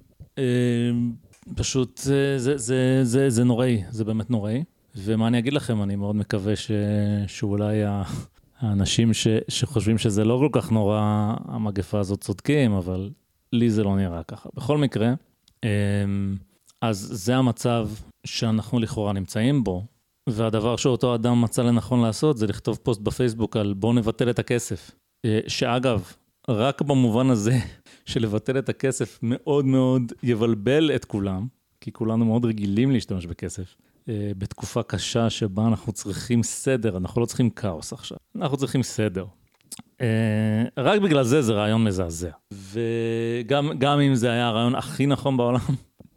פשוט 1.55 1.97
זה, 1.97 2.39
זה, 2.39 2.57
זה, 2.57 2.99
זה, 3.03 3.29
זה 3.29 3.43
נוראי, 3.43 3.83
זה 3.89 4.05
באמת 4.05 4.29
נוראי. 4.29 4.63
ומה 4.95 5.27
אני 5.27 5.39
אגיד 5.39 5.53
לכם, 5.53 5.83
אני 5.83 5.95
מאוד 5.95 6.15
מקווה 6.15 6.55
ש, 6.55 6.71
שאולי 7.27 7.81
האנשים 8.59 9.13
ש, 9.13 9.27
שחושבים 9.47 9.97
שזה 9.97 10.23
לא 10.23 10.37
כל 10.41 10.61
כך 10.61 10.71
נורא, 10.71 10.99
המגפה 11.45 11.99
הזאת 11.99 12.21
צודקים, 12.21 12.71
אבל 12.71 13.09
לי 13.53 13.69
זה 13.69 13.83
לא 13.83 13.95
נראה 13.95 14.23
ככה. 14.23 14.49
בכל 14.53 14.77
מקרה, 14.77 15.13
אז 16.81 17.09
זה 17.13 17.35
המצב 17.35 17.89
שאנחנו 18.25 18.79
לכאורה 18.79 19.13
נמצאים 19.13 19.63
בו, 19.63 19.85
והדבר 20.29 20.75
שאותו 20.75 21.15
אדם 21.15 21.41
מצא 21.41 21.61
לנכון 21.61 22.01
לעשות 22.01 22.37
זה 22.37 22.47
לכתוב 22.47 22.79
פוסט 22.83 23.01
בפייסבוק 23.01 23.57
על 23.57 23.73
בואו 23.73 23.93
נבטל 23.93 24.29
את 24.29 24.39
הכסף. 24.39 24.91
אה, 25.25 25.39
שאגב, 25.47 26.13
רק 26.49 26.81
במובן 26.81 27.29
הזה 27.29 27.57
של 28.05 28.21
לבטל 28.21 28.59
את 28.59 28.69
הכסף 28.69 29.19
מאוד 29.23 29.65
מאוד 29.65 30.13
יבלבל 30.23 30.91
את 30.95 31.05
כולם, 31.05 31.47
כי 31.81 31.91
כולנו 31.91 32.25
מאוד 32.25 32.45
רגילים 32.45 32.91
להשתמש 32.91 33.25
בכסף. 33.25 33.75
אה, 34.09 34.31
בתקופה 34.37 34.83
קשה 34.83 35.29
שבה 35.29 35.67
אנחנו 35.67 35.93
צריכים 35.93 36.43
סדר, 36.43 36.97
אנחנו 36.97 37.21
לא 37.21 37.25
צריכים 37.25 37.49
כאוס 37.49 37.93
עכשיו, 37.93 38.17
אנחנו 38.35 38.57
צריכים 38.57 38.83
סדר. 38.83 39.25
אה, 40.01 40.63
רק 40.77 41.01
בגלל 41.01 41.23
זה 41.23 41.41
זה 41.41 41.53
רעיון 41.53 41.83
מזעזע. 41.83 42.29
וגם 42.53 43.99
אם 43.99 44.15
זה 44.15 44.31
היה 44.31 44.47
הרעיון 44.47 44.75
הכי 44.75 45.05
נכון 45.05 45.37
בעולם, 45.37 45.59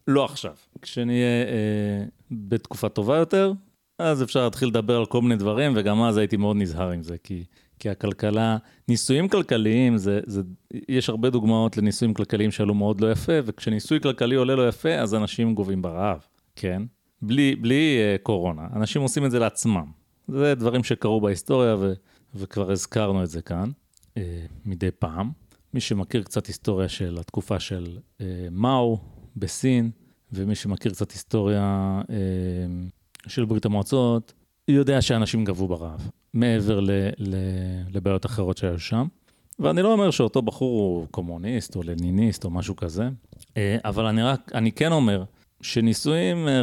לא 0.09 0.25
עכשיו. 0.25 0.55
כשנהיה 0.83 1.45
אה, 1.47 2.05
בתקופה 2.31 2.89
טובה 2.89 3.17
יותר, 3.17 3.53
אז 3.99 4.23
אפשר 4.23 4.45
להתחיל 4.45 4.69
לדבר 4.69 4.97
על 4.97 5.07
כל 5.07 5.23
מיני 5.23 5.37
דברים, 5.37 5.73
וגם 5.77 6.03
אז 6.03 6.17
הייתי 6.17 6.37
מאוד 6.37 6.57
נזהר 6.57 6.91
עם 6.91 7.03
זה, 7.03 7.17
כי 7.23 7.45
כי 7.79 7.91
הכלכלה, 7.91 8.57
ניסויים 8.89 9.29
כלכליים, 9.29 9.97
זה, 9.97 10.21
זה, 10.27 10.43
יש 10.89 11.09
הרבה 11.09 11.31
דוגמאות 11.31 11.77
לניסויים 11.77 12.15
כלכליים 12.15 12.51
שעלו 12.51 12.75
מאוד 12.75 13.01
לא 13.01 13.13
יפה, 13.13 13.33
וכשניסוי 13.45 14.01
כלכלי 14.01 14.35
עולה 14.35 14.55
לא 14.55 14.69
יפה, 14.69 14.95
אז 14.95 15.15
אנשים 15.15 15.55
גובים 15.55 15.83
ברעב, 15.83 16.27
כן? 16.57 16.83
בלי, 17.23 17.57
בלי 17.57 17.99
uh, 17.99 18.23
קורונה. 18.23 18.67
אנשים 18.77 19.03
עושים 19.03 19.25
את 19.25 19.31
זה 19.31 19.39
לעצמם. 19.39 19.87
זה 20.29 20.55
דברים 20.55 20.85
שקרו 20.85 21.21
בהיסטוריה, 21.21 21.77
ו, 21.79 21.93
וכבר 22.35 22.71
הזכרנו 22.71 23.23
את 23.23 23.31
זה 23.31 23.43
כאן, 23.43 23.71
uh, 24.15 24.19
מדי 24.65 24.91
פעם. 24.91 25.31
מי 25.75 25.81
שמכיר 25.81 26.23
קצת 26.23 26.47
היסטוריה 26.47 26.89
של 26.89 27.17
התקופה 27.21 27.61
של 27.61 27.99
uh, 28.19 28.23
מאו 28.51 28.99
בסין, 29.37 29.91
ומי 30.33 30.55
שמכיר 30.55 30.93
קצת 30.93 31.11
היסטוריה 31.11 32.01
uh, 32.03 33.29
של 33.29 33.45
ברית 33.45 33.65
המועצות, 33.65 34.33
יודע 34.69 35.03
שאנשים 35.03 35.45
גבו 35.45 35.69
ברעב, 35.69 36.11
מעבר 36.35 36.81
ל, 36.81 36.91
ל, 37.19 37.37
לבעיות 37.93 38.27
אחרות 38.27 38.57
שהיו 38.57 38.79
שם. 38.79 39.07
ואני 39.59 39.83
לא 39.83 39.93
אומר 39.93 40.11
שאותו 40.11 40.43
בחור 40.43 40.81
הוא 40.81 41.07
קומוניסט 41.11 41.77
או 41.77 41.83
לניניסט 41.83 42.45
או 42.45 42.51
משהו 42.51 42.77
כזה, 42.77 43.09
אה, 43.57 43.77
אבל 43.85 44.07
אני 44.07 44.23
רק, 44.23 44.51
אני 44.55 44.73
כן 44.73 44.93
אומר 44.93 45.25
שניסויים, 45.61 46.49
אה, 46.49 46.63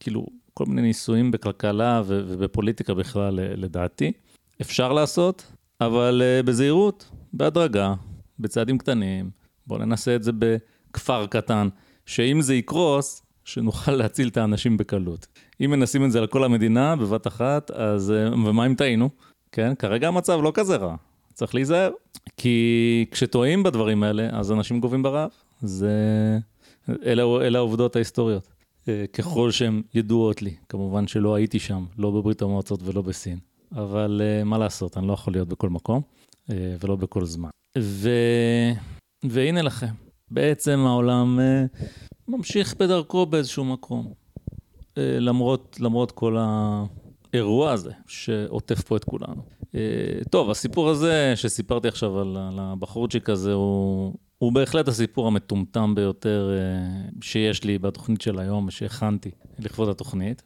כאילו, 0.00 0.26
כל 0.54 0.64
מיני 0.66 0.82
ניסויים 0.82 1.30
בכלכלה 1.30 2.02
ובפוליטיקה 2.06 2.94
בכלל, 2.94 3.40
לדעתי, 3.40 4.12
אפשר 4.60 4.92
לעשות, 4.92 5.52
אבל 5.80 6.22
אה, 6.24 6.42
בזהירות, 6.42 7.10
בהדרגה, 7.32 7.94
בצעדים 8.38 8.78
קטנים. 8.78 9.30
בואו 9.66 9.80
ננסה 9.80 10.16
את 10.16 10.22
זה 10.22 10.32
בכפר 10.32 11.26
קטן, 11.26 11.68
שאם 12.08 12.40
זה 12.40 12.54
יקרוס, 12.54 13.22
שנוכל 13.44 13.92
להציל 13.92 14.28
את 14.28 14.36
האנשים 14.36 14.76
בקלות. 14.76 15.26
אם 15.64 15.70
מנסים 15.70 16.04
את 16.04 16.12
זה 16.12 16.18
על 16.18 16.26
כל 16.26 16.44
המדינה 16.44 16.96
בבת 16.96 17.26
אחת, 17.26 17.70
אז 17.70 18.10
ומה 18.32 18.66
אם 18.66 18.74
טעינו? 18.74 19.10
כן, 19.52 19.74
כרגע 19.74 20.08
המצב 20.08 20.40
לא 20.42 20.52
כזה 20.54 20.76
רע, 20.76 20.96
צריך 21.34 21.54
להיזהר. 21.54 21.90
כי 22.36 23.06
כשטועים 23.10 23.62
בדברים 23.62 24.02
האלה, 24.02 24.28
אז 24.32 24.52
אנשים 24.52 24.80
גובים 24.80 25.02
ברעב. 25.02 25.30
זה... 25.60 25.92
אלה, 26.88 27.22
אלה 27.22 27.58
העובדות 27.58 27.96
ההיסטוריות. 27.96 28.48
אה, 28.88 29.04
ככל 29.12 29.50
שהן 29.50 29.82
ידועות 29.94 30.42
לי, 30.42 30.54
כמובן 30.68 31.06
שלא 31.06 31.34
הייתי 31.34 31.58
שם, 31.58 31.84
לא 31.98 32.10
בברית 32.10 32.42
המועצות 32.42 32.80
ולא 32.84 33.02
בסין. 33.02 33.38
אבל 33.72 34.20
אה, 34.24 34.44
מה 34.44 34.58
לעשות, 34.58 34.96
אני 34.96 35.08
לא 35.08 35.12
יכול 35.12 35.32
להיות 35.32 35.48
בכל 35.48 35.68
מקום 35.68 36.02
אה, 36.50 36.76
ולא 36.80 36.96
בכל 36.96 37.24
זמן. 37.24 37.50
ו... 37.78 38.10
והנה 39.24 39.62
לכם, 39.62 40.07
בעצם 40.30 40.80
העולם 40.86 41.38
ממשיך 42.28 42.74
בדרכו 42.78 43.26
באיזשהו 43.26 43.64
מקום. 43.64 44.12
אה, 44.98 45.20
למרות, 45.20 45.76
למרות 45.80 46.12
כל 46.12 46.36
האירוע 46.38 47.72
הזה 47.72 47.90
שעוטף 48.06 48.82
פה 48.82 48.96
את 48.96 49.04
כולנו. 49.04 49.42
אה, 49.74 49.80
טוב, 50.30 50.50
הסיפור 50.50 50.88
הזה 50.88 51.32
שסיפרתי 51.36 51.88
עכשיו 51.88 52.20
על, 52.20 52.36
הבחורצ'יק 52.58 53.30
הזה, 53.30 53.52
הוא, 53.52 54.14
הוא 54.38 54.52
בהחלט 54.52 54.88
הסיפור 54.88 55.26
המטומטם 55.26 55.94
ביותר 55.94 56.50
אה, 56.58 57.08
שיש 57.22 57.64
לי 57.64 57.78
בתוכנית 57.78 58.20
של 58.20 58.38
היום, 58.38 58.70
שהכנתי 58.70 59.30
לכבוד 59.58 59.88
התוכנית. 59.88 60.42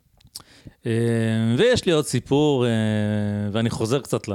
ויש 1.58 1.86
לי 1.86 1.92
עוד 1.92 2.04
סיפור, 2.04 2.66
ואני 3.52 3.70
חוזר 3.70 4.00
קצת. 4.00 4.28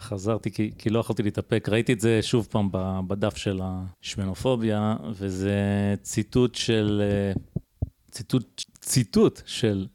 חזרתי 0.00 0.50
כי, 0.50 0.70
כי 0.78 0.90
לא 0.90 0.98
יכולתי 0.98 1.22
להתאפק, 1.22 1.68
ראיתי 1.68 1.92
את 1.92 2.00
זה 2.00 2.22
שוב 2.22 2.48
פעם 2.50 2.68
בדף 3.08 3.36
של 3.36 3.60
השמנופוביה, 3.62 4.96
וזה 5.10 5.54
ציטוט 6.02 6.54
של, 6.54 7.02
ציטוט 8.10 8.64
ציטוט 8.80 9.42
של 9.46 9.86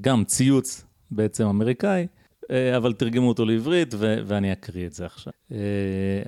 גם 0.00 0.24
ציוץ 0.24 0.84
בעצם 1.10 1.46
אמריקאי, 1.46 2.06
אבל 2.76 2.92
תרגמו 2.92 3.28
אותו 3.28 3.44
לעברית, 3.44 3.94
ו- 3.94 4.18
ואני 4.26 4.52
אקריא 4.52 4.86
את 4.86 4.92
זה 4.92 5.06
עכשיו. 5.06 5.32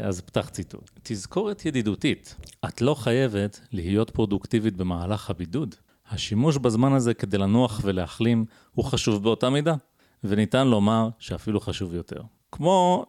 אז 0.03 0.21
פתח 0.21 0.49
ציטוט. 0.49 0.91
תזכורת 1.03 1.67
ידידותית, 1.67 2.37
את 2.69 2.81
לא 2.81 2.95
חייבת 2.95 3.61
להיות 3.73 4.11
פרודוקטיבית 4.11 4.77
במהלך 4.77 5.31
הבידוד. 5.31 5.75
השימוש 6.11 6.57
בזמן 6.57 6.93
הזה 6.93 7.15
כדי 7.15 7.39
לנוח 7.39 7.81
ולהחלים 7.85 8.45
הוא 8.73 8.85
חשוב 8.85 9.23
באותה 9.23 9.51
מידה, 9.51 9.75
וניתן 10.25 10.67
לומר 10.67 11.09
שאפילו 11.19 11.61
חשוב 11.61 11.95
יותר. 11.95 12.23
כמו, 12.53 13.07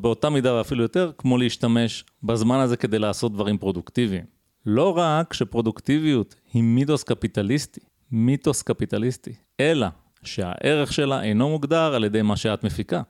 באותה 0.00 0.30
מידה 0.30 0.54
ואפילו 0.54 0.82
יותר, 0.82 1.12
כמו 1.18 1.38
להשתמש 1.38 2.04
בזמן 2.22 2.58
הזה 2.58 2.76
כדי 2.76 2.98
לעשות 2.98 3.32
דברים 3.32 3.58
פרודוקטיביים. 3.58 4.24
לא 4.66 4.98
רק 4.98 5.32
שפרודוקטיביות 5.32 6.34
היא 6.52 6.62
מיתוס 6.62 7.02
קפיטליסטי, 7.02 7.80
מיתוס 8.10 8.62
קפיטליסטי, 8.62 9.34
אלא 9.60 9.86
שהערך 10.22 10.92
שלה 10.92 11.22
אינו 11.22 11.48
מוגדר 11.48 11.94
על 11.94 12.04
ידי 12.04 12.22
מה 12.22 12.36
שאת 12.36 12.64
מפיקה. 12.64 13.02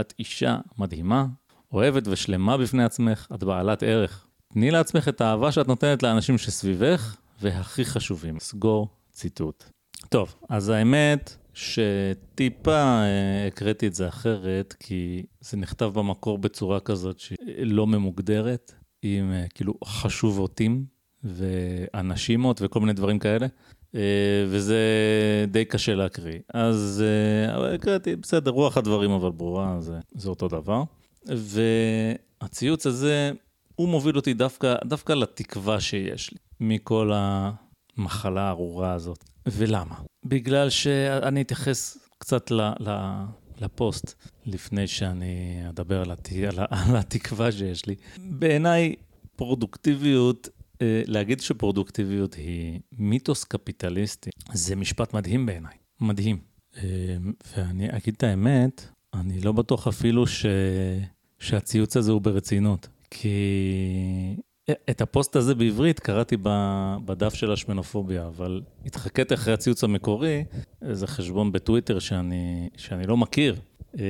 את 0.00 0.14
אישה 0.18 0.58
מדהימה, 0.78 1.26
אוהבת 1.72 2.08
ושלמה 2.08 2.56
בפני 2.56 2.84
עצמך, 2.84 3.26
את 3.34 3.44
בעלת 3.44 3.82
ערך. 3.82 4.26
תני 4.52 4.70
לעצמך 4.70 5.08
את 5.08 5.20
האהבה 5.20 5.52
שאת 5.52 5.68
נותנת 5.68 6.02
לאנשים 6.02 6.38
שסביבך, 6.38 7.16
והכי 7.40 7.84
חשובים. 7.84 8.40
סגור 8.40 8.88
ציטוט. 9.12 9.64
טוב, 10.08 10.34
אז 10.48 10.68
האמת 10.68 11.36
שטיפה 11.56 13.02
אה, 13.02 13.46
הקראתי 13.46 13.86
את 13.86 13.94
זה 13.94 14.08
אחרת, 14.08 14.74
כי 14.80 15.26
זה 15.40 15.56
נכתב 15.56 15.90
במקור 15.94 16.38
בצורה 16.38 16.80
כזאת 16.80 17.18
שלא 17.18 17.86
ממוגדרת, 17.86 18.72
עם 19.02 19.32
אה, 19.32 19.44
כאילו 19.54 19.74
חשובותים 19.84 20.84
ואנשימות 21.24 22.62
וכל 22.62 22.80
מיני 22.80 22.92
דברים 22.92 23.18
כאלה. 23.18 23.46
אה, 23.94 24.00
וזה 24.48 24.76
די 25.48 25.64
קשה 25.64 25.94
להקריא. 25.94 26.38
אז 26.54 27.04
הקראתי, 27.74 28.16
בסדר, 28.16 28.50
רוח 28.50 28.76
הדברים 28.76 29.10
אבל 29.10 29.30
ברורה, 29.30 29.80
זה, 29.80 29.98
זה 30.14 30.28
אותו 30.28 30.48
דבר. 30.48 30.82
והציוץ 31.26 32.86
הזה, 32.86 33.30
הוא 33.74 33.88
מוביל 33.88 34.16
אותי 34.16 34.34
דווקא, 34.34 34.74
דווקא 34.84 35.12
לתקווה 35.12 35.80
שיש 35.80 36.32
לי 36.32 36.38
מכל 36.60 37.10
המחלה 37.96 38.40
הארורה 38.40 38.92
הזאת. 38.92 39.24
ולמה? 39.46 39.94
בגלל 40.24 40.70
שאני 40.70 41.42
אתייחס 41.42 41.98
קצת 42.18 42.50
ל, 42.50 42.60
ל, 42.60 43.24
לפוסט 43.60 44.14
לפני 44.46 44.86
שאני 44.86 45.62
אדבר 45.68 46.00
על, 46.00 46.10
הת... 46.10 46.28
על, 46.48 46.58
על 46.70 46.96
התקווה 46.96 47.52
שיש 47.52 47.86
לי. 47.86 47.94
בעיניי, 48.18 48.94
פרודוקטיביות, 49.36 50.48
אה, 50.82 51.02
להגיד 51.06 51.40
שפרודוקטיביות 51.40 52.34
היא 52.34 52.80
מיתוס 52.92 53.44
קפיטליסטי, 53.44 54.30
זה 54.52 54.76
משפט 54.76 55.14
מדהים 55.14 55.46
בעיניי, 55.46 55.76
מדהים. 56.00 56.38
אה, 56.76 56.82
ואני 57.56 57.96
אגיד 57.96 58.14
את 58.16 58.22
האמת, 58.22 58.88
אני 59.14 59.40
לא 59.40 59.52
בטוח 59.52 59.88
אפילו 59.88 60.26
ש... 60.26 60.46
שהציוץ 61.38 61.96
הזה 61.96 62.12
הוא 62.12 62.20
ברצינות. 62.20 62.88
כי 63.10 63.36
את 64.70 65.00
הפוסט 65.00 65.36
הזה 65.36 65.54
בעברית 65.54 66.00
קראתי 66.00 66.36
בדף 67.04 67.34
של 67.34 67.52
השמנופוביה, 67.52 68.26
אבל 68.26 68.62
התחקת 68.86 69.32
אחרי 69.32 69.54
הציוץ 69.54 69.84
המקורי, 69.84 70.44
זה 70.90 71.06
חשבון 71.06 71.52
בטוויטר 71.52 71.98
שאני, 71.98 72.68
שאני 72.76 73.06
לא 73.06 73.16
מכיר. 73.16 73.56
אה, 73.98 74.04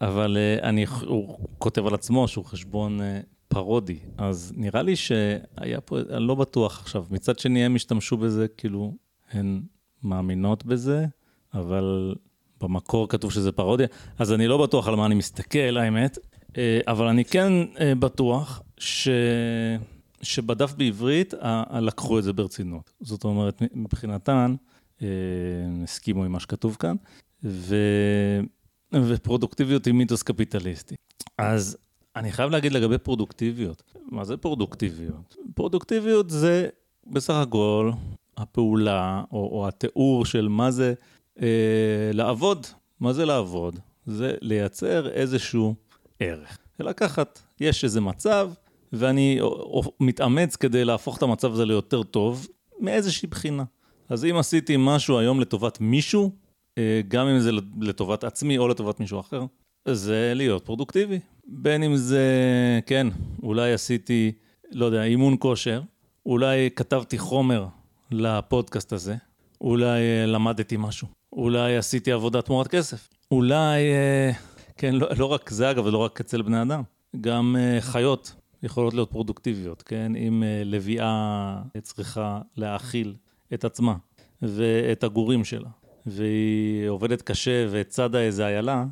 אבל 0.00 0.36
אה, 0.36 0.68
אני, 0.68 0.86
הוא 1.06 1.38
כותב 1.58 1.86
על 1.86 1.94
עצמו 1.94 2.28
שהוא 2.28 2.44
חשבון 2.44 3.00
אה, 3.00 3.20
פרודי, 3.48 3.98
אז 4.18 4.52
נראה 4.56 4.82
לי 4.82 4.96
שהיה 4.96 5.80
פה, 5.84 5.98
אני 6.10 6.26
לא 6.26 6.34
בטוח 6.34 6.80
עכשיו. 6.80 7.04
מצד 7.10 7.38
שני, 7.38 7.64
הם 7.64 7.74
השתמשו 7.74 8.16
בזה, 8.16 8.46
כאילו, 8.48 8.94
הן 9.32 9.62
מאמינות 10.02 10.66
בזה, 10.66 11.06
אבל 11.54 12.14
במקור 12.60 13.08
כתוב 13.08 13.32
שזה 13.32 13.52
פרודיה, 13.52 13.86
אז 14.18 14.32
אני 14.32 14.46
לא 14.46 14.62
בטוח 14.62 14.88
על 14.88 14.94
מה 14.94 15.06
אני 15.06 15.14
מסתכל, 15.14 15.76
האמת. 15.76 16.18
אה, 16.58 16.80
אבל 16.86 17.06
אני 17.06 17.24
כן 17.24 17.52
אה, 17.80 17.94
בטוח 17.94 18.62
ש... 18.78 19.08
שבדף 20.22 20.72
בעברית 20.72 21.34
לקחו 21.80 22.18
את 22.18 22.24
זה 22.24 22.32
ברצינות. 22.32 22.90
זאת 23.00 23.24
אומרת, 23.24 23.62
מבחינתן, 23.74 24.54
אה, 25.02 25.06
הסכימו 25.82 26.24
עם 26.24 26.32
מה 26.32 26.40
שכתוב 26.40 26.76
כאן, 26.78 26.96
ו... 27.44 27.76
ופרודוקטיביות 28.92 29.84
היא 29.84 29.94
מיתוס 29.94 30.22
קפיטליסטי. 30.22 30.94
אז 31.38 31.76
אני 32.16 32.32
חייב 32.32 32.50
להגיד 32.50 32.72
לגבי 32.72 32.98
פרודוקטיביות, 32.98 33.82
מה 34.10 34.24
זה 34.24 34.36
פרודוקטיביות? 34.36 35.36
פרודוקטיביות 35.54 36.30
זה 36.30 36.68
בסך 37.06 37.34
הכל 37.34 37.90
הפעולה 38.36 39.22
או, 39.32 39.38
או 39.38 39.68
התיאור 39.68 40.24
של 40.24 40.48
מה 40.48 40.70
זה 40.70 40.94
אה, 41.42 42.10
לעבוד. 42.12 42.66
מה 43.00 43.12
זה 43.12 43.24
לעבוד? 43.24 43.78
זה 44.06 44.34
לייצר 44.40 45.08
איזשהו 45.08 45.74
ערך. 46.20 46.58
לקחת, 46.80 47.40
יש 47.60 47.84
איזה 47.84 48.00
מצב, 48.00 48.50
ואני 48.92 49.40
מתאמץ 50.00 50.56
כדי 50.56 50.84
להפוך 50.84 51.16
את 51.16 51.22
המצב 51.22 51.52
הזה 51.52 51.64
ליותר 51.64 52.02
טוב, 52.02 52.46
מאיזושהי 52.80 53.28
בחינה. 53.28 53.64
אז 54.08 54.24
אם 54.24 54.36
עשיתי 54.36 54.74
משהו 54.78 55.18
היום 55.18 55.40
לטובת 55.40 55.80
מישהו, 55.80 56.30
אה, 56.78 57.00
גם 57.08 57.26
אם 57.26 57.38
זה 57.38 57.50
לטובת 57.80 58.24
עצמי 58.24 58.58
או 58.58 58.68
לטובת 58.68 59.00
מישהו 59.00 59.20
אחר, 59.20 59.44
זה 59.88 60.32
להיות 60.34 60.64
פרודוקטיבי. 60.64 61.18
בין 61.46 61.82
אם 61.82 61.96
זה, 61.96 62.24
כן, 62.86 63.06
אולי 63.42 63.72
עשיתי, 63.72 64.32
לא 64.72 64.84
יודע, 64.84 65.04
אימון 65.04 65.36
כושר, 65.38 65.82
אולי 66.26 66.70
כתבתי 66.76 67.18
חומר 67.18 67.66
לפודקאסט 68.10 68.92
הזה, 68.92 69.16
אולי 69.60 70.00
אה, 70.00 70.26
למדתי 70.26 70.76
משהו, 70.78 71.08
אולי 71.32 71.76
עשיתי 71.76 72.12
עבודה 72.12 72.42
תמורת 72.42 72.68
כסף, 72.68 73.08
אולי 73.30 73.92
אה, 73.92 74.30
כן, 74.78 74.94
לא, 74.94 75.08
לא 75.18 75.26
רק 75.26 75.50
זה 75.50 75.70
אגב, 75.70 75.86
ולא 75.86 75.98
רק 75.98 76.20
אצל 76.20 76.42
בני 76.42 76.62
אדם, 76.62 76.82
גם 77.20 77.56
uh, 77.58 77.80
חיות 77.80 78.34
יכולות 78.62 78.94
להיות 78.94 79.10
פרודוקטיביות, 79.10 79.82
כן? 79.82 80.16
אם 80.16 80.42
uh, 80.42 80.64
לביאה 80.64 81.62
צריכה 81.82 82.40
להאכיל 82.56 83.14
את 83.54 83.64
עצמה 83.64 83.94
ואת 84.42 85.04
הגורים 85.04 85.44
שלה, 85.44 85.68
והיא 86.06 86.88
עובדת 86.88 87.22
קשה 87.22 87.66
והצדה 87.70 88.20
איזה 88.20 88.46
איילה, 88.46 88.84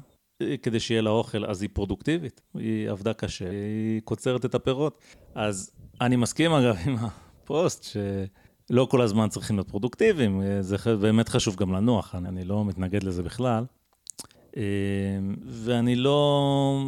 אה, 0.42 0.56
כדי 0.62 0.80
שיהיה 0.80 1.02
לה 1.02 1.10
אוכל, 1.10 1.44
אז 1.44 1.62
היא 1.62 1.70
פרודוקטיבית, 1.72 2.40
היא 2.54 2.90
עבדה 2.90 3.12
קשה, 3.12 3.50
היא 3.50 4.00
קוצרת 4.04 4.44
את 4.44 4.54
הפירות. 4.54 5.00
אז 5.34 5.70
אני 6.00 6.16
מסכים 6.16 6.52
אגב 6.52 6.76
עם 6.86 6.96
הפוסט, 7.00 7.84
שלא 7.84 8.88
כל 8.90 9.00
הזמן 9.00 9.28
צריכים 9.28 9.56
להיות 9.56 9.68
פרודוקטיביים, 9.68 10.42
זה 10.60 10.76
באמת 11.00 11.28
חשוב 11.28 11.56
גם 11.56 11.72
לנוח, 11.72 12.14
אני, 12.14 12.28
אני 12.28 12.44
לא 12.44 12.64
מתנגד 12.64 13.02
לזה 13.02 13.22
בכלל. 13.22 13.64
אמ, 14.56 14.62
ואני 15.46 15.96
לא, 15.96 16.78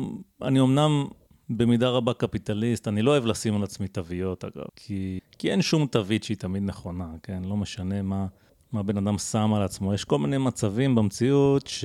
אני 0.43 0.61
אמנם 0.61 1.07
במידה 1.51 1.89
רבה 1.89 2.15
קפיטליסט, 2.15 2.89
אני 2.89 3.03
לא 3.03 3.11
אוהב 3.11 3.27
לשים 3.27 3.57
על 3.57 3.63
עצמי 3.63 3.89
תוויות 3.89 4.45
אגב, 4.45 4.65
כי, 4.77 5.19
כי 5.39 5.51
אין 5.51 5.63
שום 5.63 5.87
תווית 5.87 6.25
שהיא 6.25 6.37
תמיד 6.37 6.63
נכונה, 6.63 7.09
כן? 7.23 7.43
לא 7.45 7.57
משנה 7.57 8.03
מה, 8.03 8.27
מה 8.73 8.83
בן 8.83 8.97
אדם 8.97 9.19
שם 9.19 9.55
על 9.55 9.63
עצמו, 9.63 9.95
יש 9.95 10.05
כל 10.05 10.19
מיני 10.19 10.39
מצבים 10.39 10.95
במציאות 10.95 11.67
ש, 11.67 11.85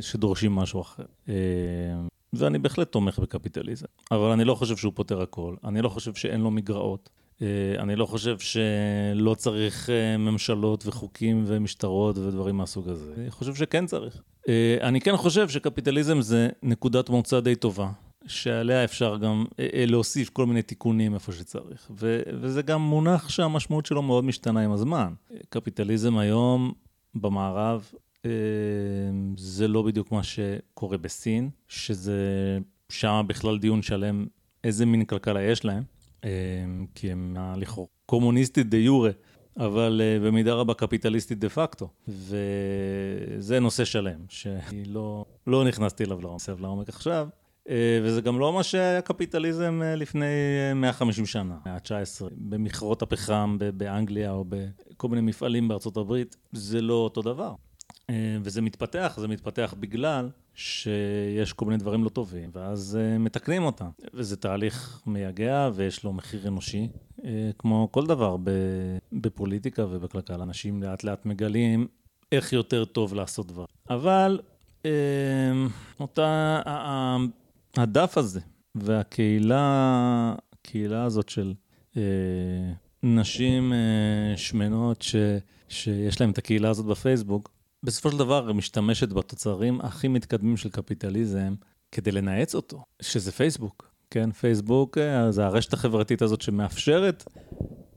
שדורשים 0.00 0.54
משהו 0.54 0.80
אחר. 0.80 1.04
אמ, 1.28 1.34
ואני 2.32 2.58
בהחלט 2.58 2.92
תומך 2.92 3.18
בקפיטליזם, 3.18 3.86
אבל 4.10 4.30
אני 4.30 4.44
לא 4.44 4.54
חושב 4.54 4.76
שהוא 4.76 4.92
פותר 4.96 5.22
הכל, 5.22 5.54
אני 5.64 5.82
לא 5.82 5.88
חושב 5.88 6.14
שאין 6.14 6.40
לו 6.40 6.50
מגרעות. 6.50 7.10
אה, 7.42 7.46
אני 7.78 7.96
לא 7.96 8.06
חושב 8.06 8.38
שלא 8.38 9.34
צריך 9.34 9.90
אה, 9.90 10.16
ממשלות 10.16 10.86
וחוקים 10.86 11.44
ומשטרות 11.46 12.18
ודברים 12.18 12.56
מהסוג 12.56 12.88
הזה. 12.88 13.12
אני 13.16 13.30
חושב 13.30 13.54
שכן 13.54 13.86
צריך. 13.86 14.22
אה, 14.48 14.76
אני 14.80 15.00
כן 15.00 15.16
חושב 15.16 15.48
שקפיטליזם 15.48 16.20
זה 16.20 16.48
נקודת 16.62 17.08
מוצא 17.08 17.40
די 17.40 17.54
טובה, 17.54 17.90
שעליה 18.26 18.84
אפשר 18.84 19.16
גם 19.16 19.44
להוסיף 19.58 20.30
כל 20.30 20.46
מיני 20.46 20.62
תיקונים 20.62 21.14
איפה 21.14 21.32
שצריך. 21.32 21.90
ו- 22.00 22.22
וזה 22.40 22.62
גם 22.62 22.82
מונח 22.82 23.28
שהמשמעות 23.28 23.86
שלו 23.86 24.02
מאוד 24.02 24.24
משתנה 24.24 24.60
עם 24.60 24.72
הזמן. 24.72 25.12
קפיטליזם 25.48 26.18
היום 26.18 26.72
במערב 27.14 27.90
זה 29.36 29.68
לא 29.68 29.82
בדיוק 29.82 30.12
מה 30.12 30.22
שקורה 30.22 30.98
בסין, 30.98 31.50
שזה 31.68 32.58
שם 32.88 33.24
בכלל 33.26 33.58
דיון 33.58 33.82
שלם 33.82 34.26
איזה 34.64 34.86
מין 34.86 35.04
כלכלה 35.04 35.42
יש 35.42 35.64
להם. 35.64 35.82
אמ, 36.24 36.86
כי 36.94 37.12
הם 37.12 37.36
לכאורה 37.56 37.88
קומוניסטית 38.06 38.68
דה 38.70 38.76
יורה, 38.76 39.10
אבל 39.56 40.00
אה, 40.04 40.28
במידה 40.28 40.54
רבה 40.54 40.74
קפיטליסטית 40.74 41.38
דה 41.38 41.48
פקטו. 41.48 41.88
וזה 42.08 43.60
נושא 43.60 43.84
שלם, 43.84 44.20
שאני 44.28 44.84
לא, 44.84 45.24
לא 45.46 45.64
נכנסתי 45.64 46.04
אליו 46.04 46.18
לעומק, 46.58 46.88
עכשיו. 46.88 47.28
אה, 47.68 48.00
וזה 48.02 48.20
גם 48.20 48.38
לא 48.38 48.52
מה 48.52 48.62
שהיה 48.62 49.02
קפיטליזם 49.02 49.80
אה, 49.84 49.96
לפני 49.96 50.26
150 50.74 51.26
שנה, 51.26 51.56
מאה 51.66 51.74
ה-19, 51.74 52.24
במכרות 52.30 53.02
הפחם 53.02 53.56
באנגליה 53.74 54.32
או 54.32 54.44
בכל 54.48 55.08
מיני 55.08 55.22
מפעלים 55.22 55.68
בארצות 55.68 55.96
הברית, 55.96 56.36
זה 56.52 56.80
לא 56.80 56.94
אותו 56.94 57.22
דבר. 57.22 57.54
וזה 58.42 58.62
מתפתח, 58.62 59.16
זה 59.20 59.28
מתפתח 59.28 59.74
בגלל 59.80 60.28
שיש 60.54 61.52
כל 61.52 61.64
מיני 61.64 61.78
דברים 61.78 62.04
לא 62.04 62.08
טובים, 62.08 62.50
ואז 62.52 62.98
uh, 63.00 63.18
מתקנים 63.18 63.62
אותם. 63.62 63.88
וזה 64.14 64.36
תהליך 64.36 65.02
מייגע 65.06 65.70
ויש 65.74 66.04
לו 66.04 66.12
מחיר 66.12 66.48
אנושי, 66.48 66.88
uh, 67.18 67.22
כמו 67.58 67.88
כל 67.92 68.06
דבר 68.06 68.36
בפוליטיקה 69.12 69.84
ובכלכלה. 69.90 70.42
אנשים 70.42 70.82
לאט 70.82 71.04
לאט 71.04 71.26
מגלים 71.26 71.86
איך 72.32 72.52
יותר 72.52 72.84
טוב 72.84 73.14
לעשות 73.14 73.46
דבר. 73.46 73.64
אבל 73.90 74.40
אה, 74.86 74.90
אותה, 76.00 76.60
הדף 77.76 78.18
הזה 78.18 78.40
והקהילה, 78.74 80.34
הקהילה 80.52 81.04
הזאת 81.04 81.28
של 81.28 81.54
אה, 81.96 82.02
נשים 83.02 83.72
אה, 83.72 84.36
שמנות 84.36 85.02
ש, 85.02 85.16
שיש 85.68 86.20
להן 86.20 86.30
את 86.30 86.38
הקהילה 86.38 86.70
הזאת 86.70 86.86
בפייסבוק, 86.86 87.50
בסופו 87.82 88.10
של 88.10 88.18
דבר 88.18 88.52
משתמשת 88.52 89.12
בתוצרים 89.12 89.80
הכי 89.80 90.08
מתקדמים 90.08 90.56
של 90.56 90.68
קפיטליזם 90.68 91.54
כדי 91.92 92.12
לנאץ 92.12 92.54
אותו, 92.54 92.84
שזה 93.02 93.32
פייסבוק. 93.32 93.90
כן, 94.10 94.32
פייסבוק 94.32 94.98
אה, 94.98 95.32
זה 95.32 95.46
הרשת 95.46 95.72
החברתית 95.72 96.22
הזאת 96.22 96.40
שמאפשרת, 96.40 97.24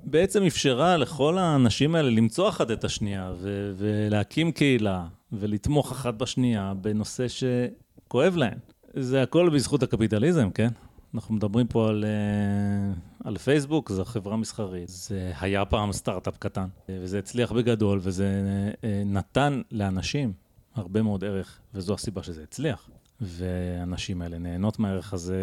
בעצם 0.03 0.43
אפשרה 0.43 0.97
לכל 0.97 1.37
האנשים 1.37 1.95
האלה 1.95 2.09
למצוא 2.09 2.49
אחת 2.49 2.71
את 2.71 2.83
השנייה 2.83 3.33
ו- 3.37 3.73
ולהקים 3.77 4.51
קהילה 4.51 5.05
ולתמוך 5.31 5.91
אחת 5.91 6.13
בשנייה 6.13 6.73
בנושא 6.81 7.25
שכואב 7.27 8.35
להן. 8.35 8.57
זה 8.93 9.23
הכל 9.23 9.49
בזכות 9.49 9.83
הקפיטליזם, 9.83 10.49
כן? 10.49 10.69
אנחנו 11.13 11.35
מדברים 11.35 11.67
פה 11.67 11.89
על, 11.89 12.05
אה, 12.05 12.93
על 13.23 13.37
פייסבוק, 13.37 13.91
זו 13.91 14.05
חברה 14.05 14.37
מסחרית. 14.37 14.89
זה 14.89 15.31
היה 15.39 15.65
פעם 15.65 15.91
סטארט-אפ 15.91 16.37
קטן, 16.37 16.67
וזה 16.89 17.19
הצליח 17.19 17.51
בגדול, 17.51 17.99
וזה 18.01 18.43
אה, 18.83 19.03
נתן 19.05 19.61
לאנשים 19.71 20.33
הרבה 20.75 21.01
מאוד 21.01 21.23
ערך, 21.23 21.59
וזו 21.73 21.93
הסיבה 21.93 22.23
שזה 22.23 22.43
הצליח. 22.43 22.89
והנשים 23.21 24.21
האלה 24.21 24.37
נהנות 24.37 24.79
מהערך 24.79 25.13
הזה 25.13 25.37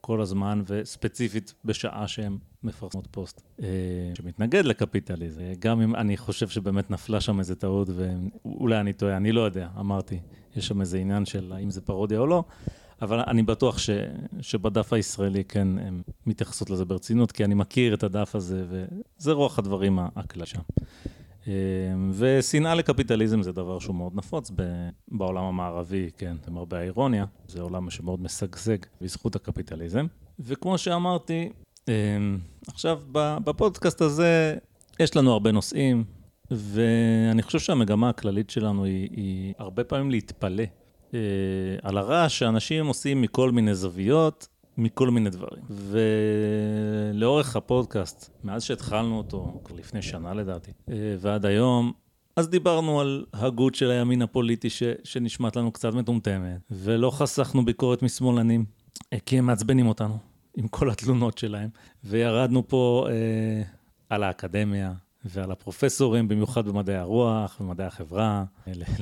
כל 0.00 0.20
הזמן, 0.20 0.62
וספציפית 0.66 1.54
בשעה 1.64 2.08
שהן 2.08 2.38
מפרסמות 2.62 3.06
פוסט 3.10 3.42
אה, 3.62 3.66
שמתנגד 4.14 4.64
לקפיטליזם. 4.64 5.42
גם 5.58 5.80
אם 5.80 5.94
אני 5.94 6.16
חושב 6.16 6.48
שבאמת 6.48 6.90
נפלה 6.90 7.20
שם 7.20 7.38
איזה 7.38 7.54
טעות, 7.54 7.88
ואולי 7.94 8.80
אני 8.80 8.92
טועה, 8.92 9.16
אני 9.16 9.32
לא 9.32 9.40
יודע, 9.40 9.68
אמרתי, 9.80 10.20
יש 10.56 10.66
שם 10.66 10.80
איזה 10.80 10.98
עניין 10.98 11.24
של 11.24 11.52
האם 11.52 11.70
זה 11.70 11.80
פרודיה 11.80 12.18
או 12.18 12.26
לא, 12.26 12.44
אבל 13.02 13.20
אני 13.20 13.42
בטוח 13.42 13.78
ש, 13.78 13.90
שבדף 14.40 14.92
הישראלי 14.92 15.44
כן 15.44 15.68
הן 15.78 16.02
מתייחסות 16.26 16.70
לזה 16.70 16.84
ברצינות, 16.84 17.32
כי 17.32 17.44
אני 17.44 17.54
מכיר 17.54 17.94
את 17.94 18.02
הדף 18.02 18.34
הזה, 18.34 18.64
וזה 18.68 19.32
רוח 19.32 19.58
הדברים 19.58 19.98
הכלל 20.16 20.44
שם. 20.44 20.60
אה, 21.48 21.52
ושנאה 22.12 22.74
לקפיטליזם 22.74 23.42
זה 23.42 23.52
דבר 23.52 23.78
שהוא 23.78 23.96
מאוד 23.96 24.12
נפוץ 24.14 24.50
בעולם 25.08 25.44
המערבי, 25.44 26.10
כן, 26.18 26.36
למרבה 26.48 26.78
האירוניה, 26.78 27.24
זה 27.48 27.60
עולם 27.60 27.90
שמאוד 27.90 28.22
משגשג 28.22 28.76
בזכות 29.00 29.36
הקפיטליזם. 29.36 30.06
וכמו 30.40 30.78
שאמרתי, 30.78 31.48
אה, 31.88 31.94
עכשיו 32.66 33.00
בפודקאסט 33.44 34.00
הזה 34.00 34.56
יש 35.00 35.16
לנו 35.16 35.32
הרבה 35.32 35.52
נושאים, 35.52 36.04
ואני 36.50 37.42
חושב 37.42 37.58
שהמגמה 37.58 38.08
הכללית 38.08 38.50
שלנו 38.50 38.84
היא, 38.84 39.08
היא 39.12 39.54
הרבה 39.58 39.84
פעמים 39.84 40.10
להתפלא 40.10 40.64
אה, 41.14 41.20
על 41.82 41.98
הרעש 41.98 42.38
שאנשים 42.38 42.86
עושים 42.86 43.22
מכל 43.22 43.50
מיני 43.50 43.74
זוויות, 43.74 44.48
מכל 44.78 45.10
מיני 45.10 45.30
דברים. 45.30 45.62
ולאורך 45.70 47.56
הפודקאסט, 47.56 48.30
מאז 48.44 48.62
שהתחלנו 48.62 49.18
אותו, 49.18 49.60
כבר 49.64 49.76
לפני 49.76 50.02
שנה 50.02 50.34
לדעתי, 50.34 50.70
אה, 50.88 51.16
ועד 51.20 51.46
היום, 51.46 51.92
אז 52.36 52.48
דיברנו 52.48 53.00
על 53.00 53.24
הגות 53.32 53.74
של 53.74 53.90
הימין 53.90 54.22
הפוליטי 54.22 54.70
ש, 54.70 54.82
שנשמעת 55.04 55.56
לנו 55.56 55.72
קצת 55.72 55.94
מטומטמת, 55.94 56.60
ולא 56.70 57.10
חסכנו 57.10 57.64
ביקורת 57.64 58.02
משמאלנים, 58.02 58.64
אה, 59.12 59.18
כי 59.26 59.38
הם 59.38 59.46
מעצבנים 59.46 59.86
אותנו 59.86 60.18
עם 60.56 60.68
כל 60.68 60.90
התלונות 60.90 61.38
שלהם, 61.38 61.68
וירדנו 62.04 62.68
פה 62.68 63.06
אה, 63.10 63.62
על 64.10 64.22
האקדמיה 64.22 64.92
ועל 65.24 65.52
הפרופסורים, 65.52 66.28
במיוחד 66.28 66.68
במדעי 66.68 66.96
הרוח, 66.96 67.60
במדעי 67.60 67.86
החברה, 67.86 68.44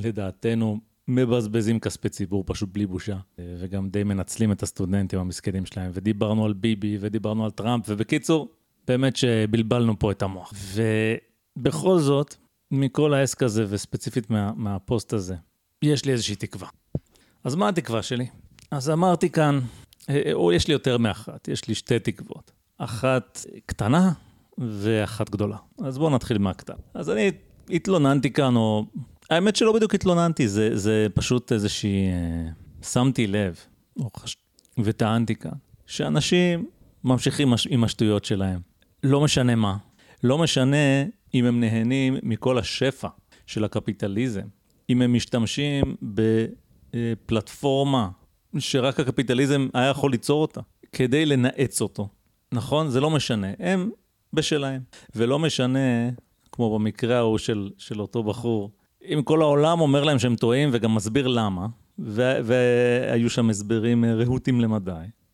לדעתנו. 0.05 0.81
מבזבזים 1.09 1.81
כספי 1.81 2.09
ציבור 2.09 2.45
פשוט 2.47 2.69
בלי 2.73 2.87
בושה, 2.87 3.17
וגם 3.39 3.89
די 3.89 4.05
מנצלים 4.05 4.53
את 4.53 4.63
הסטודנטים 4.63 5.19
המסכנים 5.19 5.67
שלהם, 5.67 5.91
ודיברנו 5.95 6.45
על 6.45 6.53
ביבי, 6.53 6.99
ודיברנו 7.01 7.45
על 7.45 7.51
טראמפ, 7.51 7.85
ובקיצור, 7.89 8.49
באמת 8.87 9.17
שבלבלנו 9.17 9.99
פה 9.99 10.11
את 10.11 10.23
המוח. 10.23 10.53
ובכל 11.57 11.99
זאת, 11.99 12.35
מכל 12.71 13.15
העסק 13.15 13.43
הזה, 13.43 13.67
וספציפית 13.69 14.31
מה, 14.31 14.53
מהפוסט 14.57 15.13
הזה, 15.13 15.35
יש 15.83 16.05
לי 16.05 16.13
איזושהי 16.13 16.37
תקווה. 16.37 16.69
אז 17.45 17.55
מה 17.55 17.69
התקווה 17.69 18.03
שלי? 18.03 18.27
אז 18.71 18.91
אמרתי 18.91 19.31
כאן, 19.31 19.61
או 20.33 20.53
יש 20.53 20.69
לי 20.69 20.73
יותר 20.73 20.99
מאחת, 20.99 21.49
יש 21.49 21.69
לי 21.69 21.75
שתי 21.75 21.99
תקוות. 21.99 22.53
אחת 22.79 23.47
קטנה 23.67 24.13
ואחת 24.59 25.31
גדולה. 25.31 25.57
אז 25.79 25.99
בואו 25.99 26.11
נתחיל 26.11 26.39
מהקטן. 26.39 26.75
אז 26.95 27.11
אני 27.11 27.31
התלוננתי 27.71 28.33
כאן, 28.33 28.57
או 28.57 28.85
האמת 29.31 29.57
שלא 29.57 29.73
בדיוק 29.73 29.95
התלוננתי, 29.95 30.49
זה, 30.49 30.77
זה 30.77 31.07
פשוט 31.15 31.53
איזושהי... 31.53 32.09
אה, 32.09 32.49
שמתי 32.83 33.27
לב. 33.27 33.61
וטענתי 34.79 35.35
כאן, 35.35 35.51
שאנשים 35.87 36.67
ממשיכים 37.05 37.51
מש... 37.51 37.67
עם 37.71 37.85
השטויות 37.85 38.25
שלהם. 38.25 38.61
לא 39.03 39.21
משנה 39.21 39.55
מה. 39.55 39.77
לא 40.25 40.39
משנה 40.39 41.05
אם 41.35 41.45
הם 41.45 41.61
נהנים 41.61 42.17
מכל 42.23 42.59
השפע 42.59 43.09
של 43.47 43.65
הקפיטליזם, 43.65 44.47
אם 44.91 45.03
הם 45.03 45.13
משתמשים 45.15 45.97
בפלטפורמה 46.93 48.09
שרק 48.59 49.01
הקפיטליזם 49.01 49.69
היה 49.75 49.91
יכול 49.91 50.11
ליצור 50.11 50.43
אותה, 50.43 50.61
כדי 50.93 51.27
לנאץ 51.27 51.81
אותו. 51.81 52.09
נכון? 52.53 52.91
זה 52.91 53.01
לא 53.01 53.11
משנה. 53.11 53.53
הם 53.59 53.91
בשלהם. 54.33 54.83
ולא 55.15 55.39
משנה, 55.39 55.79
כמו 56.53 56.79
במקרה 56.79 57.17
ההוא 57.17 57.39
של, 57.39 57.71
של 57.79 58.01
אותו 58.01 58.23
בחור, 58.23 58.71
אם 59.15 59.23
כל 59.23 59.43
העולם 59.43 59.81
אומר 59.81 60.05
להם 60.05 60.19
שהם 60.19 60.37
טועים 60.37 60.69
וגם 60.73 60.95
מסביר 60.95 61.27
למה, 61.27 61.67
והיו 61.99 63.31
שם 63.31 63.51
הסברים 63.51 64.05
אה, 64.05 64.15
רהוטים 64.15 64.61
למדי. 64.61 64.93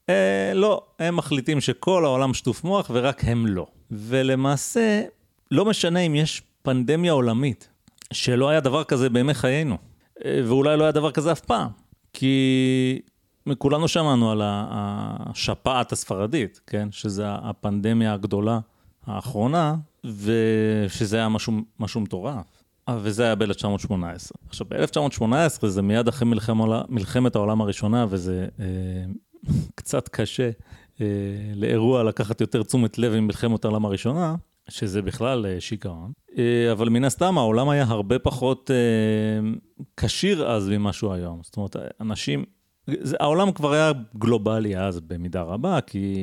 אה, 0.08 0.52
לא, 0.54 0.82
הם 0.98 1.16
מחליטים 1.16 1.60
שכל 1.60 2.04
העולם 2.04 2.34
שטוף 2.34 2.64
מוח 2.64 2.90
ורק 2.94 3.24
הם 3.24 3.46
לא. 3.46 3.66
ולמעשה, 3.90 5.02
לא 5.50 5.64
משנה 5.64 6.00
אם 6.00 6.14
יש 6.14 6.42
פנדמיה 6.62 7.12
עולמית, 7.12 7.68
שלא 8.12 8.48
היה 8.48 8.60
דבר 8.60 8.84
כזה 8.84 9.10
בימי 9.10 9.34
חיינו, 9.34 9.76
אה, 10.24 10.40
ואולי 10.44 10.76
לא 10.76 10.82
היה 10.82 10.92
דבר 10.92 11.10
כזה 11.10 11.32
אף 11.32 11.40
פעם, 11.40 11.68
כי 12.12 13.00
כולנו 13.58 13.88
שמענו 13.88 14.30
על 14.30 14.40
השפעת 14.44 15.92
הספרדית, 15.92 16.60
כן? 16.66 16.88
שזה 16.90 17.24
הפנדמיה 17.28 18.12
הגדולה 18.12 18.58
האחרונה, 19.06 19.74
ושזה 20.04 21.16
היה 21.16 21.28
משהו, 21.28 21.52
משהו 21.80 22.00
מטורף. 22.00 22.44
אה, 22.88 22.98
וזה 23.02 23.24
היה 23.24 23.34
ב-1918. 23.34 23.94
עכשיו, 24.48 24.66
ב-1918 24.70 25.66
זה 25.66 25.82
מיד 25.82 26.08
אחרי 26.08 26.28
מלחמת, 26.28 26.68
מלחמת 26.88 27.36
העולם 27.36 27.60
הראשונה, 27.60 28.06
וזה 28.08 28.46
אה, 28.60 28.64
קצת 29.74 30.08
קשה 30.08 30.50
אה, 31.00 31.06
לאירוע 31.54 32.02
לקחת 32.02 32.40
יותר 32.40 32.62
תשומת 32.62 32.98
לב 32.98 33.12
ממלחמת 33.14 33.64
העולם 33.64 33.84
הראשונה, 33.84 34.34
שזה 34.68 35.02
בכלל 35.02 35.46
אה, 35.46 35.60
שיכרון. 35.60 36.12
אה, 36.38 36.72
אבל 36.72 36.88
מן 36.88 37.04
הסתם 37.04 37.38
העולם 37.38 37.68
היה 37.68 37.84
הרבה 37.88 38.18
פחות 38.18 38.70
אה, 38.70 39.50
כשיר 39.96 40.50
אז 40.50 40.68
ממה 40.68 40.92
שהוא 40.92 41.12
היום. 41.12 41.40
זאת 41.42 41.56
אומרת, 41.56 41.76
אנשים... 42.00 42.44
זה, 43.00 43.16
העולם 43.20 43.52
כבר 43.52 43.72
היה 43.72 43.92
גלובלי 44.18 44.78
אז 44.78 45.00
במידה 45.00 45.42
רבה, 45.42 45.80
כי 45.80 46.14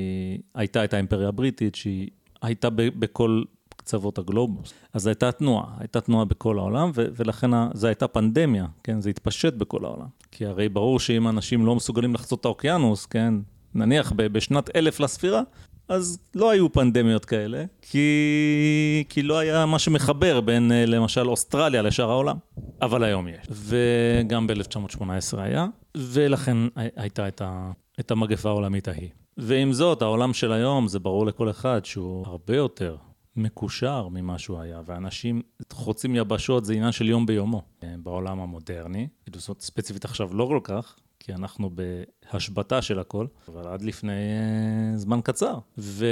הייתה 0.56 0.84
את 0.84 0.94
האימפריה 0.94 1.28
הבריטית, 1.28 1.76
שהיא 1.76 2.10
הייתה 2.42 2.70
ב, 2.70 2.76
בכל 2.82 3.44
קצוות 3.90 4.18
הגלובוס. 4.18 4.74
אז 4.94 5.02
זו 5.02 5.10
הייתה 5.10 5.32
תנועה, 5.32 5.66
הייתה 5.80 6.02
תנועה 6.02 6.26
בכל 6.26 6.60
העולם, 6.60 6.92
ו- 6.96 7.06
ולכן 7.16 7.52
זו 7.74 7.88
הייתה 7.88 8.08
פנדמיה, 8.08 8.66
כן? 8.84 9.02
זה 9.02 9.10
התפשט 9.10 9.54
בכל 9.54 9.86
העולם. 9.86 10.06
כי 10.32 10.46
הרי 10.46 10.70
ברור 10.70 11.00
שאם 11.00 11.28
אנשים 11.28 11.66
לא 11.66 11.76
מסוגלים 11.76 12.14
לחצות 12.14 12.40
את 12.40 12.46
האוקיינוס, 12.46 13.06
כן? 13.06 13.34
נניח 13.76 14.14
ב- 14.16 14.28
בשנת 14.28 14.76
אלף 14.76 15.00
לספירה, 15.00 15.42
אז 15.88 16.20
לא 16.36 16.50
היו 16.50 16.72
פנדמיות 16.74 17.26
כאלה, 17.26 17.64
כי, 17.82 19.04
כי 19.10 19.22
לא 19.22 19.38
היה 19.38 19.66
מה 19.66 19.80
שמחבר 19.80 20.42
בין 20.42 20.72
אה, 20.72 20.86
למשל 20.86 21.30
אוסטרליה 21.30 21.82
לשאר 21.82 22.10
העולם. 22.10 22.38
אבל 22.82 23.04
היום 23.04 23.28
יש. 23.28 23.48
וגם 23.52 24.48
ב-1918 24.48 25.38
היה, 25.38 25.68
ולכן 25.98 26.58
הייתה 26.76 27.28
את, 27.28 27.42
ה, 27.42 27.72
את 28.00 28.12
המגפה 28.12 28.50
העולמית 28.50 28.88
ההיא. 28.88 29.10
ועם 29.38 29.74
זאת, 29.74 30.02
העולם 30.02 30.34
של 30.34 30.52
היום, 30.52 30.88
זה 30.88 31.00
ברור 31.00 31.26
לכל 31.26 31.50
אחד 31.50 31.86
שהוא 31.86 32.28
הרבה 32.28 32.56
יותר 32.56 32.96
מקושר 33.36 34.08
ממה 34.08 34.40
שהוא 34.40 34.60
היה, 34.60 34.82
ואנשים 34.86 35.42
חוצים 35.74 36.16
יבשות, 36.16 36.66
זה 36.66 36.74
עניין 36.74 36.92
של 36.92 37.10
יום 37.10 37.26
ביומו. 37.26 37.62
אה, 37.84 37.96
בעולם 38.04 38.40
המודרני, 38.40 39.08
כאילו 39.24 39.40
זאת 39.40 39.62
ספציפית 39.62 40.06
עכשיו 40.06 40.34
לא 40.34 40.46
כל 40.46 40.60
כך, 40.64 40.96
כי 41.20 41.34
אנחנו 41.34 41.70
בהשבתה 41.70 42.82
של 42.82 43.00
הכל, 43.00 43.28
אבל 43.48 43.68
עד 43.68 43.82
לפני 43.82 44.12
uh, 44.12 44.98
זמן 44.98 45.20
קצר. 45.24 45.60
ו... 45.78 46.06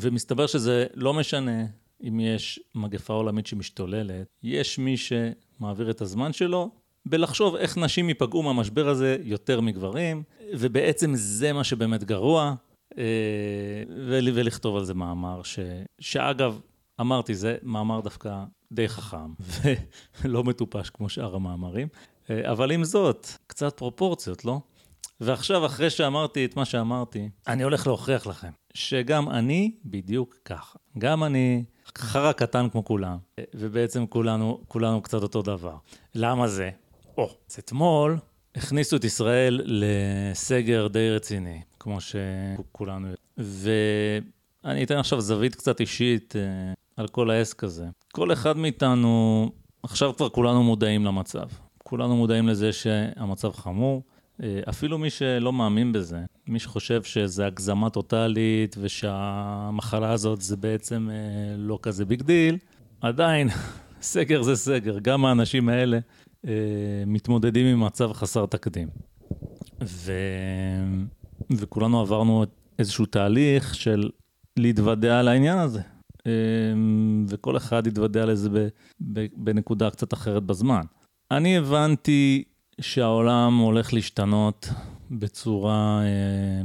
ומסתבר 0.00 0.46
שזה 0.46 0.86
לא 0.94 1.14
משנה 1.14 1.64
אם 2.02 2.20
יש 2.20 2.60
מגפה 2.74 3.12
עולמית 3.12 3.46
שמשתוללת, 3.46 4.26
יש 4.42 4.78
מי 4.78 4.96
שמעביר 4.96 5.90
את 5.90 6.00
הזמן 6.00 6.32
שלו 6.32 6.70
בלחשוב 7.06 7.56
איך 7.56 7.78
נשים 7.78 8.08
ייפגעו 8.08 8.42
מהמשבר 8.42 8.88
הזה 8.88 9.16
יותר 9.22 9.60
מגברים, 9.60 10.22
ובעצם 10.52 11.10
זה 11.14 11.52
מה 11.52 11.64
שבאמת 11.64 12.04
גרוע, 12.04 12.42
אה, 12.42 12.54
ולכתוב 14.08 14.76
על 14.76 14.84
זה 14.84 14.94
מאמר, 14.94 15.42
ש, 15.42 15.58
שאגב, 16.00 16.60
אמרתי, 17.00 17.34
זה 17.34 17.56
מאמר 17.62 18.00
דווקא 18.00 18.44
די 18.72 18.88
חכם 18.88 19.32
ולא 20.20 20.44
מטופש 20.44 20.90
כמו 20.90 21.08
שאר 21.08 21.34
המאמרים, 21.34 21.88
אה, 22.30 22.52
אבל 22.52 22.72
עם 22.72 22.84
זאת, 22.84 23.26
קצת 23.46 23.76
פרופורציות, 23.76 24.44
לא? 24.44 24.60
ועכשיו, 25.20 25.66
אחרי 25.66 25.90
שאמרתי 25.90 26.44
את 26.44 26.56
מה 26.56 26.64
שאמרתי, 26.64 27.28
אני 27.46 27.62
הולך 27.62 27.86
להוכיח 27.86 28.26
לכם 28.26 28.50
שגם 28.74 29.30
אני 29.30 29.72
בדיוק 29.84 30.36
ככה. 30.44 30.78
גם 30.98 31.24
אני 31.24 31.64
חרא 31.98 32.32
קטן 32.32 32.68
כמו 32.72 32.84
כולם, 32.84 33.16
ובעצם 33.54 34.06
כולנו, 34.06 34.60
כולנו 34.68 35.02
קצת 35.02 35.22
אותו 35.22 35.42
דבר. 35.42 35.76
למה 36.14 36.48
זה? 36.48 36.70
או, 37.18 37.30
אז 37.50 37.56
אתמול 37.58 38.18
הכניסו 38.54 38.96
את 38.96 39.04
ישראל 39.04 39.60
לסגר 39.64 40.86
די 40.86 41.10
רציני, 41.10 41.62
כמו 41.88 41.98
שכולנו 42.00 43.08
יודעים. 43.08 43.78
ואני 44.64 44.84
אתן 44.84 44.96
עכשיו 44.96 45.20
זווית 45.20 45.54
קצת 45.54 45.80
אישית 45.80 46.34
אה, 46.36 46.72
על 46.96 47.08
כל 47.08 47.30
העסק 47.30 47.64
הזה. 47.64 47.86
כל 48.12 48.32
אחד 48.32 48.56
מאיתנו, 48.56 49.50
עכשיו 49.82 50.16
כבר 50.16 50.28
כולנו 50.28 50.62
מודעים 50.62 51.04
למצב. 51.04 51.48
כולנו 51.78 52.16
מודעים 52.16 52.48
לזה 52.48 52.72
שהמצב 52.72 53.52
חמור. 53.52 54.02
אה, 54.42 54.60
אפילו 54.68 54.98
מי 54.98 55.10
שלא 55.10 55.52
מאמין 55.52 55.92
בזה, 55.92 56.20
מי 56.46 56.58
שחושב 56.58 57.02
שזה 57.02 57.46
הגזמה 57.46 57.90
טוטאלית 57.90 58.76
ושהמחלה 58.80 60.12
הזאת 60.12 60.40
זה 60.40 60.56
בעצם 60.56 61.08
אה, 61.10 61.56
לא 61.56 61.78
כזה 61.82 62.04
big 62.04 62.22
deal, 62.22 62.58
עדיין, 63.00 63.48
סגר 64.02 64.42
זה 64.42 64.56
סגר. 64.56 64.98
גם 64.98 65.24
האנשים 65.24 65.68
האלה 65.68 65.98
מתמודדים 67.06 67.66
עם 67.66 67.84
מצב 67.84 68.12
חסר 68.12 68.46
תקדים. 68.46 68.88
ו... 69.82 70.12
וכולנו 71.50 72.00
עברנו 72.00 72.44
איזשהו 72.78 73.06
תהליך 73.06 73.74
של 73.74 74.10
להתוודע 74.56 75.18
על 75.18 75.28
העניין 75.28 75.58
הזה. 75.58 75.80
וכל 77.28 77.56
אחד 77.56 77.86
התוודע 77.86 78.26
לזה 78.26 78.68
בנקודה 79.36 79.90
קצת 79.90 80.12
אחרת 80.12 80.42
בזמן. 80.42 80.82
אני 81.30 81.58
הבנתי 81.58 82.44
שהעולם 82.80 83.58
הולך 83.58 83.94
להשתנות 83.94 84.68
בצורה 85.10 86.00
אה, 86.02 86.62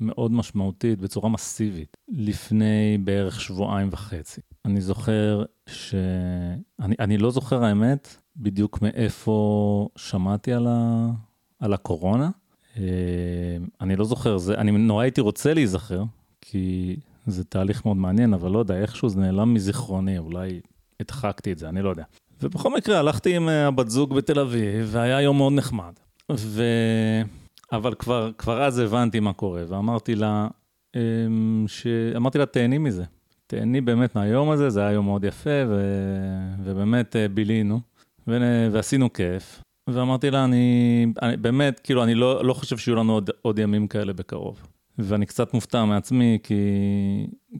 מאוד 0.00 0.32
משמעותית, 0.32 1.00
בצורה 1.00 1.28
מסיבית, 1.28 1.96
לפני 2.08 2.98
בערך 3.04 3.40
שבועיים 3.40 3.88
וחצי. 3.92 4.40
אני 4.64 4.80
זוכר 4.80 5.44
ש... 5.66 5.94
אני, 6.80 6.94
אני 7.00 7.18
לא 7.18 7.30
זוכר 7.30 7.64
האמת 7.64 8.16
בדיוק 8.36 8.82
מאיפה 8.82 9.88
שמעתי 9.96 10.52
על, 10.52 10.66
ה... 10.66 11.10
על 11.58 11.72
הקורונה. 11.72 12.30
אה, 12.78 12.82
אני 13.80 13.96
לא 13.96 14.04
זוכר, 14.04 14.38
זה... 14.38 14.54
אני 14.54 14.70
נורא 14.70 15.02
הייתי 15.02 15.20
רוצה 15.20 15.54
להיזכר, 15.54 16.02
כי 16.40 16.96
זה 17.26 17.44
תהליך 17.44 17.84
מאוד 17.84 17.96
מעניין, 17.96 18.34
אבל 18.34 18.50
לא 18.50 18.58
יודע, 18.58 18.76
איכשהו 18.76 19.08
זה 19.08 19.20
נעלם 19.20 19.54
מזיכרוני, 19.54 20.18
אולי 20.18 20.60
הדחקתי 21.00 21.52
את 21.52 21.58
זה, 21.58 21.68
אני 21.68 21.82
לא 21.82 21.90
יודע. 21.90 22.04
ובכל 22.42 22.74
מקרה, 22.76 22.98
הלכתי 22.98 23.36
עם 23.36 23.48
אה, 23.48 23.66
הבת 23.66 23.88
זוג 23.88 24.14
בתל 24.14 24.38
אביב, 24.38 24.88
והיה 24.90 25.20
יום 25.20 25.36
מאוד 25.36 25.52
נחמד. 25.52 25.92
ו... 26.32 26.62
אבל 27.72 27.94
כבר, 27.94 28.30
כבר 28.38 28.62
אז 28.62 28.78
הבנתי 28.78 29.20
מה 29.20 29.32
קורה, 29.32 29.62
ואמרתי 29.68 30.14
לה, 30.14 30.48
אמ, 30.96 31.64
ש... 31.68 31.86
אמרתי 32.16 32.38
לה, 32.38 32.46
תהני 32.46 32.78
מזה. 32.78 33.04
תהני 33.46 33.80
באמת 33.80 34.16
מהיום 34.16 34.50
הזה, 34.50 34.70
זה 34.70 34.80
היה 34.80 34.92
יום 34.92 35.06
מאוד 35.06 35.24
יפה, 35.24 35.50
ו... 35.68 35.80
ובאמת 36.64 37.16
אה, 37.16 37.28
בילינו, 37.28 37.80
ו... 38.28 38.38
ועשינו 38.72 39.12
כיף. 39.12 39.62
ואמרתי 39.88 40.30
לה, 40.30 40.44
אני, 40.44 41.06
אני 41.22 41.36
באמת, 41.36 41.80
כאילו, 41.80 42.04
אני 42.04 42.14
לא, 42.14 42.44
לא 42.44 42.54
חושב 42.54 42.78
שיהיו 42.78 42.96
לנו 42.96 43.12
עוד, 43.12 43.30
עוד 43.42 43.58
ימים 43.58 43.88
כאלה 43.88 44.12
בקרוב. 44.12 44.66
ואני 44.98 45.26
קצת 45.26 45.54
מופתע 45.54 45.84
מעצמי, 45.84 46.38
כי, 46.42 46.54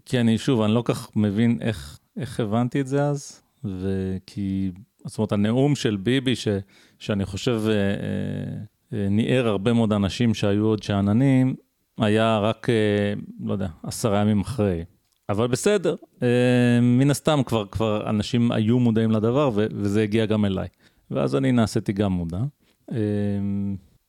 כי 0.04 0.20
אני, 0.20 0.38
שוב, 0.38 0.62
אני 0.62 0.74
לא 0.74 0.82
כך 0.84 1.16
מבין 1.16 1.58
איך, 1.60 1.98
איך 2.16 2.40
הבנתי 2.40 2.80
את 2.80 2.86
זה 2.86 3.04
אז, 3.04 3.42
וכי, 3.64 4.70
זאת 5.04 5.18
אומרת, 5.18 5.32
הנאום 5.32 5.74
של 5.74 5.96
ביבי, 5.96 6.36
ש, 6.36 6.48
שאני 6.98 7.24
חושב 7.24 7.62
אה, 7.66 7.72
אה, 7.72 7.78
אה, 8.92 9.08
ניער 9.08 9.48
הרבה 9.48 9.72
מאוד 9.72 9.92
אנשים 9.92 10.34
שהיו 10.34 10.64
עוד 10.64 10.82
שאננים, 10.82 11.54
היה 11.98 12.38
רק, 12.38 12.66
לא 13.44 13.52
יודע, 13.52 13.68
עשרה 13.82 14.20
ימים 14.20 14.40
אחרי. 14.40 14.84
אבל 15.28 15.46
בסדר, 15.46 15.94
מן 16.82 17.10
הסתם 17.10 17.40
כבר, 17.46 17.66
כבר 17.66 18.10
אנשים 18.10 18.52
היו 18.52 18.78
מודעים 18.78 19.10
לדבר, 19.10 19.50
ו, 19.54 19.66
וזה 19.72 20.02
הגיע 20.02 20.26
גם 20.26 20.44
אליי. 20.44 20.68
ואז 21.10 21.36
אני 21.36 21.52
נעשיתי 21.52 21.92
גם 21.92 22.12
מודע. 22.12 22.40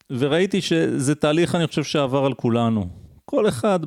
וראיתי 0.09 0.61
שזה 0.61 1.15
תהליך, 1.15 1.55
אני 1.55 1.67
חושב, 1.67 1.83
שעבר 1.83 2.25
על 2.25 2.33
כולנו. 2.33 2.87
כל 3.25 3.47
אחד 3.47 3.79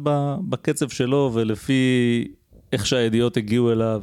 בקצב 0.49 0.89
שלו 0.89 1.31
ולפי 1.35 2.25
איך 2.73 2.87
שהידיעות 2.87 3.37
הגיעו 3.37 3.73
אליו. 3.73 4.03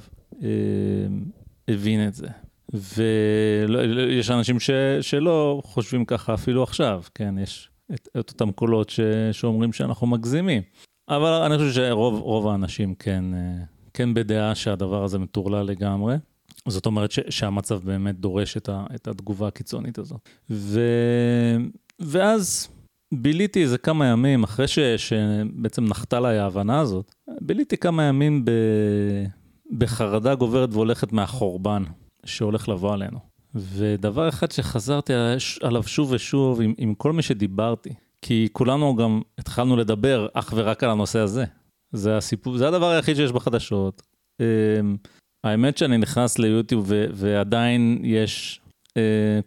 הבין 1.67 2.07
את 2.07 2.13
זה. 2.13 2.27
ויש 2.73 4.31
אנשים 4.31 4.59
ש, 4.59 4.69
שלא 5.01 5.61
חושבים 5.65 6.05
ככה 6.05 6.33
אפילו 6.33 6.63
עכשיו, 6.63 7.03
כן, 7.15 7.35
יש 7.37 7.69
את, 7.93 8.07
את 8.19 8.29
אותם 8.29 8.51
קולות 8.51 8.89
ש, 8.89 8.99
שאומרים 9.31 9.73
שאנחנו 9.73 10.07
מגזימים. 10.07 10.61
אבל 11.09 11.31
אני 11.31 11.57
חושב 11.57 11.71
שרוב 11.71 12.47
האנשים 12.47 12.95
כן, 12.95 13.23
כן 13.93 14.13
בדעה 14.13 14.55
שהדבר 14.55 15.03
הזה 15.03 15.19
מטורלל 15.19 15.65
לגמרי. 15.65 16.15
זאת 16.67 16.85
אומרת 16.85 17.11
ש, 17.11 17.19
שהמצב 17.29 17.79
באמת 17.83 18.19
דורש 18.19 18.57
את, 18.57 18.69
ה, 18.69 18.85
את 18.95 19.07
התגובה 19.07 19.47
הקיצונית 19.47 19.97
הזאת. 19.97 20.29
ו, 20.49 20.81
ואז 21.99 22.67
ביליתי 23.13 23.63
איזה 23.63 23.77
כמה 23.77 24.05
ימים, 24.05 24.43
אחרי 24.43 24.67
ש, 24.67 24.79
שבעצם 24.79 25.85
נחתה 25.85 26.19
לי 26.19 26.37
ההבנה 26.37 26.79
הזאת, 26.79 27.15
ביליתי 27.41 27.77
כמה 27.77 28.03
ימים 28.03 28.45
ב, 28.45 28.51
בחרדה 29.77 30.35
גוברת 30.35 30.69
והולכת 30.73 31.11
מהחורבן 31.11 31.83
שהולך 32.25 32.69
לבוא 32.69 32.93
עלינו. 32.93 33.19
ודבר 33.55 34.29
אחד 34.29 34.51
שחזרתי 34.51 35.13
עליו 35.61 35.83
שוב 35.83 36.11
ושוב 36.11 36.61
עם, 36.61 36.73
עם 36.77 36.93
כל 36.93 37.13
מי 37.13 37.21
שדיברתי, 37.21 37.89
כי 38.21 38.47
כולנו 38.51 38.95
גם 38.95 39.21
התחלנו 39.37 39.75
לדבר 39.75 40.27
אך 40.33 40.53
ורק 40.55 40.83
על 40.83 40.89
הנושא 40.89 41.19
הזה. 41.19 41.45
זה 41.91 42.17
הסיפור, 42.17 42.57
זה 42.57 42.67
הדבר 42.67 42.89
היחיד 42.89 43.15
שיש 43.15 43.31
בחדשות. 43.31 44.01
אמ, 45.47 45.51
האמת 45.51 45.77
שאני 45.77 45.97
נכנס 45.97 46.39
ליוטיוב 46.39 46.85
ו- 46.87 47.05
ועדיין 47.13 48.01
יש 48.03 48.61
uh, 48.89 48.91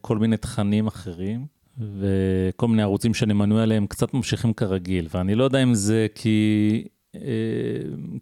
כל 0.01 0.19
מיני 0.19 0.37
תכנים 0.37 0.87
אחרים, 0.87 1.47
וכל 1.79 2.69
מיני 2.69 2.83
ערוצים 2.83 3.15
שאני 3.15 3.35
מנוי 3.35 3.63
עליהם 3.63 3.87
קצת 3.87 4.15
ממשיכים 4.15 4.53
כרגיל, 4.53 5.09
ואני 5.11 5.35
לא 5.35 5.45
יודע 5.45 5.63
אם 5.63 5.75
זה 5.75 6.07
כי, 6.15 6.85
uh, 7.17 7.19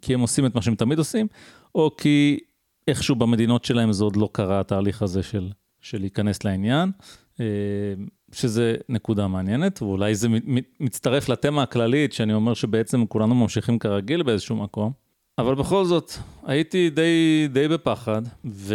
כי 0.03 0.15
הם 0.15 0.21
עושים 0.21 0.47
את 0.47 0.55
מה 0.55 0.63
שהם 0.63 0.75
תמיד 0.75 0.99
עושים, 0.99 1.27
או 1.75 1.97
כי 1.97 2.39
איכשהו 2.89 3.17
במדינות 3.17 3.65
שלהם 3.65 3.93
זה 3.93 4.05
עוד 4.05 4.17
לא 4.17 4.29
קרה, 4.33 4.61
התהליך 4.61 5.03
הזה 5.03 5.23
של, 5.23 5.49
של 5.81 5.99
להיכנס 5.99 6.45
לעניין, 6.45 6.91
אה, 7.41 7.47
שזה 8.33 8.75
נקודה 8.89 9.29
מעניינת, 9.29 9.83
ואולי 9.83 10.15
זה 10.15 10.29
מצטרף 10.81 11.29
לתמה 11.29 11.63
הכללית, 11.63 12.13
שאני 12.13 12.33
אומר 12.35 12.55
שבעצם 12.55 13.07
כולנו 13.07 13.35
ממשיכים 13.35 13.79
כרגיל 13.79 14.23
באיזשהו 14.23 14.57
מקום, 14.57 14.93
אבל 15.39 15.55
בכל 15.55 15.85
זאת, 15.85 16.13
הייתי 16.47 16.91
די, 16.91 17.49
די 17.53 17.69
בפחד, 17.69 18.23
ו... 18.45 18.75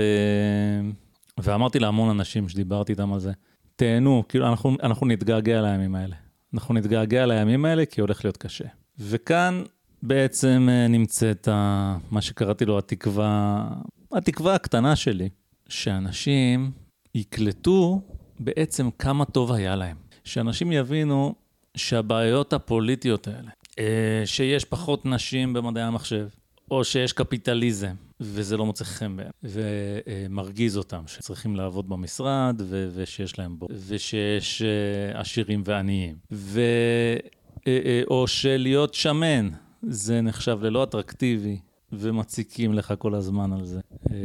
ואמרתי 1.38 1.80
להמון 1.80 2.09
אנשים 2.09 2.49
שדיברתי 2.49 2.91
איתם 2.91 3.14
על 3.14 3.20
זה, 3.20 3.32
תהנו, 3.76 4.24
כאילו 4.30 4.47
אנחנו, 4.47 4.78
אנחנו 4.84 5.07
נתגעגע 5.07 5.61
לימים 5.61 5.95
האלה. 5.95 6.16
אנחנו 6.53 6.74
נתגעגע 6.74 7.26
לימים 7.26 7.66
האלה 7.66 7.86
כי 7.86 8.01
הולך 8.01 8.26
להיות 8.26 8.38
קשה. 8.38 8.66
וכאן 8.99 9.64
בעצם 10.03 10.68
אה, 10.72 10.88
נמצאת 10.88 11.47
ה... 11.47 11.97
מה 12.11 12.22
שקראתי 12.22 12.66
לו 12.66 12.78
התקווה, 12.78 13.68
התקווה 14.11 14.55
הקטנה 14.55 14.95
שלי, 14.95 15.30
שאנשים 15.70 16.72
יקלטו 17.16 18.01
בעצם 18.39 18.89
כמה 18.99 19.26
טוב 19.26 19.51
היה 19.51 19.76
להם. 19.76 19.97
שאנשים 20.24 20.72
יבינו 20.72 21.36
שהבעיות 21.78 22.53
הפוליטיות 22.53 23.28
האלה, 23.28 23.51
אה, 23.80 24.22
שיש 24.26 24.66
פחות 24.66 25.05
נשים 25.05 25.53
במדעי 25.53 25.84
המחשב, 25.84 26.28
או 26.78 26.84
שיש 26.84 27.13
קפיטליזם, 27.13 27.93
וזה 28.19 28.57
לא 28.57 28.65
מוצא 28.65 28.84
חן 28.84 29.17
בהם, 29.17 29.32
ומרגיז 29.43 30.78
אותם, 30.78 31.03
שצריכים 31.07 31.55
לעבוד 31.55 31.89
במשרד, 31.89 32.61
ו- 32.65 32.89
ושיש 32.93 33.39
להם 33.39 33.59
בו, 33.59 33.67
ושיש 33.88 34.61
אה, 34.61 35.19
עשירים 35.19 35.61
ועניים, 35.65 36.15
ו... 36.32 36.61
או 38.07 38.28
שלהיות 38.28 38.93
שמן, 38.93 39.49
זה 39.82 40.21
נחשב 40.21 40.59
ללא 40.61 40.84
אטרקטיבי, 40.84 41.59
ומציקים 41.91 42.74
לך 42.74 42.93
כל 42.97 43.15
הזמן 43.15 43.53
על 43.53 43.65
זה. 43.65 43.80
אה, 44.11 44.17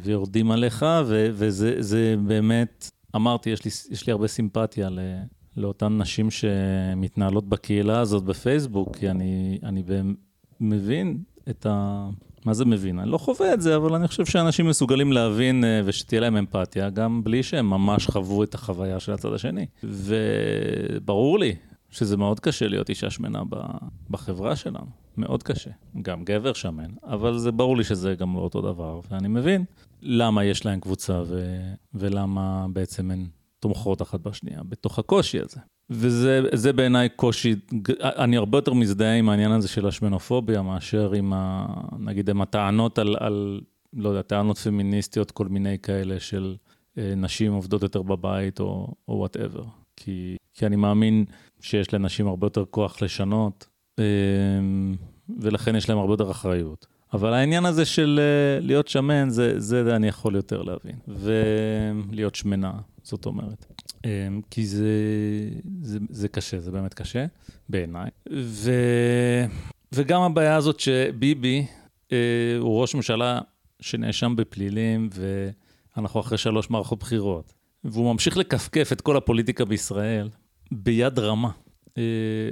ויורדים 0.00 0.50
עליך, 0.50 0.86
ו- 1.06 1.28
וזה 1.32 2.14
באמת, 2.26 2.90
אמרתי, 3.16 3.50
יש 3.50 3.64
לי, 3.64 3.70
יש 3.90 4.06
לי 4.06 4.12
הרבה 4.12 4.28
סימפתיה 4.28 4.90
ל... 4.90 4.98
לאותן 5.56 5.98
נשים 5.98 6.30
שמתנהלות 6.30 7.48
בקהילה 7.48 8.00
הזאת 8.00 8.24
בפייסבוק, 8.24 8.96
כי 8.96 9.10
אני, 9.10 9.58
אני 9.62 9.82
מבין 10.60 11.18
את 11.50 11.66
ה... 11.66 12.08
מה 12.44 12.54
זה 12.54 12.64
מבין? 12.64 12.98
אני 12.98 13.10
לא 13.10 13.18
חווה 13.18 13.54
את 13.54 13.60
זה, 13.60 13.76
אבל 13.76 13.94
אני 13.94 14.08
חושב 14.08 14.24
שאנשים 14.24 14.68
מסוגלים 14.68 15.12
להבין 15.12 15.64
אה, 15.64 15.80
ושתהיה 15.84 16.20
להם 16.20 16.36
אמפתיה, 16.36 16.90
גם 16.90 17.24
בלי 17.24 17.42
שהם 17.42 17.70
ממש 17.70 18.06
חוו 18.06 18.42
את 18.42 18.54
החוויה 18.54 19.00
של 19.00 19.12
הצד 19.12 19.32
השני. 19.32 19.66
וברור 19.84 21.38
לי 21.38 21.54
שזה 21.90 22.16
מאוד 22.16 22.40
קשה 22.40 22.68
להיות 22.68 22.88
אישה 22.88 23.10
שמנה 23.10 23.42
בחברה 24.10 24.56
שלנו, 24.56 24.86
מאוד 25.16 25.42
קשה. 25.42 25.70
גם 26.02 26.24
גבר 26.24 26.52
שמן, 26.52 26.90
אבל 27.04 27.38
זה 27.38 27.52
ברור 27.52 27.76
לי 27.76 27.84
שזה 27.84 28.14
גם 28.14 28.34
לא 28.34 28.40
אותו 28.40 28.60
דבר, 28.60 29.00
ואני 29.10 29.28
מבין 29.28 29.64
למה 30.02 30.44
יש 30.44 30.66
להן 30.66 30.80
קבוצה 30.80 31.22
ו... 31.26 31.58
ולמה 31.94 32.66
בעצם 32.72 33.10
הן 33.10 33.26
תומכות 33.60 34.02
אחת 34.02 34.20
בשנייה, 34.20 34.60
בתוך 34.68 34.98
הקושי 34.98 35.40
הזה. 35.40 35.60
וזה 35.90 36.72
בעיניי 36.72 37.08
קושי, 37.08 37.54
אני 38.02 38.36
הרבה 38.36 38.58
יותר 38.58 38.72
מזדהה 38.72 39.14
עם 39.14 39.28
העניין 39.28 39.52
הזה 39.52 39.68
של 39.68 39.86
השמנופוביה, 39.86 40.62
מאשר 40.62 41.12
עם, 41.12 41.32
ה, 41.32 41.66
נגיד, 41.98 42.30
עם 42.30 42.42
הטענות 42.42 42.98
על, 42.98 43.16
על, 43.20 43.60
לא 43.92 44.08
יודע, 44.08 44.22
טענות 44.22 44.58
פמיניסטיות, 44.58 45.30
כל 45.30 45.48
מיני 45.48 45.78
כאלה 45.78 46.20
של 46.20 46.56
אה, 46.98 47.14
נשים 47.16 47.52
עובדות 47.52 47.82
יותר 47.82 48.02
בבית 48.02 48.60
או 48.60 48.94
וואטאבר. 49.08 49.64
כי, 49.96 50.36
כי 50.54 50.66
אני 50.66 50.76
מאמין 50.76 51.24
שיש 51.60 51.94
לנשים 51.94 52.26
הרבה 52.26 52.46
יותר 52.46 52.64
כוח 52.70 53.02
לשנות, 53.02 53.66
אה, 53.98 54.04
ולכן 55.38 55.76
יש 55.76 55.88
להם 55.88 55.98
הרבה 55.98 56.12
יותר 56.12 56.30
אחריות. 56.30 56.86
אבל 57.12 57.32
העניין 57.32 57.66
הזה 57.66 57.84
של 57.84 58.20
אה, 58.22 58.60
להיות 58.66 58.88
שמן, 58.88 59.30
זה, 59.30 59.60
זה 59.60 59.96
אני 59.96 60.08
יכול 60.08 60.34
יותר 60.34 60.62
להבין. 60.62 60.96
ולהיות 61.08 62.34
שמנה, 62.34 62.72
זאת 63.02 63.26
אומרת. 63.26 63.82
אה, 64.04 64.28
כי 64.50 64.66
זה, 64.66 64.88
זה, 65.82 65.98
זה 66.10 66.28
קשה, 66.28 66.60
זה 66.60 66.70
באמת 66.70 66.94
קשה, 66.94 67.26
בעיניי. 67.68 68.10
ו, 68.32 68.70
וגם 69.92 70.22
הבעיה 70.22 70.56
הזאת 70.56 70.80
שביבי 70.80 71.66
אה, 72.12 72.16
הוא 72.58 72.80
ראש 72.80 72.94
ממשלה 72.94 73.40
שנאשם 73.80 74.36
בפלילים, 74.36 75.08
ואנחנו 75.96 76.20
אחרי 76.20 76.38
שלוש 76.38 76.70
מערכות 76.70 76.98
בחירות. 76.98 77.52
והוא 77.84 78.12
ממשיך 78.12 78.36
לכפכף 78.36 78.92
את 78.92 79.00
כל 79.00 79.16
הפוליטיקה 79.16 79.64
בישראל 79.64 80.28
ביד 80.72 81.18
רמה 81.18 81.50
אה, 81.98 82.02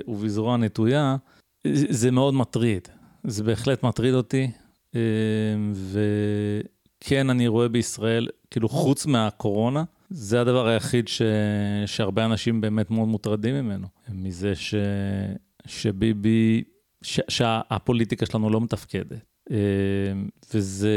ובזרוע 0.09 0.57
נטויה, 0.57 1.17
זה 1.89 2.11
מאוד 2.11 2.35
מטריד. 2.35 2.89
זה 3.25 3.45
בהחלט 3.45 3.83
מטריד 3.83 4.15
אותי, 4.15 4.51
אה, 4.95 5.01
וכן, 7.01 7.31
אני 7.31 7.49
רואה 7.49 7.69
בישראל, 7.69 8.29
כאילו 8.51 8.69
חוץ 8.69 9.07
מהקורונה, 9.07 9.85
זה 10.13 10.41
הדבר 10.41 10.67
היחיד 10.67 11.09
ש... 11.09 11.23
שהרבה 11.87 12.25
אנשים 12.25 12.61
באמת 12.61 12.91
מאוד 12.91 13.09
מוטרדים 13.09 13.55
ממנו. 13.55 13.87
מזה 14.09 14.55
ש... 14.55 14.75
שביבי, 15.67 16.63
ש... 17.03 17.21
שהפוליטיקה 17.29 18.27
שלנו 18.27 18.51
לא 18.51 18.61
מתפקדת. 18.61 19.25
אה, 19.51 19.57
וזה 20.55 20.91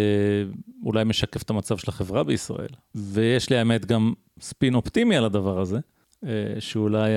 אולי 0.84 1.04
משקף 1.04 1.42
את 1.42 1.50
המצב 1.50 1.78
של 1.78 1.90
החברה 1.90 2.24
בישראל. 2.24 2.70
ויש 2.96 3.50
לי 3.50 3.58
האמת 3.58 3.86
גם 3.86 4.14
ספין 4.40 4.76
אופטימי 4.76 5.18
על 5.18 5.26
הדבר 5.26 5.60
הזה, 5.60 5.80
אה, 6.26 6.56
שאולי 6.60 7.12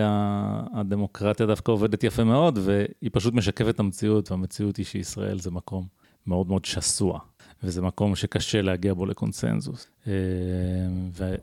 הדמוקרטיה 0.74 1.46
דווקא 1.46 1.72
עובדת 1.72 2.05
יפה 2.05 2.24
מאוד, 2.24 2.59
והיא 2.62 3.11
פשוט 3.12 3.34
משקפת 3.34 3.74
את 3.74 3.80
המציאות, 3.80 4.30
והמציאות 4.30 4.76
היא 4.76 4.86
שישראל 4.86 5.38
זה 5.38 5.51
מקום 5.51 5.86
מאוד 6.26 6.49
מאוד 6.49 6.64
שסוע, 6.64 7.18
וזה 7.62 7.82
מקום 7.82 8.16
שקשה 8.16 8.62
להגיע 8.62 8.94
בו 8.94 9.06
לקונסנזוס, 9.06 9.86
אה, 10.06 10.12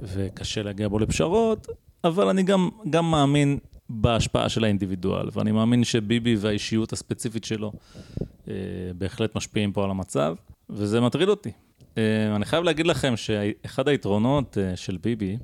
וקשה 0.01 0.63
להגיע 0.63 0.87
בו 0.87 0.99
לפשרות, 0.99 1.67
אבל 2.03 2.27
אני 2.27 2.43
גם, 2.43 2.69
גם 2.89 3.11
מאמין 3.11 3.57
בהשפעה 3.89 4.49
של 4.49 4.63
האינדיבידואל, 4.63 5.29
ואני 5.33 5.51
מאמין 5.51 5.83
שביבי 5.83 6.35
והאישיות 6.35 6.93
הספציפית 6.93 7.43
שלו 7.43 7.71
אה, 8.47 8.53
בהחלט 8.97 9.35
משפיעים 9.35 9.73
פה 9.73 9.83
על 9.83 9.89
המצב, 9.89 10.35
וזה 10.69 11.01
מטריד 11.01 11.29
אותי. 11.29 11.51
אני 12.35 12.45
חייב 12.45 12.63
להגיד 12.63 12.87
לכם 12.87 13.17
שאחד 13.17 13.87
היתרונות 13.87 14.57
של 14.75 14.97
ביבי, 14.97 15.37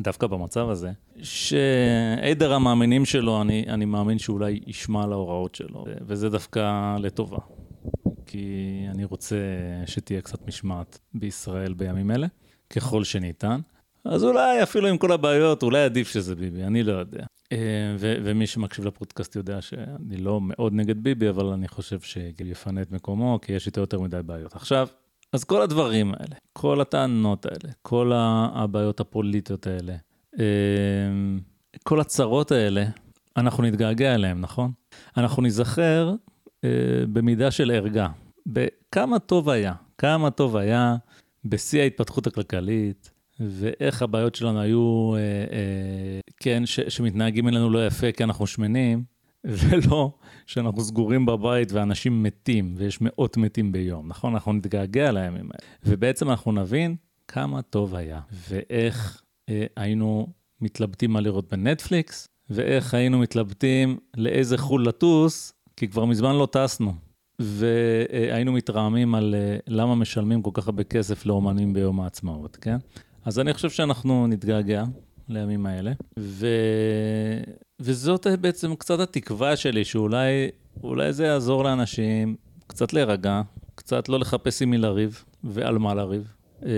דווקא 0.00 0.26
במצב 0.26 0.68
הזה, 0.68 0.90
שעדר 1.22 2.52
המאמינים 2.52 3.04
שלו, 3.04 3.42
אני, 3.42 3.64
אני 3.68 3.84
מאמין 3.84 4.18
שאולי 4.18 4.60
ישמע 4.66 5.06
להוראות 5.06 5.54
שלו, 5.54 5.84
וזה 6.06 6.30
דווקא 6.30 6.96
לטובה. 6.98 7.38
כי 8.28 8.86
אני 8.90 9.04
רוצה 9.04 9.36
שתהיה 9.86 10.20
קצת 10.20 10.48
משמעת 10.48 10.98
בישראל 11.14 11.72
בימים 11.72 12.10
אלה, 12.10 12.26
ככל 12.70 13.04
שניתן. 13.04 13.60
אז 14.04 14.24
אולי 14.24 14.62
אפילו 14.62 14.88
עם 14.88 14.98
כל 14.98 15.12
הבעיות, 15.12 15.62
אולי 15.62 15.84
עדיף 15.84 16.08
שזה 16.08 16.34
ביבי, 16.34 16.62
אני 16.64 16.82
לא 16.82 16.92
יודע. 16.92 17.24
אה, 17.52 17.96
ו- 17.98 18.16
ומי 18.24 18.46
שמקשיב 18.46 18.84
לפודקאסט 18.84 19.36
יודע 19.36 19.62
שאני 19.62 20.16
לא 20.16 20.40
מאוד 20.40 20.72
נגד 20.72 21.02
ביבי, 21.02 21.28
אבל 21.28 21.46
אני 21.46 21.68
חושב 21.68 22.00
שגיל 22.00 22.50
יפנה 22.50 22.82
את 22.82 22.92
מקומו, 22.92 23.38
כי 23.42 23.52
יש 23.52 23.66
איתו 23.66 23.80
יותר 23.80 24.00
מדי 24.00 24.20
בעיות. 24.26 24.56
עכשיו, 24.56 24.88
אז 25.32 25.44
כל 25.44 25.62
הדברים 25.62 26.12
האלה, 26.14 26.36
כל 26.52 26.80
הטענות 26.80 27.46
האלה, 27.46 27.72
כל 27.82 28.12
הבעיות 28.14 29.00
הפוליטיות 29.00 29.66
האלה, 29.66 29.94
אמ, 30.38 31.40
כל 31.84 32.00
הצרות 32.00 32.52
האלה, 32.52 32.84
אנחנו 33.36 33.62
נתגעגע 33.62 34.14
אליהם, 34.14 34.40
נכון? 34.40 34.72
אנחנו 35.16 35.42
ניזכר 35.42 36.08
אה, 36.10 36.14
במידה 37.12 37.50
של 37.50 37.70
ערגה, 37.70 38.08
בכמה 38.46 39.18
טוב 39.18 39.48
היה, 39.48 39.72
כמה 39.98 40.30
טוב 40.30 40.56
היה 40.56 40.96
בשיא 41.44 41.80
ההתפתחות 41.80 42.26
הכלכלית, 42.26 43.10
ואיך 43.40 44.02
הבעיות 44.02 44.34
שלנו 44.34 44.60
היו, 44.60 45.14
אה, 45.14 45.20
אה, 45.20 46.20
כן, 46.36 46.66
ש, 46.66 46.80
שמתנהגים 46.80 47.48
אלינו 47.48 47.70
לא 47.70 47.86
יפה 47.86 48.12
כי 48.12 48.24
אנחנו 48.24 48.46
שמנים, 48.46 49.04
ולא 49.44 50.12
שאנחנו 50.46 50.80
סגורים 50.80 51.26
בבית 51.26 51.72
ואנשים 51.72 52.22
מתים, 52.22 52.74
ויש 52.76 52.98
מאות 53.00 53.36
מתים 53.36 53.72
ביום, 53.72 54.08
נכון? 54.08 54.32
אנחנו 54.32 54.52
נתגעגע 54.52 55.12
לימים 55.12 55.50
האלה. 55.50 55.74
ובעצם 55.84 56.30
אנחנו 56.30 56.52
נבין 56.52 56.96
כמה 57.28 57.62
טוב 57.62 57.94
היה, 57.94 58.20
ואיך 58.48 59.22
אה, 59.48 59.66
היינו 59.76 60.26
מתלבטים 60.60 61.10
מה 61.10 61.20
לראות 61.20 61.52
בנטפליקס, 61.52 62.28
ואיך 62.50 62.94
היינו 62.94 63.18
מתלבטים 63.18 63.98
לאיזה 64.16 64.58
חו"ל 64.58 64.88
לטוס, 64.88 65.52
כי 65.78 65.88
כבר 65.88 66.04
מזמן 66.04 66.36
לא 66.36 66.48
טסנו. 66.52 66.94
והיינו 67.38 68.52
מתרעמים 68.52 69.14
על 69.14 69.34
אה, 69.34 69.56
למה 69.66 69.94
משלמים 69.94 70.42
כל 70.42 70.50
כך 70.54 70.66
הרבה 70.66 70.84
כסף 70.84 71.26
לאומנים 71.26 71.72
ביום 71.72 72.00
העצמאות, 72.00 72.56
כן? 72.56 72.76
אז 73.24 73.38
אני 73.38 73.54
חושב 73.54 73.70
שאנחנו 73.70 74.26
נתגעגע 74.26 74.84
לימים 75.28 75.66
האלה, 75.66 75.92
ו... 76.18 76.46
וזאת 77.80 78.26
בעצם 78.40 78.74
קצת 78.74 79.00
התקווה 79.00 79.56
שלי, 79.56 79.84
שאולי 79.84 80.50
זה 81.10 81.24
יעזור 81.24 81.64
לאנשים 81.64 82.36
קצת 82.66 82.92
להירגע, 82.92 83.42
קצת 83.74 84.08
לא 84.08 84.18
לחפש 84.18 84.62
עם 84.62 84.70
מי 84.70 84.78
לריב 84.78 85.24
ועל 85.44 85.78
מה 85.78 85.94
לריב. 85.94 86.32
אה, 86.66 86.70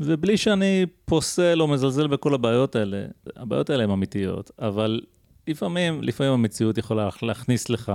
ובלי 0.00 0.36
שאני 0.36 0.86
פוסל 1.04 1.60
או 1.62 1.68
מזלזל 1.68 2.06
בכל 2.06 2.34
הבעיות 2.34 2.76
האלה, 2.76 3.04
הבעיות 3.36 3.70
האלה 3.70 3.84
הן 3.84 3.90
אמיתיות, 3.90 4.50
אבל 4.58 5.00
לפעמים, 5.46 6.02
לפעמים 6.02 6.32
המציאות 6.32 6.78
יכולה 6.78 7.08
להכניס 7.22 7.68
לך, 7.68 7.92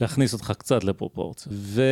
להכניס 0.00 0.32
אותך 0.32 0.52
קצת 0.58 0.84
לפרופורציה. 0.84 1.52
ו... 1.54 1.82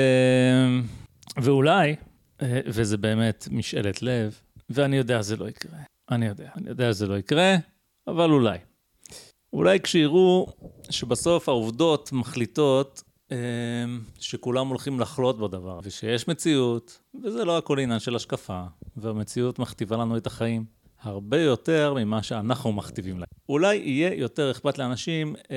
ואולי, 1.36 1.96
אה, 2.42 2.60
וזה 2.66 2.96
באמת 2.96 3.48
משאלת 3.50 4.02
לב, 4.02 4.40
ואני 4.70 4.96
יודע 4.96 5.22
שזה 5.22 5.36
לא 5.36 5.48
יקרה. 5.48 5.78
אני 6.10 6.26
יודע, 6.26 6.50
אני 6.56 6.68
יודע 6.68 6.92
שזה 6.92 7.06
לא 7.06 7.18
יקרה, 7.18 7.56
אבל 8.06 8.30
אולי. 8.30 8.58
אולי 9.52 9.80
כשיראו 9.80 10.46
שבסוף 10.90 11.48
העובדות 11.48 12.12
מחליטות 12.12 13.02
אה, 13.32 13.36
שכולם 14.20 14.68
הולכים 14.68 15.00
לחלות 15.00 15.38
בדבר, 15.38 15.80
ושיש 15.82 16.28
מציאות, 16.28 17.00
וזה 17.24 17.44
לא 17.44 17.58
הכל 17.58 17.78
עניין 17.78 17.98
של 17.98 18.16
השקפה, 18.16 18.64
והמציאות 18.96 19.58
מכתיבה 19.58 19.96
לנו 19.96 20.16
את 20.16 20.26
החיים 20.26 20.64
הרבה 21.06 21.40
יותר 21.40 21.94
ממה 21.94 22.22
שאנחנו 22.22 22.72
מכתיבים 22.72 23.18
להם. 23.18 23.26
אולי 23.48 23.76
יהיה 23.76 24.14
יותר 24.14 24.50
אכפת 24.50 24.78
לאנשים 24.78 25.36
אה, 25.50 25.56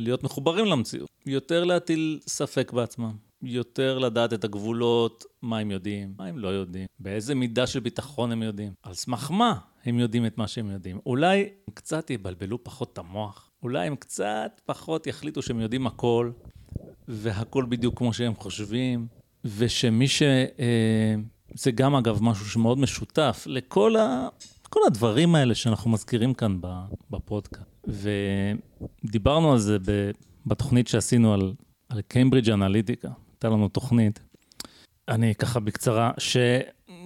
להיות 0.00 0.24
מחוברים 0.24 0.66
למציאות, 0.66 1.08
יותר 1.26 1.64
להטיל 1.64 2.20
ספק 2.26 2.72
בעצמם, 2.72 3.12
יותר 3.42 3.98
לדעת 3.98 4.32
את 4.32 4.44
הגבולות, 4.44 5.24
מה 5.42 5.58
הם 5.58 5.70
יודעים, 5.70 6.14
מה 6.18 6.26
הם 6.26 6.38
לא 6.38 6.48
יודעים, 6.48 6.86
באיזה 6.98 7.34
מידה 7.34 7.66
של 7.66 7.80
ביטחון 7.80 8.32
הם 8.32 8.42
יודעים, 8.42 8.72
על 8.82 8.94
סמך 8.94 9.30
מה 9.30 9.54
הם 9.84 9.98
יודעים 9.98 10.26
את 10.26 10.38
מה 10.38 10.48
שהם 10.48 10.70
יודעים. 10.70 10.98
אולי 11.06 11.40
הם 11.40 11.74
קצת 11.74 12.10
יבלבלו 12.10 12.64
פחות 12.64 12.92
את 12.92 12.98
המוח, 12.98 13.50
אולי 13.62 13.86
הם 13.86 13.96
קצת 13.96 14.60
פחות 14.66 15.06
יחליטו 15.06 15.42
שהם 15.42 15.60
יודעים 15.60 15.86
הכל, 15.86 16.30
והכל 17.08 17.66
בדיוק 17.68 17.98
כמו 17.98 18.12
שהם 18.12 18.34
חושבים, 18.34 19.06
ושמי 19.44 20.08
ש... 20.08 20.22
אה, 20.22 21.14
זה 21.54 21.70
גם 21.70 21.94
אגב 21.94 22.22
משהו 22.22 22.46
שמאוד 22.46 22.78
משותף 22.78 23.44
לכל 23.46 23.96
ה... 23.96 24.28
כל 24.68 24.80
הדברים 24.86 25.34
האלה 25.34 25.54
שאנחנו 25.54 25.90
מזכירים 25.90 26.34
כאן 26.34 26.60
בפודקאסט. 27.10 27.86
ודיברנו 29.04 29.52
על 29.52 29.58
זה 29.58 29.76
בתוכנית 30.46 30.88
שעשינו 30.88 31.34
על, 31.34 31.52
על 31.88 32.00
קיימברידג' 32.00 32.50
אנליטיקה. 32.50 33.08
הייתה 33.32 33.48
לנו 33.48 33.68
תוכנית, 33.68 34.20
אני 35.08 35.34
ככה 35.34 35.60
בקצרה, 35.60 36.10
ש, 36.18 36.36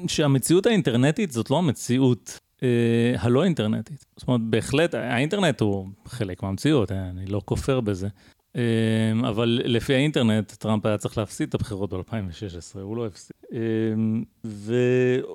שהמציאות 0.09 0.67
האינטרנטית 0.67 1.33
זאת 1.33 1.51
לא 1.51 1.59
המציאות 1.59 2.39
אה, 2.63 3.15
הלא 3.19 3.45
אינטרנטית. 3.45 4.05
זאת 4.17 4.29
אומרת, 4.29 4.41
בהחלט, 4.41 4.95
האינטרנט 4.95 5.61
הוא 5.61 5.89
חלק 6.07 6.43
מהמציאות, 6.43 6.93
אני 6.93 7.27
לא 7.27 7.43
כופר 7.45 7.81
בזה. 7.81 8.09
אמ, 8.57 9.25
אבל 9.25 9.61
לפי 9.65 9.95
האינטרנט, 9.95 10.53
טראמפ 10.53 10.87
היה 10.87 10.99
צריך 10.99 11.19
להפסיד 11.19 11.49
את 11.49 11.55
הבחירות 11.55 11.93
ב-2016, 11.93 12.79
הוא 12.81 12.97
לא 12.97 13.07
הפסיד. 13.07 13.37
אמ, 13.53 14.25
ו... 14.45 14.75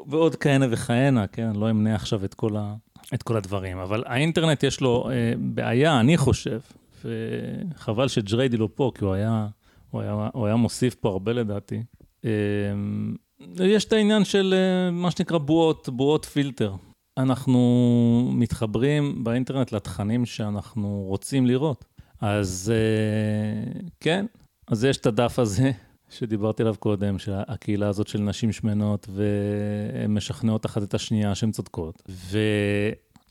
ועוד 0.07 0.36
כהנה 0.36 0.65
וכהנה, 0.70 1.28
כן, 1.28 1.55
לא 1.55 1.70
אמנה 1.70 1.95
עכשיו 1.95 2.26
את 2.26 2.34
כל, 2.34 2.55
ה... 2.57 2.76
את 3.13 3.24
כל 3.24 3.38
הדברים, 3.38 3.78
אבל 3.78 4.03
האינטרנט 4.05 4.63
יש 4.63 4.82
לו 4.82 5.09
אה, 5.09 5.34
בעיה, 5.38 5.99
אני 5.99 6.18
חושב, 6.18 6.59
וחבל 7.05 8.07
שג'ריידי 8.07 8.57
לא 8.57 8.70
פה, 8.76 8.91
כי 8.95 9.05
הוא 9.05 9.13
היה, 9.13 9.47
הוא 9.89 10.01
היה, 10.01 10.30
הוא 10.34 10.45
היה 10.45 10.55
מוסיף 10.55 10.95
פה 10.95 11.09
הרבה 11.09 11.34
לדעתי. 11.34 11.84
אמ, 12.24 13.15
יש 13.59 13.86
את 13.86 13.93
העניין 13.93 14.26
של 14.26 14.53
אה, 14.57 14.91
מה 14.91 15.11
שנקרא 15.11 15.38
בועות, 15.38 15.89
בועות 15.89 16.26
פילטר. 16.26 16.74
אנחנו 17.18 18.32
מתחברים 18.34 19.24
באינטרנט 19.24 19.72
לתכנים 19.72 20.26
שאנחנו 20.26 21.03
רוצים 21.07 21.45
לראות. 21.45 21.86
אז 22.22 22.74
אה, 22.76 23.82
כן, 23.99 24.26
אז 24.68 24.84
יש 24.84 24.97
את 24.97 25.05
הדף 25.05 25.39
הזה 25.39 25.72
שדיברתי 26.18 26.63
עליו 26.63 26.76
קודם, 26.80 27.20
שהקהילה 27.20 27.88
הזאת 27.88 28.07
של 28.07 28.20
נשים 28.20 28.51
שמנות, 28.51 29.07
והן 29.09 30.13
משכנעות 30.13 30.65
אחת 30.65 30.84
את 30.84 30.93
השנייה 30.93 31.36
שהן 31.36 31.51
צודקות. 31.51 32.03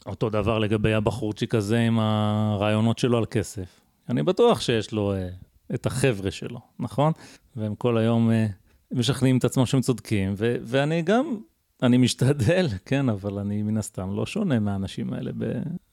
ואותו 0.04 0.30
דבר 0.30 0.58
לגבי 0.58 0.94
הבחורצ'יק 0.94 1.54
הזה 1.54 1.78
עם 1.78 1.98
הרעיונות 1.98 2.98
שלו 2.98 3.18
על 3.18 3.26
כסף. 3.26 3.80
אני 4.08 4.22
בטוח 4.22 4.60
שיש 4.60 4.92
לו 4.92 5.14
אה, 5.14 5.28
את 5.74 5.86
החבר'ה 5.86 6.30
שלו, 6.30 6.60
נכון? 6.78 7.12
והם 7.56 7.74
כל 7.74 7.98
היום 7.98 8.30
אה, 8.30 8.46
משכנעים 8.92 9.38
את 9.38 9.44
עצמם 9.44 9.66
שהם 9.66 9.80
צודקים, 9.80 10.34
ו- 10.36 10.56
ואני 10.62 11.02
גם, 11.02 11.36
אני 11.82 11.96
משתדל, 11.96 12.66
כן, 12.86 13.08
אבל 13.08 13.38
אני 13.38 13.62
מן 13.62 13.76
הסתם 13.76 14.16
לא 14.16 14.26
שונה 14.26 14.58
מהאנשים 14.58 15.12
האלה 15.12 15.30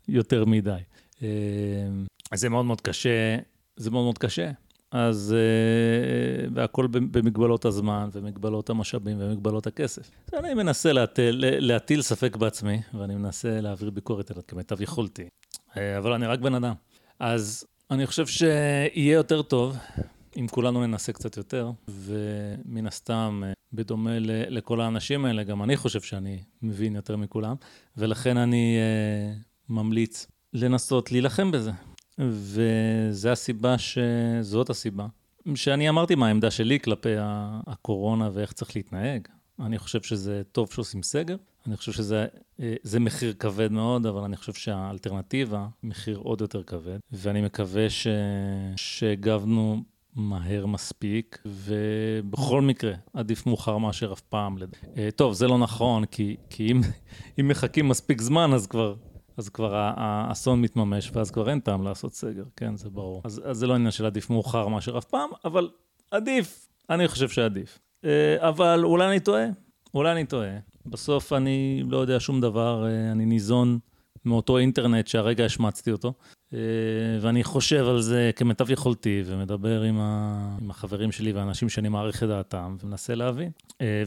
ביותר 0.07 0.45
מדי. 0.45 0.79
אה, 2.31 2.37
זה 2.37 2.49
מאוד 2.49 2.65
מאוד 2.65 2.81
קשה, 2.81 3.37
זה 3.75 3.91
מאוד 3.91 4.03
מאוד 4.03 4.17
קשה. 4.17 4.51
אז, 4.93 5.35
uh, 5.35 6.51
והכל 6.55 6.87
במגבלות 6.87 7.65
הזמן, 7.65 8.09
ומגבלות 8.13 8.69
המשאבים, 8.69 9.17
ומגבלות 9.19 9.67
הכסף. 9.67 10.09
אז 10.33 10.39
אני 10.45 10.53
מנסה 10.53 10.93
להטיל, 10.93 11.45
להטיל 11.47 12.01
ספק 12.01 12.35
בעצמי, 12.35 12.81
ואני 12.93 13.15
מנסה 13.15 13.61
להעביר 13.61 13.89
ביקורת 13.89 14.31
עליו 14.31 14.43
כמיטב 14.47 14.81
יכולתי. 14.81 15.27
Uh, 15.69 15.77
אבל 15.97 16.13
אני 16.13 16.25
רק 16.25 16.39
בן 16.39 16.55
אדם. 16.55 16.73
אז 17.19 17.65
אני 17.91 18.07
חושב 18.07 18.27
שיהיה 18.27 19.13
יותר 19.13 19.41
טוב 19.41 19.77
אם 20.37 20.47
כולנו 20.47 20.87
ננסה 20.87 21.13
קצת 21.13 21.37
יותר, 21.37 21.71
ומן 21.87 22.87
הסתם, 22.87 23.43
uh, 23.45 23.53
בדומה 23.73 24.19
לכל 24.49 24.81
האנשים 24.81 25.25
האלה, 25.25 25.43
גם 25.43 25.63
אני 25.63 25.77
חושב 25.77 26.01
שאני 26.01 26.43
מבין 26.61 26.95
יותר 26.95 27.17
מכולם, 27.17 27.55
ולכן 27.97 28.37
אני 28.37 28.77
ממליץ 29.69 30.27
לנסות 30.53 31.11
להילחם 31.11 31.51
בזה. 31.51 31.71
וזה 32.19 33.31
הסיבה 33.31 33.77
ש... 33.77 33.97
זאת 34.41 34.69
הסיבה 34.69 35.07
שאני 35.55 35.89
אמרתי 35.89 36.15
מה 36.15 36.27
העמדה 36.27 36.51
שלי 36.51 36.79
כלפי 36.79 37.15
הקורונה 37.67 38.29
ואיך 38.33 38.53
צריך 38.53 38.75
להתנהג. 38.75 39.27
אני 39.59 39.77
חושב 39.79 40.01
שזה 40.01 40.41
טוב 40.51 40.71
שעושים 40.71 41.03
סגר, 41.03 41.35
אני 41.67 41.77
חושב 41.77 41.91
שזה 41.91 42.25
אה, 42.59 42.99
מחיר 42.99 43.33
כבד 43.39 43.71
מאוד, 43.71 44.05
אבל 44.05 44.21
אני 44.21 44.37
חושב 44.37 44.53
שהאלטרנטיבה, 44.53 45.67
מחיר 45.83 46.17
עוד 46.17 46.41
יותר 46.41 46.63
כבד, 46.63 46.97
ואני 47.11 47.41
מקווה 47.41 47.89
ש... 47.89 48.07
שהגבנו 48.75 49.83
מהר 50.15 50.65
מספיק, 50.65 51.43
ובכל 51.45 52.61
מקרה, 52.61 52.93
עדיף 53.13 53.45
מאוחר 53.45 53.77
מאשר 53.77 54.13
אף 54.13 54.21
פעם. 54.21 54.57
אה, 54.97 55.09
טוב, 55.15 55.33
זה 55.33 55.47
לא 55.47 55.57
נכון, 55.57 56.05
כי, 56.05 56.35
כי 56.49 56.71
אם, 56.71 56.81
אם 57.39 57.47
מחכים 57.47 57.87
מספיק 57.87 58.21
זמן, 58.21 58.53
אז 58.53 58.67
כבר 58.67 58.95
אז 59.37 59.49
כבר 59.49 59.75
האסון 59.75 60.61
מתממש, 60.61 61.11
ואז 61.13 61.31
כבר 61.31 61.49
אין 61.49 61.59
טעם 61.59 61.83
לעשות 61.83 62.13
סגר, 62.13 62.43
כן, 62.55 62.77
זה 62.77 62.89
ברור. 62.89 63.21
אז, 63.25 63.41
אז 63.45 63.57
זה 63.57 63.67
לא 63.67 63.73
עניין 63.73 63.91
של 63.91 64.05
עדיף 64.05 64.29
מאוחר 64.29 64.67
מאשר 64.67 64.97
אף 64.97 65.05
פעם, 65.05 65.29
אבל 65.45 65.69
עדיף, 66.11 66.67
אני 66.89 67.07
חושב 67.07 67.29
שעדיף. 67.29 67.79
אה, 68.05 68.49
אבל 68.49 68.83
אולי 68.83 69.07
אני 69.07 69.19
טועה, 69.19 69.45
אולי 69.93 70.11
אני 70.11 70.25
טועה. 70.25 70.57
בסוף 70.85 71.33
אני 71.33 71.83
לא 71.89 71.97
יודע 71.97 72.19
שום 72.19 72.41
דבר, 72.41 72.85
אה, 72.87 73.11
אני 73.11 73.25
ניזון 73.25 73.79
מאותו 74.25 74.57
אינטרנט 74.57 75.07
שהרגע 75.07 75.45
השמצתי 75.45 75.91
אותו, 75.91 76.13
ואני 77.21 77.43
חושב 77.43 77.85
על 77.87 78.01
זה 78.01 78.31
כמיטב 78.35 78.71
יכולתי, 78.71 79.23
ומדבר 79.25 79.81
עם, 79.81 79.99
ה... 79.99 80.57
עם 80.61 80.69
החברים 80.69 81.11
שלי 81.11 81.31
והאנשים 81.31 81.69
שאני 81.69 81.89
מעריך 81.89 82.23
את 82.23 82.27
דעתם, 82.27 82.75
ומנסה 82.83 83.15
להבין. 83.15 83.51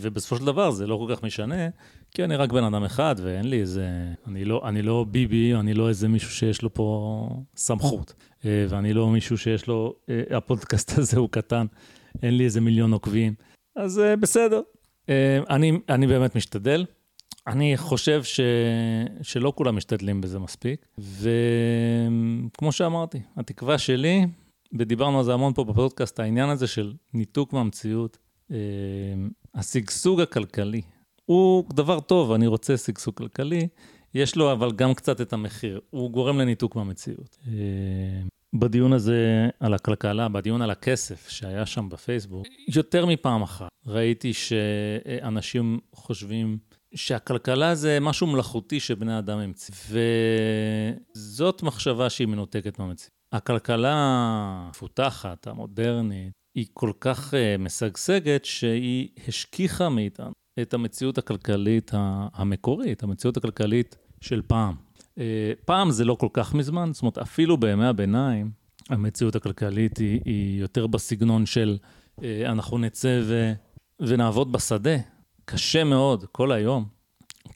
ובסופו 0.01 0.37
של 0.37 0.45
דבר 0.45 0.71
זה 0.71 0.87
לא 0.87 0.97
כל 1.07 1.15
כך 1.15 1.23
משנה, 1.23 1.69
כי 2.11 2.25
אני 2.25 2.37
רק 2.37 2.53
בן 2.53 2.65
אדם 2.65 2.85
אחד, 2.85 3.15
ואין 3.23 3.51
לי 3.51 3.61
איזה... 3.61 3.89
אני 4.27 4.45
לא, 4.45 4.63
אני 4.69 4.83
לא 4.83 5.07
ביבי, 5.11 5.55
אני 5.55 5.75
לא 5.75 5.89
איזה 5.89 6.09
מישהו 6.09 6.31
שיש 6.31 6.63
לו 6.63 6.75
פה 6.75 7.29
סמכות. 7.57 8.15
אה, 8.45 8.67
ואני 8.69 8.93
לא 8.93 9.11
מישהו 9.11 9.39
שיש 9.39 9.67
לו... 9.67 9.95
אה, 10.09 10.37
הפודקאסט 10.37 10.99
הזה 10.99 11.19
הוא 11.19 11.29
קטן, 11.31 11.67
אין 12.23 12.37
לי 12.37 12.45
איזה 12.45 12.61
מיליון 12.61 12.93
עוקבים. 12.93 13.35
אז 13.77 13.99
אה, 13.99 14.17
בסדר. 14.17 14.61
אני, 15.51 15.73
אני 15.89 16.07
באמת 16.07 16.37
משתדל. 16.37 16.85
אני 17.47 17.77
חושב 17.77 18.25
ש... 18.25 18.41
שלא 19.23 19.53
כולם 19.57 19.77
משתדלים 19.77 20.21
בזה 20.21 20.39
מספיק. 20.39 20.87
וכמו 20.99 22.73
שאמרתי, 22.73 23.21
התקווה 23.37 23.79
שלי, 23.79 24.27
ודיברנו 24.79 25.19
על 25.19 25.25
זה 25.25 25.35
המון 25.35 25.53
פה 25.53 25.65
בפודקאסט, 25.65 26.21
העניין 26.21 26.49
הזה 26.49 26.67
של 26.67 26.93
ניתוק 27.15 27.53
מהמציאות, 27.53 28.19
השגשוג 29.55 30.21
הכלכלי, 30.21 30.83
הוא 31.25 31.65
דבר 31.73 32.01
טוב, 32.01 32.33
אני 32.33 32.47
רוצה 32.47 32.77
שגשוג 32.77 33.15
כלכלי, 33.15 33.69
יש 34.15 34.37
לו 34.37 34.53
אבל 34.53 34.73
גם 34.73 34.95
קצת 34.95 35.21
את 35.21 35.33
המחיר, 35.33 35.81
הוא 35.91 36.11
גורם 36.11 36.39
לניתוק 36.39 36.77
מהמציאות. 36.77 37.39
אה, 37.49 37.53
בדיון 38.55 38.93
הזה 38.93 39.49
על 39.61 39.75
הכלכלה, 39.75 40.29
בדיון 40.29 40.63
על 40.63 40.71
הכסף 40.71 41.29
שהיה 41.29 41.67
שם 41.67 41.89
בפייסבוק, 41.89 42.47
יותר 42.69 43.07
מפעם 43.07 43.43
אחת 43.43 43.69
ראיתי 43.87 44.33
שאנשים 44.33 45.79
חושבים 45.93 46.59
שהכלכלה 46.95 47.75
זה 47.75 47.99
משהו 48.01 48.27
מלאכותי 48.27 48.81
שבני 48.81 49.19
אדם 49.19 49.39
המציאו, 49.39 49.77
וזאת 51.15 51.63
מחשבה 51.63 52.11
שהיא 52.11 52.29
מנותקת 52.29 52.79
מהמציאות. 52.79 53.11
הכלכלה 53.33 53.93
המפותחת, 53.95 55.47
המודרנית, 55.47 56.33
היא 56.55 56.67
כל 56.73 56.93
כך 57.01 57.35
uh, 57.35 57.37
משגשגת 57.59 58.45
שהיא 58.45 59.09
השכיחה 59.29 59.89
מאיתנו 59.89 60.33
את 60.63 60.75
המציאות 60.75 61.19
הכלכלית 61.19 61.91
המקורית, 62.35 63.03
המציאות 63.03 63.37
הכלכלית 63.37 63.97
של 64.21 64.43
פעם. 64.47 64.75
אה, 65.19 65.53
פעם 65.65 65.91
זה 65.91 66.05
לא 66.05 66.15
כל 66.15 66.29
כך 66.33 66.55
מזמן, 66.55 66.91
זאת 66.93 67.03
אומרת, 67.03 67.19
אפילו 67.19 67.57
בימי 67.57 67.87
הביניים, 67.87 68.51
המציאות 68.89 69.37
הכלכלית 69.37 69.99
היא, 69.99 70.21
היא 70.25 70.61
יותר 70.61 70.87
בסגנון 70.87 71.47
של 71.47 71.79
אה, 72.23 72.43
אנחנו 72.53 72.79
נצא 72.79 73.21
ו, 73.25 73.53
ונעבוד 74.01 74.53
בשדה, 74.53 74.97
קשה 75.49 75.85
מאוד, 75.85 76.25
כל 76.33 76.53
היום, 76.53 76.85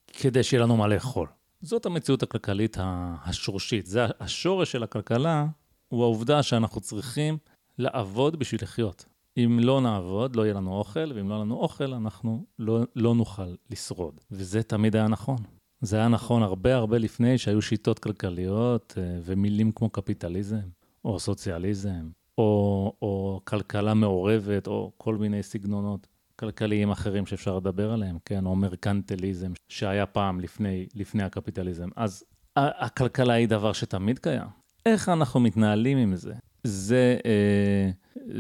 כדי 0.07 0.43
שיהיה 0.43 0.63
לנו 0.63 0.77
מה 0.77 0.89
לאכול. 0.89 1.29
זאת 1.63 1.87
המציאות 1.87 2.23
הכלכלית 2.23 2.77
השורשית. 3.25 3.87
זה 3.87 4.07
השורש 4.21 4.73
של 4.73 4.83
הכלכלה, 4.83 5.47
הוא 5.89 6.03
העובדה 6.03 6.43
שאנחנו 6.43 6.81
צריכים 6.81 7.39
לעבוד 7.79 8.39
בשביל 8.39 8.61
לחיות. 8.63 9.05
אם 9.37 9.59
לא 9.63 9.81
נעבוד, 9.81 10.37
לא 10.37 10.43
יהיה 10.43 10.55
לנו 10.55 10.79
אוכל, 10.79 11.13
ואם 11.15 11.29
לא 11.29 11.35
יהיה 11.35 11.45
לנו 11.45 11.57
אוכל, 11.57 11.95
אנחנו 11.95 12.45
לא, 12.59 12.81
לא 12.97 13.15
נוכל 13.15 13.55
לשרוד. 13.71 14.21
וזה 14.31 14.63
תמיד 14.63 14.97
היה 14.97 15.09
נכון. 15.09 15.39
זה 15.81 15.97
היה 15.97 16.09
נכון 16.09 16.43
הרבה 16.43 16.75
הרבה 16.77 16.99
לפני 16.99 17.39
שהיו 17.39 17.63
שיטות 17.63 17.99
כלכליות 17.99 18.95
אה, 18.99 19.19
ומילים 19.25 19.73
כמו 19.73 19.91
קפיטליזם, 19.91 20.69
או 21.05 21.19
סוציאליזם, 21.21 22.11
או, 22.39 22.93
או 23.03 23.41
כלכלה 23.45 23.95
מעורבת, 23.95 24.67
או 24.67 24.93
כל 24.97 25.17
מיני 25.17 25.43
סגנונות 25.43 26.07
כלכליים 26.41 26.91
אחרים 26.91 27.27
שאפשר 27.27 27.57
לדבר 27.57 27.93
עליהם, 27.93 28.19
כן, 28.25 28.47
או 28.47 28.57
מרקנטליזם, 28.57 29.53
שהיה 29.69 30.07
פעם 30.07 30.41
לפני, 30.41 30.87
לפני 30.95 31.23
הקפיטליזם. 31.23 31.89
אז 31.97 32.25
הכלכלה 32.57 33.33
היא 33.35 33.49
דבר 33.49 33.73
שתמיד 33.73 34.19
קיים. 34.19 34.49
איך 34.87 35.09
אנחנו 35.09 35.41
מתנהלים 35.41 35.99
עם 35.99 36.17
זה? 36.17 36.35
זה, 36.65 37.17
אה, 37.25 37.91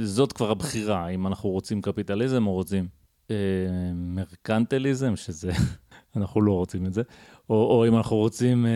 זאת 0.03 0.32
כבר 0.32 0.51
הבחירה, 0.51 1.09
אם 1.09 1.26
אנחנו 1.26 1.51
רוצים 1.51 1.82
קפיטליזם 1.82 2.46
או 2.46 2.53
רוצים 2.53 2.88
אה, 3.30 3.36
מרקנטליזם, 3.94 5.16
שזה, 5.16 5.53
אנחנו 6.16 6.42
לא 6.42 6.53
רוצים 6.53 6.86
את 6.86 6.92
זה, 6.92 7.03
או, 7.51 7.55
או 7.55 7.88
אם 7.88 7.96
אנחנו 7.96 8.16
רוצים 8.16 8.66
אה, 8.66 8.70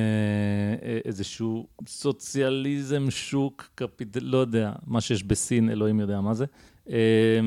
אה, 0.82 0.98
איזשהו 1.04 1.66
סוציאליזם, 1.86 3.10
שוק, 3.10 3.70
קפיטל, 3.74 4.24
לא 4.24 4.38
יודע, 4.38 4.72
מה 4.86 5.00
שיש 5.00 5.22
בסין, 5.22 5.70
אלוהים 5.70 6.00
יודע 6.00 6.20
מה 6.20 6.34
זה. 6.34 6.44
אה, 6.90 7.40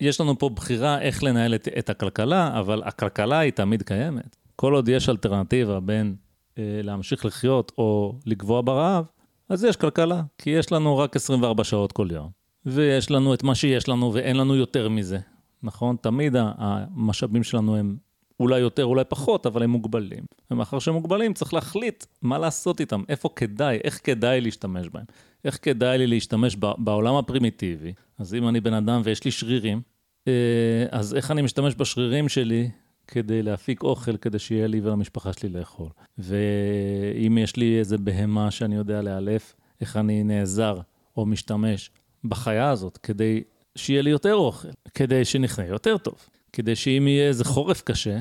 יש 0.00 0.20
לנו 0.20 0.38
פה 0.38 0.48
בחירה 0.48 1.00
איך 1.00 1.22
לנהל 1.22 1.54
את, 1.54 1.68
את 1.78 1.90
הכלכלה, 1.90 2.58
אבל 2.58 2.82
הכלכלה 2.84 3.38
היא 3.38 3.52
תמיד 3.52 3.82
קיימת. 3.82 4.36
כל 4.56 4.74
עוד 4.74 4.88
יש 4.88 5.08
אלטרנטיבה 5.08 5.80
בין 5.80 6.16
אה, 6.58 6.80
להמשיך 6.82 7.24
לחיות 7.24 7.72
או 7.78 8.18
לגבוה 8.26 8.62
ברעב, 8.62 9.10
אז 9.48 9.64
יש 9.64 9.76
כלכלה, 9.76 10.22
כי 10.38 10.50
יש 10.50 10.72
לנו 10.72 10.98
רק 10.98 11.16
24 11.16 11.64
שעות 11.64 11.92
כל 11.92 12.08
יום, 12.10 12.30
ויש 12.66 13.10
לנו 13.10 13.34
את 13.34 13.42
מה 13.42 13.54
שיש 13.54 13.88
לנו 13.88 14.14
ואין 14.14 14.36
לנו 14.36 14.56
יותר 14.56 14.88
מזה, 14.88 15.18
נכון? 15.62 15.96
תמיד 16.00 16.36
המשאבים 16.38 17.42
שלנו 17.42 17.76
הם 17.76 17.96
אולי 18.40 18.60
יותר, 18.60 18.84
אולי 18.84 19.04
פחות, 19.08 19.46
אבל 19.46 19.62
הם 19.62 19.70
מוגבלים. 19.70 20.24
ומאחר 20.50 20.78
שהם 20.78 20.94
מוגבלים, 20.94 21.34
צריך 21.34 21.54
להחליט 21.54 22.04
מה 22.22 22.38
לעשות 22.38 22.80
איתם, 22.80 23.02
איפה 23.08 23.28
כדאי, 23.36 23.78
איך 23.84 24.00
כדאי 24.04 24.40
להשתמש 24.40 24.88
בהם. 24.88 25.04
איך 25.44 25.58
כדאי 25.62 25.98
לי 25.98 26.06
להשתמש 26.06 26.56
בעולם 26.78 27.14
הפרימיטיבי. 27.14 27.92
אז 28.18 28.34
אם 28.34 28.48
אני 28.48 28.60
בן 28.60 28.74
אדם 28.74 29.00
ויש 29.04 29.24
לי 29.24 29.30
שרירים, 29.30 29.80
אה, 30.28 30.86
אז 30.90 31.14
איך 31.14 31.30
אני 31.30 31.42
משתמש 31.42 31.74
בשרירים 31.74 32.28
שלי 32.28 32.70
כדי 33.06 33.42
להפיק 33.42 33.82
אוכל, 33.82 34.16
כדי 34.16 34.38
שיהיה 34.38 34.66
לי 34.66 34.80
ולמשפחה 34.80 35.32
שלי 35.32 35.48
לאכול. 35.48 35.88
ואם 36.18 37.38
יש 37.38 37.56
לי 37.56 37.78
איזה 37.78 37.98
בהמה 37.98 38.50
שאני 38.50 38.76
יודע 38.76 39.02
לאלף, 39.02 39.54
איך 39.80 39.96
אני 39.96 40.22
נעזר 40.22 40.80
או 41.16 41.26
משתמש 41.26 41.90
בחיה 42.24 42.70
הזאת 42.70 42.96
כדי 42.96 43.42
שיהיה 43.76 44.02
לי 44.02 44.10
יותר 44.10 44.34
אוכל, 44.34 44.68
כדי 44.94 45.24
שנחנה 45.24 45.66
יותר 45.66 45.98
טוב, 45.98 46.14
כדי 46.52 46.76
שאם 46.76 47.08
יהיה 47.08 47.28
איזה 47.28 47.44
חורף 47.44 47.82
קשה, 47.82 48.18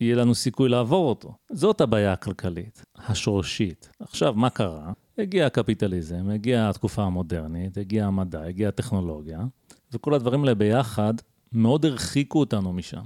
יהיה 0.00 0.16
לנו 0.16 0.34
סיכוי 0.34 0.68
לעבור 0.68 1.08
אותו. 1.08 1.34
זאת 1.52 1.80
הבעיה 1.80 2.12
הכלכלית, 2.12 2.82
השורשית. 2.96 3.88
עכשיו, 4.00 4.34
מה 4.34 4.50
קרה? 4.50 4.92
הגיע 5.20 5.46
הקפיטליזם, 5.46 6.30
הגיעה 6.30 6.70
התקופה 6.70 7.02
המודרנית, 7.02 7.76
הגיע 7.76 8.06
המדע, 8.06 8.42
הגיעה 8.42 8.68
הטכנולוגיה, 8.68 9.40
וכל 9.92 10.14
הדברים 10.14 10.40
האלה 10.40 10.54
ביחד 10.54 11.14
מאוד 11.52 11.86
הרחיקו 11.86 12.40
אותנו 12.40 12.72
משם. 12.72 13.02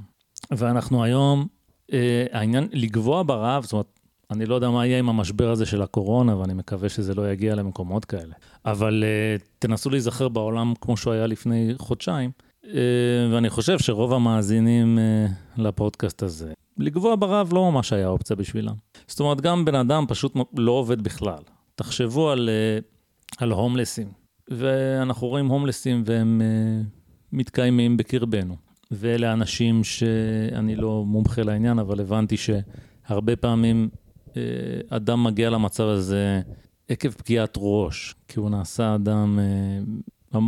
ואנחנו 0.50 1.04
היום, 1.04 1.46
אה, 1.92 2.26
העניין, 2.32 2.68
לגבוה 2.72 3.22
ברעב, 3.22 3.62
זאת 3.64 3.72
אומרת, 3.72 3.98
אני 4.30 4.46
לא 4.46 4.54
יודע 4.54 4.70
מה 4.70 4.86
יהיה 4.86 4.98
עם 4.98 5.08
המשבר 5.08 5.50
הזה 5.50 5.66
של 5.66 5.82
הקורונה, 5.82 6.36
ואני 6.36 6.54
מקווה 6.54 6.88
שזה 6.88 7.14
לא 7.14 7.32
יגיע 7.32 7.54
למקומות 7.54 8.04
כאלה. 8.04 8.34
אבל 8.64 9.04
uh, 9.04 9.42
תנסו 9.58 9.90
להיזכר 9.90 10.28
בעולם 10.28 10.72
כמו 10.80 10.96
שהוא 10.96 11.12
היה 11.12 11.26
לפני 11.26 11.74
חודשיים, 11.78 12.30
uh, 12.64 12.68
ואני 13.32 13.50
חושב 13.50 13.78
שרוב 13.78 14.12
המאזינים 14.12 14.98
uh, 14.98 15.62
לפודקאסט 15.62 16.22
הזה, 16.22 16.52
לגבוה 16.78 17.16
ברעב 17.16 17.54
לא 17.54 17.70
ממש 17.70 17.92
היה 17.92 18.08
אופציה 18.08 18.36
בשבילם. 18.36 18.74
זאת 19.06 19.20
אומרת, 19.20 19.40
גם 19.40 19.64
בן 19.64 19.74
אדם 19.74 20.04
פשוט 20.08 20.36
לא 20.56 20.72
עובד 20.72 21.02
בכלל. 21.02 21.42
תחשבו 21.74 22.30
על, 22.30 22.48
uh, 22.48 22.84
על 23.38 23.52
הומלסים, 23.52 24.08
ואנחנו 24.48 25.28
רואים 25.28 25.46
הומלסים 25.46 26.02
והם 26.06 26.40
uh, 26.40 26.86
מתקיימים 27.32 27.96
בקרבנו. 27.96 28.56
ואלה 28.90 29.32
אנשים 29.32 29.84
שאני 29.84 30.76
לא 30.76 31.04
מומחה 31.06 31.42
לעניין, 31.42 31.78
אבל 31.78 32.00
הבנתי 32.00 32.36
שהרבה 32.36 33.36
פעמים 33.36 33.88
אה, 34.36 34.42
אדם 34.88 35.24
מגיע 35.24 35.50
למצב 35.50 35.84
הזה 35.84 36.40
עקב 36.88 37.10
פגיעת 37.10 37.54
ראש, 37.56 38.14
כי 38.28 38.38
הוא 38.38 38.50
נעשה 38.50 38.94
אדם 38.94 39.38
אה, 40.34 40.40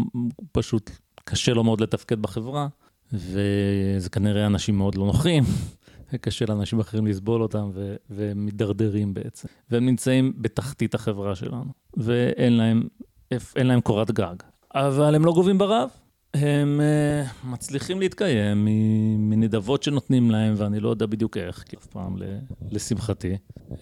פשוט 0.53 0.91
קשה 1.25 1.55
לו 1.55 1.65
מאוד 1.65 1.81
לתפקד 1.81 2.23
בחברה, 2.23 2.69
וזה 3.13 4.11
כנראה 4.13 4.47
אנשים 4.47 4.79
מאוד 4.79 4.95
לא 4.95 5.07
נוחים, 5.07 5.45
וקשה 6.13 6.45
לאנשים 6.49 6.81
אחרים 6.81 7.07
לסבול 7.07 7.43
אותם, 7.43 7.71
ו- 7.75 7.97
והם 8.11 8.45
מידרדרים 8.45 9.15
בעצם. 9.15 9.49
והם 9.71 9.87
נמצאים 9.87 10.33
בתחתית 10.37 10.95
החברה 10.95 11.35
שלנו, 11.35 11.73
ואין 11.97 12.53
להם, 12.57 12.89
להם 13.57 13.81
קורת 13.81 14.11
גג. 14.11 14.37
אבל 14.75 15.15
הם 15.15 15.25
לא 15.25 15.33
גובים 15.33 15.59
ברעב. 15.59 15.91
הם 16.35 16.81
uh, 16.81 17.47
מצליחים 17.47 18.01
להתקיים 18.01 18.65
מנדבות 19.19 19.83
שנותנים 19.83 20.31
להם, 20.31 20.55
ואני 20.57 20.81
לא 20.81 20.89
יודע 20.89 21.07
בדיוק 21.07 21.37
איך, 21.37 21.63
כי 21.69 21.77
אף 21.77 21.87
פעם, 21.87 22.17
לשמחתי. 22.71 23.37
Uh, 23.57 23.75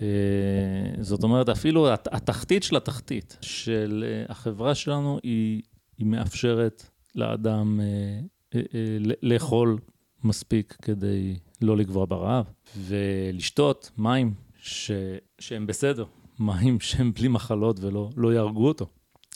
זאת 1.01 1.22
אומרת, 1.22 1.49
אפילו 1.49 1.89
הת, 1.89 2.09
התחתית 2.12 2.62
של 2.62 2.77
התחתית 2.77 3.39
של 3.41 4.05
uh, 4.29 4.33
החברה 4.33 4.75
שלנו, 4.75 5.18
היא, 5.22 5.62
היא 5.99 6.07
מאפשרת 6.07 6.91
לאדם 7.14 7.81
uh, 7.81 8.55
uh, 8.55 8.59
uh, 8.59 9.14
לאכול 9.22 9.79
מספיק 10.25 10.77
כדי 10.83 11.37
לא 11.63 11.77
לגבוה 11.77 12.07
ברעב, 12.07 12.45
ולשתות 12.77 13.91
מים 13.99 14.35
ש, 14.59 14.91
שהם 15.39 15.67
בסדר, 15.67 16.05
מים 16.39 16.81
שהם 16.81 17.13
בלי 17.13 17.29
מחלות 17.29 17.81
ולא 17.81 18.11
לא 18.17 18.33
יהרגו 18.33 18.69
אותו. 18.69 18.87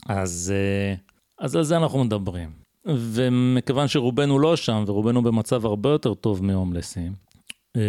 אז, 0.06 0.52
uh, 0.54 1.00
אז 1.44 1.56
על 1.56 1.62
זה 1.62 1.76
אנחנו 1.76 2.04
מדברים. 2.04 2.50
ומכיוון 2.86 3.88
שרובנו 3.88 4.38
לא 4.38 4.56
שם, 4.56 4.84
ורובנו 4.86 5.22
במצב 5.22 5.66
הרבה 5.66 5.90
יותר 5.90 6.14
טוב 6.14 6.44
מהומלסים, 6.44 7.12
אמ, 7.76 7.80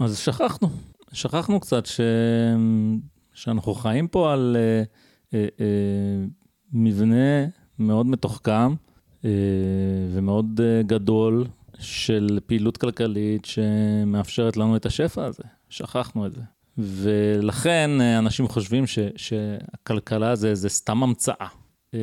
אז 0.00 0.18
שכחנו, 0.18 0.68
שכחנו 1.12 1.60
קצת 1.60 1.86
ש... 1.86 2.00
שאנחנו 3.34 3.74
חיים 3.74 4.08
פה 4.08 4.32
על 4.32 4.56
אה, 4.58 4.82
אה, 5.34 5.46
אה, 5.60 6.24
מבנה 6.72 7.46
מאוד 7.78 8.06
מתוחכם 8.06 8.74
ומאוד 10.12 10.60
גדול 10.86 11.46
של 11.78 12.38
פעילות 12.46 12.76
כלכלית 12.76 13.44
שמאפשרת 13.44 14.56
לנו 14.56 14.76
את 14.76 14.86
השפע 14.86 15.24
הזה, 15.24 15.42
שכחנו 15.68 16.26
את 16.26 16.32
זה. 16.32 16.40
ולכן 16.78 17.90
אנשים 18.00 18.48
חושבים 18.48 18.86
ש, 18.86 18.98
שהכלכלה 19.16 20.36
זה, 20.36 20.54
זה 20.54 20.68
סתם 20.68 21.02
המצאה. 21.02 21.46
אה, 21.94 21.98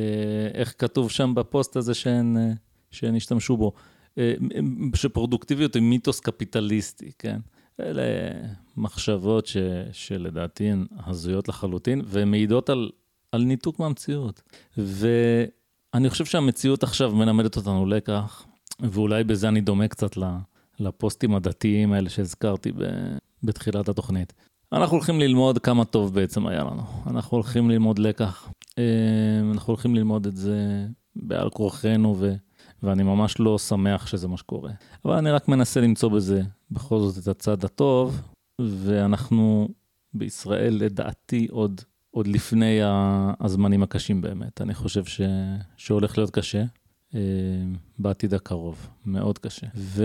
איך 0.54 0.74
כתוב 0.78 1.10
שם 1.10 1.34
בפוסט 1.34 1.76
הזה 1.76 1.94
שהן, 1.94 2.36
אה, 2.36 2.52
שהן 2.90 3.16
השתמשו 3.16 3.56
בו, 3.56 3.72
אה, 4.18 4.34
שפרודוקטיביות 4.94 5.74
היא 5.74 5.82
מיתוס 5.82 6.20
קפיטליסטי, 6.20 7.12
כן? 7.18 7.40
אלה 7.80 8.02
מחשבות 8.76 9.46
ש, 9.46 9.56
שלדעתי 9.92 10.64
הן 10.64 10.86
הזויות 11.06 11.48
לחלוטין, 11.48 12.02
ומעידות 12.06 12.70
על, 12.70 12.90
על 13.32 13.42
ניתוק 13.42 13.78
מהמציאות. 13.78 14.42
ואני 14.76 16.10
חושב 16.10 16.24
שהמציאות 16.24 16.82
עכשיו 16.82 17.16
מלמדת 17.16 17.56
אותנו 17.56 17.86
לקח, 17.86 18.46
ואולי 18.80 19.24
בזה 19.24 19.48
אני 19.48 19.60
דומה 19.60 19.88
קצת 19.88 20.16
לפוסטים 20.80 21.34
הדתיים 21.34 21.92
האלה 21.92 22.10
שהזכרתי 22.10 22.72
בתחילת 23.42 23.88
התוכנית. 23.88 24.32
אנחנו 24.72 24.96
הולכים 24.96 25.20
ללמוד 25.20 25.58
כמה 25.58 25.84
טוב 25.84 26.14
בעצם 26.14 26.46
היה 26.46 26.64
לנו. 26.64 26.82
אנחנו 27.06 27.36
הולכים 27.36 27.70
ללמוד 27.70 27.98
לקח. 27.98 28.48
אה, 28.78 28.84
אנחנו 29.50 29.70
הולכים 29.70 29.94
ללמוד 29.94 30.26
את 30.26 30.36
זה 30.36 30.86
בעל 31.16 31.50
כורחנו, 31.50 32.16
ו... 32.18 32.34
ואני 32.82 33.02
ממש 33.02 33.40
לא 33.40 33.58
שמח 33.58 34.06
שזה 34.06 34.28
מה 34.28 34.36
שקורה. 34.36 34.70
אבל 35.04 35.16
אני 35.16 35.30
רק 35.30 35.48
מנסה 35.48 35.80
למצוא 35.80 36.08
בזה 36.08 36.42
בכל 36.70 36.98
זאת 36.98 37.22
את 37.22 37.28
הצד 37.28 37.64
הטוב, 37.64 38.20
ואנחנו 38.60 39.68
בישראל, 40.14 40.74
לדעתי, 40.74 41.46
עוד, 41.50 41.80
עוד 42.10 42.26
לפני 42.26 42.78
הזמנים 43.40 43.82
הקשים 43.82 44.20
באמת. 44.20 44.60
אני 44.60 44.74
חושב 44.74 45.04
ש... 45.04 45.20
שהולך 45.76 46.18
להיות 46.18 46.30
קשה. 46.30 46.64
אה, 47.14 47.20
בעתיד 47.98 48.34
הקרוב, 48.34 48.88
מאוד 49.06 49.38
קשה. 49.38 49.66
ו... 49.74 50.04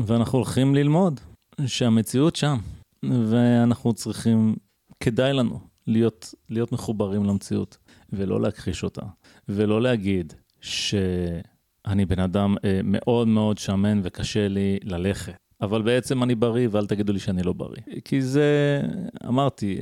ואנחנו 0.00 0.38
הולכים 0.38 0.74
ללמוד 0.74 1.20
שהמציאות 1.66 2.36
שם, 2.36 2.58
ואנחנו 3.04 3.92
צריכים, 3.92 4.56
כדאי 5.00 5.32
לנו 5.32 5.60
להיות, 5.86 6.34
להיות 6.48 6.72
מחוברים 6.72 7.24
למציאות, 7.24 7.78
ולא 8.12 8.40
להכחיש 8.40 8.84
אותה, 8.84 9.02
ולא 9.48 9.82
להגיד 9.82 10.32
שאני 10.60 12.04
בן 12.06 12.18
אדם 12.18 12.54
אה, 12.64 12.80
מאוד 12.84 13.28
מאוד 13.28 13.58
שמן 13.58 14.00
וקשה 14.04 14.48
לי 14.48 14.78
ללכת. 14.82 15.36
אבל 15.62 15.82
בעצם 15.82 16.22
אני 16.22 16.34
בריא, 16.34 16.68
ואל 16.70 16.86
תגידו 16.86 17.12
לי 17.12 17.18
שאני 17.18 17.42
לא 17.42 17.52
בריא. 17.52 17.82
כי 18.04 18.22
זה, 18.22 18.80
אמרתי, 19.28 19.78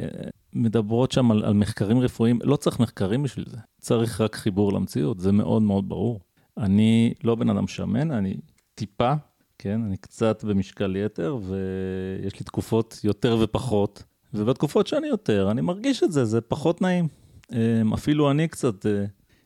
מדברות 0.52 1.12
שם 1.12 1.30
על, 1.30 1.44
על 1.44 1.54
מחקרים 1.54 1.98
רפואיים, 1.98 2.38
לא 2.42 2.56
צריך 2.56 2.80
מחקרים 2.80 3.22
בשביל 3.22 3.44
זה, 3.48 3.56
צריך 3.80 4.20
רק 4.20 4.36
חיבור 4.36 4.72
למציאות, 4.72 5.20
זה 5.20 5.32
מאוד 5.32 5.62
מאוד 5.62 5.88
ברור. 5.88 6.20
אני 6.58 7.14
לא 7.24 7.34
בן 7.34 7.50
אדם 7.50 7.66
שמן, 7.66 8.10
אני 8.10 8.36
טיפה, 8.74 9.12
כן, 9.58 9.82
אני 9.82 9.96
קצת 9.96 10.44
במשקל 10.44 10.96
יתר, 10.96 11.38
ויש 11.42 12.38
לי 12.38 12.44
תקופות 12.44 13.00
יותר 13.04 13.36
ופחות 13.40 14.02
ובתקופות 14.34 14.86
שאני 14.86 15.06
יותר, 15.06 15.50
אני 15.50 15.60
מרגיש 15.60 16.02
את 16.02 16.12
זה, 16.12 16.24
זה 16.24 16.40
פחות 16.40 16.82
נעים. 16.82 17.08
אמ, 17.52 17.92
אפילו 17.94 18.30
אני 18.30 18.48
קצת 18.48 18.86
אה, 18.86 19.04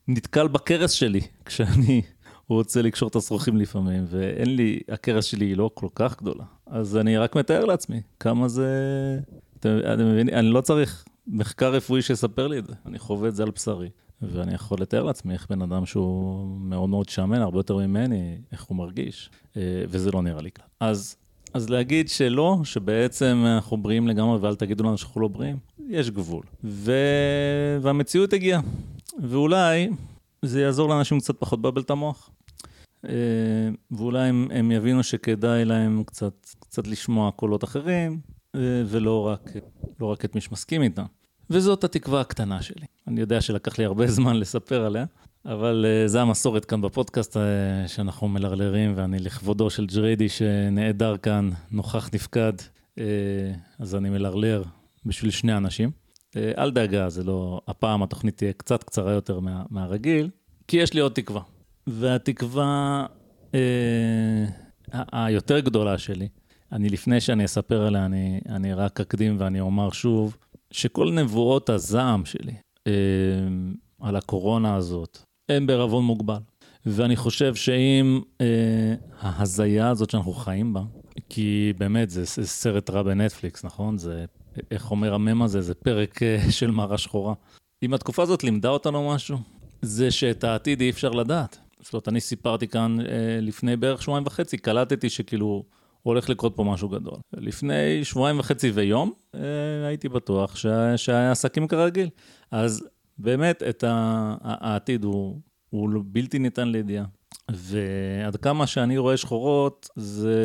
נתקל 0.08 0.48
בכרס 0.48 0.90
שלי 0.90 1.20
כשאני 1.46 2.02
רוצה 2.52 2.82
לקשור 2.82 3.08
את 3.08 3.16
השרוכים 3.16 3.56
לפעמים, 3.56 4.04
ואין 4.08 4.56
לי, 4.56 4.80
הכרס 4.88 5.24
שלי 5.24 5.44
היא 5.44 5.56
לא 5.56 5.70
כל 5.74 5.88
כך 5.94 6.18
גדולה. 6.18 6.44
אז 6.66 6.96
אני 6.96 7.16
רק 7.16 7.36
מתאר 7.36 7.64
לעצמי 7.64 8.00
כמה 8.20 8.48
זה... 8.48 8.68
אתם, 9.60 9.78
אתם 9.94 10.06
מבינים? 10.06 10.34
אני 10.34 10.48
לא 10.48 10.60
צריך 10.60 11.04
מחקר 11.26 11.72
רפואי 11.72 12.02
שיספר 12.02 12.48
לי 12.48 12.58
את 12.58 12.66
זה, 12.66 12.74
אני 12.86 12.98
חווה 12.98 13.28
את 13.28 13.34
זה 13.34 13.42
על 13.42 13.50
בשרי. 13.50 13.88
ואני 14.22 14.54
יכול 14.54 14.78
לתאר 14.80 15.02
לעצמי 15.02 15.34
איך 15.34 15.46
בן 15.50 15.62
אדם 15.62 15.86
שהוא 15.86 16.46
מאוד 16.60 16.88
מאוד 16.88 17.08
שמן, 17.08 17.40
הרבה 17.40 17.58
יותר 17.58 17.76
ממני, 17.76 18.38
איך 18.52 18.62
הוא 18.62 18.76
מרגיש, 18.76 19.30
אה, 19.56 19.62
וזה 19.88 20.10
לא 20.10 20.22
נראה 20.22 20.42
לי 20.42 20.50
כלל. 20.50 20.64
אז 20.80 21.16
אז 21.54 21.70
להגיד 21.70 22.08
שלא, 22.08 22.58
שבעצם 22.64 23.44
אנחנו 23.46 23.76
בריאים 23.76 24.08
לגמרי 24.08 24.38
ואל 24.38 24.54
תגידו 24.54 24.84
לנו 24.84 24.98
שאנחנו 24.98 25.20
לא 25.20 25.28
בריאים, 25.28 25.56
יש 25.88 26.10
גבול. 26.10 26.42
ו... 26.64 26.92
והמציאות 27.80 28.32
הגיעה. 28.32 28.60
ואולי 29.22 29.88
זה 30.42 30.60
יעזור 30.60 30.88
לאנשים 30.88 31.20
קצת 31.20 31.36
פחות 31.38 31.58
לבלבל 31.58 31.80
את 31.80 31.90
המוח. 31.90 32.30
אה, 33.08 33.12
ואולי 33.90 34.28
הם, 34.28 34.48
הם 34.54 34.70
יבינו 34.70 35.02
שכדאי 35.02 35.64
להם 35.64 36.02
קצת, 36.06 36.46
קצת 36.60 36.86
לשמוע 36.86 37.30
קולות 37.30 37.64
אחרים, 37.64 38.20
אה, 38.54 38.60
ולא 38.86 39.26
רק, 39.26 39.50
לא 40.00 40.06
רק 40.06 40.24
את 40.24 40.34
מי 40.34 40.40
שמסכים 40.40 40.82
איתם. 40.82 41.04
וזאת 41.50 41.84
התקווה 41.84 42.20
הקטנה 42.20 42.62
שלי. 42.62 42.86
אני 43.08 43.20
יודע 43.20 43.40
שלקח 43.40 43.78
לי 43.78 43.84
הרבה 43.84 44.06
זמן 44.16 44.36
לספר 44.36 44.84
עליה, 44.84 45.04
אבל 45.44 45.86
uh, 45.86 46.08
זה 46.08 46.20
המסורת 46.20 46.64
כאן 46.64 46.80
בפודקאסט 46.80 47.36
שאנחנו 47.86 48.28
מלרלרים, 48.28 48.92
ואני 48.96 49.18
לכבודו 49.18 49.70
של 49.70 49.86
ג'ריידי 49.86 50.28
שנעדר 50.28 51.16
כאן, 51.16 51.50
נוכח 51.70 52.10
נפקד, 52.14 52.52
אז 53.78 53.94
אני 53.94 54.10
מלרלר 54.10 54.62
בשביל 55.06 55.30
שני 55.30 55.56
אנשים. 55.56 55.90
אל 56.36 56.70
דאגה, 56.70 57.08
זה 57.08 57.24
לא... 57.24 57.60
הפעם 57.68 58.02
התוכנית 58.02 58.36
תהיה 58.36 58.52
קצת 58.52 58.82
קצרה 58.82 59.12
יותר 59.12 59.40
מה, 59.40 59.62
מהרגיל, 59.70 60.30
כי 60.68 60.76
יש 60.76 60.94
לי 60.94 61.00
עוד 61.00 61.12
תקווה. 61.12 61.42
והתקווה 61.86 63.06
uh, 63.52 63.54
היותר 65.12 65.60
גדולה 65.60 65.98
שלי, 65.98 66.28
אני 66.72 66.88
לפני 66.88 67.20
שאני 67.20 67.44
אספר 67.44 67.86
עליה, 67.86 68.04
אני, 68.04 68.40
אני 68.48 68.74
רק 68.74 69.00
אקדים 69.00 69.36
ואני 69.38 69.60
אומר 69.60 69.90
שוב, 69.90 70.36
שכל 70.70 71.12
נבואות 71.12 71.70
הזעם 71.70 72.24
שלי 72.24 72.52
אה, 72.86 72.92
על 74.00 74.16
הקורונה 74.16 74.74
הזאת, 74.74 75.18
הם 75.48 75.66
בערבון 75.66 76.04
מוגבל. 76.04 76.38
ואני 76.86 77.16
חושב 77.16 77.54
שאם 77.54 78.20
אה, 78.40 78.94
ההזיה 79.20 79.88
הזאת 79.88 80.10
שאנחנו 80.10 80.32
חיים 80.32 80.72
בה, 80.72 80.82
כי 81.28 81.72
באמת 81.78 82.10
זה, 82.10 82.24
זה 82.24 82.46
סרט 82.46 82.90
רע 82.90 83.02
בנטפליקס, 83.02 83.64
נכון? 83.64 83.98
זה, 83.98 84.24
איך 84.70 84.90
אומר 84.90 85.14
המם 85.14 85.42
הזה? 85.42 85.60
זה 85.60 85.74
פרק 85.74 86.22
אה, 86.22 86.50
של 86.50 86.70
מערה 86.70 86.98
שחורה. 86.98 87.34
אם 87.82 87.94
התקופה 87.94 88.22
הזאת 88.22 88.44
לימדה 88.44 88.68
אותנו 88.68 89.10
משהו, 89.10 89.38
זה 89.82 90.10
שאת 90.10 90.44
העתיד 90.44 90.80
אי 90.80 90.90
אפשר 90.90 91.10
לדעת. 91.10 91.58
זאת 91.82 91.92
אומרת, 91.92 92.08
אני 92.08 92.20
סיפרתי 92.20 92.68
כאן 92.68 93.00
אה, 93.00 93.38
לפני 93.40 93.76
בערך 93.76 94.02
שבועיים 94.02 94.26
וחצי, 94.26 94.58
קלטתי 94.58 95.10
שכאילו 95.10 95.64
הולך 96.02 96.28
לקרות 96.28 96.52
פה 96.56 96.64
משהו 96.64 96.88
גדול. 96.88 97.18
לפני 97.32 98.04
שבועיים 98.04 98.38
וחצי 98.38 98.70
ויום, 98.70 99.12
אה, 99.34 99.40
הייתי 99.86 100.08
בטוח 100.08 100.56
שה, 100.56 100.96
שהעסקים 100.96 101.68
כרגיל. 101.68 102.08
אז 102.50 102.88
באמת, 103.18 103.62
את 103.62 103.84
ה, 103.84 104.34
העתיד 104.40 105.04
הוא, 105.04 105.40
הוא 105.70 105.90
בלתי 106.04 106.38
ניתן 106.38 106.68
לידיעה. 106.68 107.04
ועד 107.50 108.36
כמה 108.36 108.66
שאני 108.66 108.98
רואה 108.98 109.16
שחורות, 109.16 109.88
זה 109.96 110.36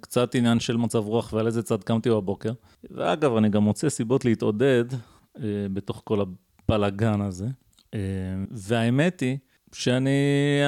קצת 0.00 0.34
עניין 0.34 0.60
של 0.60 0.76
מצב 0.76 0.98
רוח 0.98 1.32
ועל 1.32 1.46
איזה 1.46 1.62
צד 1.62 1.82
קמתי 1.82 2.10
בבוקר. 2.10 2.52
ואגב, 2.90 3.36
אני 3.36 3.48
גם 3.48 3.62
מוצא 3.62 3.88
סיבות 3.88 4.24
להתעודד 4.24 4.84
אה, 5.38 5.42
בתוך 5.72 6.02
כל 6.04 6.18
הבלאגן 6.20 7.20
הזה. 7.20 7.46
אה, 7.94 8.00
והאמת 8.50 9.20
היא 9.20 9.38
שאני 9.72 10.10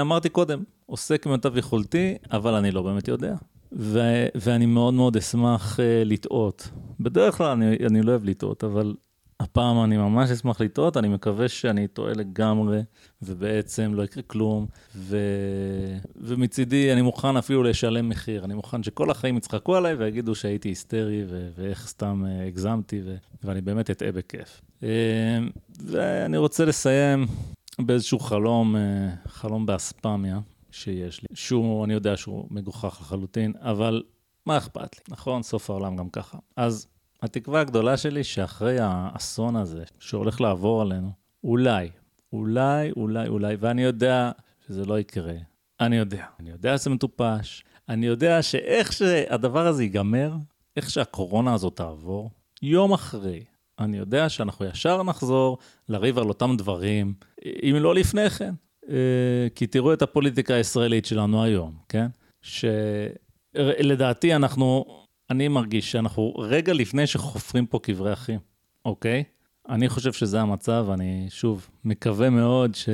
אמרתי 0.01 0.29
קודם, 0.29 0.63
עושה 0.87 1.19
כמיטב 1.19 1.57
יכולתי, 1.57 2.15
אבל 2.33 2.55
אני 2.55 2.71
לא 2.71 2.83
באמת 2.83 3.09
יודע. 3.09 3.35
ו- 3.73 4.27
ואני 4.35 4.67
מאוד 4.67 4.95
מאוד 4.95 5.17
אשמח 5.17 5.77
uh, 5.77 5.83
לטעות. 6.05 6.69
בדרך 7.01 7.37
כלל 7.37 7.47
אני, 7.47 7.77
אני 7.87 8.03
לא 8.03 8.11
אוהב 8.11 8.25
לטעות, 8.25 8.65
אבל 8.65 8.95
הפעם 9.41 9.85
אני 9.85 9.97
ממש 9.97 10.31
אשמח 10.31 10.61
לטעות, 10.61 10.97
אני 10.97 11.09
מקווה 11.09 11.49
שאני 11.49 11.89
טועה 11.89 12.13
לגמרי, 12.13 12.81
ובעצם 13.23 13.95
לא 13.95 14.03
יקרה 14.03 14.23
כלום, 14.23 14.67
ו... 14.97 15.19
ומצידי 16.17 16.93
אני 16.93 17.03
מוכן 17.03 17.37
אפילו 17.37 17.63
לשלם 17.63 18.09
מחיר, 18.09 18.45
אני 18.45 18.55
מוכן 18.55 18.83
שכל 18.83 19.11
החיים 19.11 19.37
יצחקו 19.37 19.77
עליי 19.77 19.95
ויגידו 19.95 20.35
שהייתי 20.35 20.69
היסטרי, 20.69 21.25
ו... 21.29 21.49
ואיך 21.57 21.89
סתם 21.89 22.25
uh, 22.25 22.49
הגזמתי, 22.49 23.01
ו... 23.05 23.15
ואני 23.45 23.61
באמת 23.61 23.91
אטעה 23.91 24.13
בכיף. 24.13 24.61
Uh, 24.81 24.85
ואני 25.85 26.37
רוצה 26.37 26.65
לסיים 26.65 27.27
באיזשהו 27.79 28.19
חלום, 28.19 28.77
uh, 28.77 29.29
חלום 29.29 29.67
באספמיה. 29.67 30.41
שיש 30.73 31.23
לי, 31.23 31.29
שהוא, 31.35 31.85
אני 31.85 31.95
יודע 31.95 32.17
שהוא 32.17 32.47
מגוחך 32.51 32.99
לחלוטין, 33.01 33.53
אבל 33.61 34.03
מה 34.47 34.59
אכפת 34.59 34.97
לי, 34.99 35.05
נכון? 35.09 35.43
סוף 35.43 35.71
העולם 35.71 35.97
גם 35.97 36.09
ככה. 36.11 36.39
אז 36.57 36.87
התקווה 37.23 37.61
הגדולה 37.61 37.97
שלי 37.97 38.25
שאחרי 38.25 38.77
האסון 38.81 39.57
הזה 39.57 39.85
שהולך 39.99 40.41
לעבור 40.41 40.83
עלינו, 40.83 41.11
אולי, 41.45 41.91
אולי, 42.33 42.91
אולי, 42.97 43.29
אולי, 43.29 43.57
ואני 43.61 43.83
יודע 43.83 44.31
שזה 44.67 44.85
לא 44.85 45.01
יקרה. 45.01 45.35
אני 45.81 45.97
יודע. 45.97 46.27
אני 46.41 46.51
יודע 46.51 46.79
שזה 46.79 46.91
מטופש. 46.91 47.65
אני 47.89 48.07
יודע 48.07 48.43
שאיך 48.43 48.93
שהדבר 48.93 49.67
הזה 49.67 49.83
ייגמר, 49.83 50.35
איך 50.77 50.91
שהקורונה 50.91 51.55
הזאת 51.55 51.77
תעבור, 51.77 52.31
יום 52.63 52.93
אחרי, 52.93 53.45
אני 53.79 53.99
יודע 53.99 54.29
שאנחנו 54.29 54.65
ישר 54.65 55.03
נחזור 55.03 55.59
לריב 55.89 56.19
על 56.19 56.29
אותם 56.29 56.55
דברים, 56.59 57.15
אם 57.45 57.77
לא 57.81 57.95
לפני 57.95 58.31
כן. 58.31 58.55
אה, 58.89 59.47
כי 59.55 59.67
תראו 59.67 59.93
את 59.93 60.03
הפוליטיקה 60.03 60.55
הישראלית 60.55 61.07
שלנו 61.07 61.45
היום, 61.45 61.75
כן? 61.89 62.07
שלדעתי 62.43 64.35
אנחנו, 64.35 64.85
אני 65.31 65.49
מרגיש 65.49 65.93
שאנחנו 65.93 66.35
רגע 66.39 66.73
לפני 66.73 67.07
שחופרים 67.07 67.67
פה 67.67 67.79
קברי 67.79 68.13
אחים, 68.13 68.39
אוקיי? 68.85 69.25
אני 69.69 69.89
חושב 69.89 70.13
שזה 70.13 70.41
המצב, 70.41 70.87
אני 70.93 71.27
שוב 71.31 71.69
מקווה 71.85 72.31
מאוד 72.31 72.75
ש, 72.75 72.89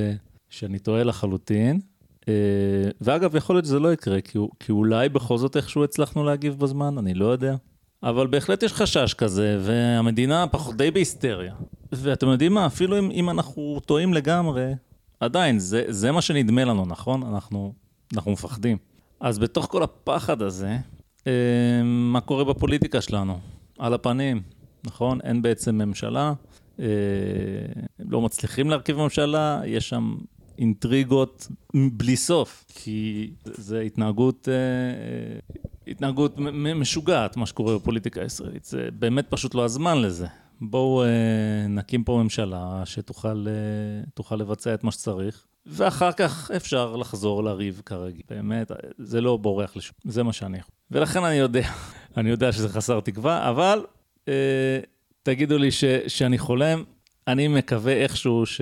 שאני 0.48 0.78
טועה 0.78 1.04
לחלוטין. 1.04 1.80
אה, 2.28 2.90
ואגב, 3.00 3.36
יכול 3.36 3.56
להיות 3.56 3.64
שזה 3.64 3.78
לא 3.78 3.92
יקרה, 3.92 4.20
כי, 4.20 4.38
כי 4.60 4.72
אולי 4.72 5.08
בכל 5.08 5.38
זאת 5.38 5.56
איכשהו 5.56 5.84
הצלחנו 5.84 6.24
להגיב 6.24 6.58
בזמן, 6.58 6.98
אני 6.98 7.14
לא 7.14 7.26
יודע. 7.26 7.56
אבל 8.02 8.26
בהחלט 8.26 8.62
יש 8.62 8.72
חשש 8.72 9.14
כזה, 9.14 9.58
והמדינה 9.60 10.46
פחות 10.46 10.76
די 10.76 10.90
בהיסטריה. 10.90 11.54
ואתם 11.92 12.28
יודעים 12.28 12.54
מה, 12.54 12.66
אפילו 12.66 12.98
אם, 12.98 13.10
אם 13.10 13.30
אנחנו 13.30 13.80
טועים 13.86 14.14
לגמרי, 14.14 14.72
עדיין, 15.20 15.58
זה, 15.58 15.84
זה 15.88 16.12
מה 16.12 16.22
שנדמה 16.22 16.64
לנו, 16.64 16.86
נכון? 16.86 17.22
אנחנו, 17.22 17.72
אנחנו 18.14 18.32
מפחדים. 18.32 18.76
אז 19.20 19.38
בתוך 19.38 19.66
כל 19.66 19.82
הפחד 19.82 20.42
הזה, 20.42 20.76
אה, 21.26 21.32
מה 21.84 22.20
קורה 22.20 22.44
בפוליטיקה 22.44 23.00
שלנו? 23.00 23.38
על 23.78 23.94
הפנים, 23.94 24.42
נכון? 24.84 25.20
אין 25.20 25.42
בעצם 25.42 25.78
ממשלה, 25.78 26.32
אה, 26.80 26.86
לא 27.98 28.20
מצליחים 28.20 28.70
להרכיב 28.70 28.96
ממשלה, 28.96 29.60
יש 29.66 29.88
שם 29.88 30.16
אינטריגות 30.58 31.48
בלי 31.74 32.16
סוף, 32.16 32.64
כי 32.74 33.30
זה 33.44 33.80
התנהגות, 33.80 34.48
אה, 34.48 35.38
התנהגות 35.86 36.38
משוגעת, 36.74 37.36
מה 37.36 37.46
שקורה 37.46 37.78
בפוליטיקה 37.78 38.20
הישראלית. 38.20 38.64
זה 38.64 38.88
באמת 38.92 39.26
פשוט 39.28 39.54
לא 39.54 39.64
הזמן 39.64 40.02
לזה. 40.02 40.26
בואו 40.60 41.04
אה, 41.04 41.66
נקים 41.68 42.04
פה 42.04 42.20
ממשלה 42.22 42.82
שתוכל 42.84 43.46
אה, 44.30 44.36
לבצע 44.36 44.74
את 44.74 44.84
מה 44.84 44.92
שצריך, 44.92 45.44
ואחר 45.66 46.12
כך 46.12 46.50
אפשר 46.56 46.96
לחזור 46.96 47.44
לריב 47.44 47.82
כרגיל. 47.86 48.22
באמת, 48.30 48.70
זה 48.98 49.20
לא 49.20 49.36
בורח 49.36 49.76
לשום, 49.76 49.94
זה 50.04 50.22
מה 50.22 50.32
שאני 50.32 50.58
יכול. 50.58 50.74
ולכן 50.90 51.24
אני 51.24 51.34
יודע, 51.34 51.68
אני 52.16 52.30
יודע 52.30 52.52
שזה 52.52 52.68
חסר 52.68 53.00
תקווה, 53.00 53.50
אבל 53.50 53.84
אה, 54.28 54.78
תגידו 55.22 55.58
לי 55.58 55.70
ש, 55.70 55.84
שאני 56.08 56.38
חולם, 56.38 56.84
אני 57.28 57.48
מקווה 57.48 57.92
איכשהו 57.92 58.46
ש, 58.46 58.60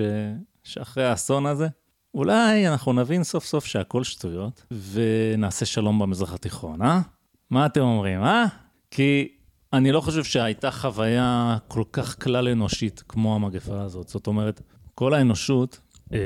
שאחרי 0.63 1.05
האסון 1.05 1.45
הזה, 1.45 1.67
אולי 2.13 2.67
אנחנו 2.67 2.93
נבין 2.93 3.23
סוף 3.23 3.45
סוף 3.45 3.65
שהכל 3.65 4.03
שטויות, 4.03 4.65
ונעשה 4.91 5.65
שלום 5.65 5.99
במזרח 5.99 6.33
התיכון, 6.33 6.81
אה? 6.81 7.01
מה 7.49 7.65
אתם 7.65 7.81
אומרים, 7.81 8.23
אה? 8.23 8.45
כי 8.91 9.27
אני 9.73 9.91
לא 9.91 10.01
חושב 10.01 10.23
שהייתה 10.23 10.71
חוויה 10.71 11.57
כל 11.67 11.83
כך 11.91 12.23
כלל 12.23 12.47
אנושית 12.47 13.03
כמו 13.09 13.35
המגפה 13.35 13.81
הזאת. 13.81 14.07
זאת 14.07 14.27
אומרת, 14.27 14.61
כל 14.95 15.13
האנושות 15.13 15.79
אה, 16.13 16.19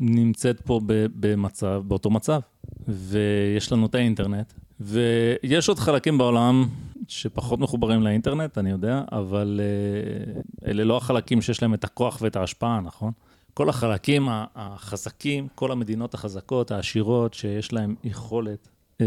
נמצאת 0.00 0.60
פה 0.60 0.80
במצב, 1.20 1.82
באותו 1.84 2.10
מצב, 2.10 2.40
ויש 2.88 3.72
לנו 3.72 3.86
את 3.86 3.94
האינטרנט, 3.94 4.52
ויש 4.80 5.68
עוד 5.68 5.78
חלקים 5.78 6.18
בעולם 6.18 6.68
שפחות 7.08 7.60
מחוברים 7.60 8.02
לאינטרנט, 8.02 8.58
אני 8.58 8.70
יודע, 8.70 9.02
אבל 9.12 9.60
אה, 9.62 10.70
אלה 10.70 10.84
לא 10.84 10.96
החלקים 10.96 11.42
שיש 11.42 11.62
להם 11.62 11.74
את 11.74 11.84
הכוח 11.84 12.18
ואת 12.20 12.36
ההשפעה, 12.36 12.80
נכון? 12.80 13.12
כל 13.56 13.68
החלקים 13.68 14.28
החזקים, 14.54 15.48
כל 15.54 15.72
המדינות 15.72 16.14
החזקות, 16.14 16.70
העשירות, 16.70 17.34
שיש 17.34 17.72
להם 17.72 17.94
יכולת 18.04 18.68
אה, 19.00 19.06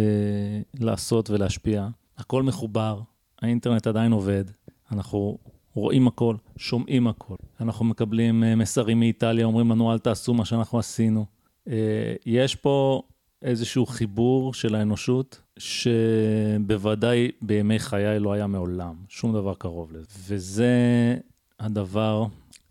לעשות 0.79 1.29
ולהשפיע, 1.29 1.87
הכל 2.17 2.43
מחובר, 2.43 3.01
האינטרנט 3.41 3.87
עדיין 3.87 4.11
עובד, 4.11 4.43
אנחנו 4.91 5.37
רואים 5.73 6.07
הכל, 6.07 6.35
שומעים 6.57 7.07
הכל. 7.07 7.35
אנחנו 7.61 7.85
מקבלים 7.85 8.43
אה, 8.43 8.55
מסרים 8.55 8.99
מאיטליה, 8.99 9.45
אומרים 9.45 9.71
לנו 9.71 9.93
אל 9.93 9.99
תעשו 9.99 10.33
מה 10.33 10.45
שאנחנו 10.45 10.79
עשינו. 10.79 11.25
אה, 11.67 12.13
יש 12.25 12.55
פה 12.55 13.01
איזשהו 13.41 13.85
חיבור 13.85 14.53
של 14.53 14.75
האנושות, 14.75 15.41
שבוודאי 15.57 17.31
בימי 17.41 17.79
חיי 17.79 18.19
לא 18.19 18.33
היה 18.33 18.47
מעולם, 18.47 18.95
שום 19.07 19.33
דבר 19.33 19.53
קרוב 19.53 19.91
לזה. 19.91 20.07
וזה 20.27 21.17
הדבר 21.59 22.25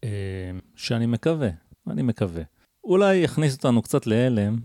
אה, 0.05 0.09
שאני 0.77 1.07
מקווה, 1.07 1.68
אני 1.91 2.03
מקווה. 2.03 2.43
אולי 2.85 3.17
יכניס 3.17 3.57
אותנו 3.57 3.83
קצת 3.83 4.07
להלם, 4.07 4.57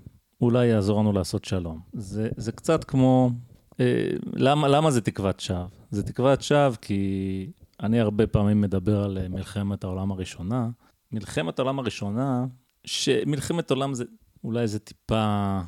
אולי 0.41 0.67
יעזור 0.67 0.99
לנו 0.99 1.13
לעשות 1.13 1.45
שלום. 1.45 1.79
זה, 1.93 2.29
זה 2.37 2.51
קצת 2.51 2.83
כמו 2.83 3.31
אה, 3.79 4.09
למה, 4.33 4.67
למה 4.67 4.91
זה 4.91 5.01
תקוות 5.01 5.39
שווא? 5.39 5.65
זה 5.91 6.03
תקוות 6.03 6.41
שווא 6.41 6.75
כי 6.81 7.51
אני 7.79 7.99
הרבה 7.99 8.27
פעמים 8.27 8.61
מדבר 8.61 9.03
על 9.03 9.17
אה, 9.17 9.29
מלחמת 9.29 9.83
העולם 9.83 10.11
הראשונה. 10.11 10.69
מלחמת 11.11 11.59
העולם 11.59 11.79
הראשונה, 11.79 12.45
שמלחמת 12.85 13.71
עולם 13.71 13.93
זה 13.93 14.03
אולי 14.43 14.67
זה 14.67 14.79
טיפה 14.79 15.59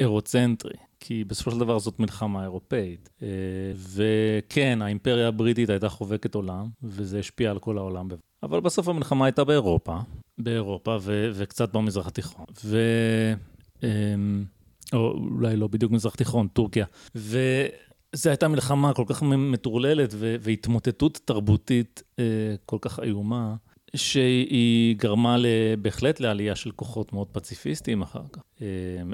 אירוצנטרי, 0.00 0.76
כי 1.06 1.24
בסופו 1.24 1.50
של 1.50 1.58
דבר 1.58 1.78
זאת 1.78 2.00
מלחמה 2.00 2.42
אירופאית. 2.42 3.08
אה, 3.22 3.28
וכן, 3.76 4.82
האימפריה 4.82 5.28
הבריטית 5.28 5.70
הייתה 5.70 5.88
חובקת 5.88 6.34
עולם, 6.34 6.68
וזה 6.82 7.18
השפיע 7.18 7.50
על 7.50 7.58
כל 7.58 7.78
העולם. 7.78 8.08
אבל 8.42 8.60
בסוף 8.60 8.88
המלחמה 8.88 9.24
הייתה 9.24 9.44
באירופה, 9.44 9.98
באירופה 10.38 10.96
ו- 11.00 11.30
וקצת 11.34 11.72
במזרח 11.72 12.06
התיכון. 12.06 12.44
ו... 12.64 12.78
אמ, 13.82 14.44
או 14.92 15.10
אולי 15.10 15.56
לא 15.56 15.66
בדיוק 15.66 15.92
מזרח 15.92 16.14
תיכון, 16.14 16.48
טורקיה. 16.48 16.86
וזו 17.14 18.30
הייתה 18.30 18.48
מלחמה 18.48 18.94
כל 18.94 19.04
כך 19.06 19.22
מטורללת 19.22 20.14
והתמוטטות 20.16 21.20
תרבותית 21.24 22.02
אה, 22.18 22.24
כל 22.66 22.78
כך 22.80 23.00
איומה, 23.00 23.54
שהיא 23.96 24.96
גרמה 24.96 25.36
בהחלט 25.82 26.20
לעלייה 26.20 26.56
של 26.56 26.70
כוחות 26.70 27.12
מאוד 27.12 27.26
פציפיסטיים 27.32 28.02
אחר 28.02 28.22
כך. 28.32 28.42
אה, 28.62 28.66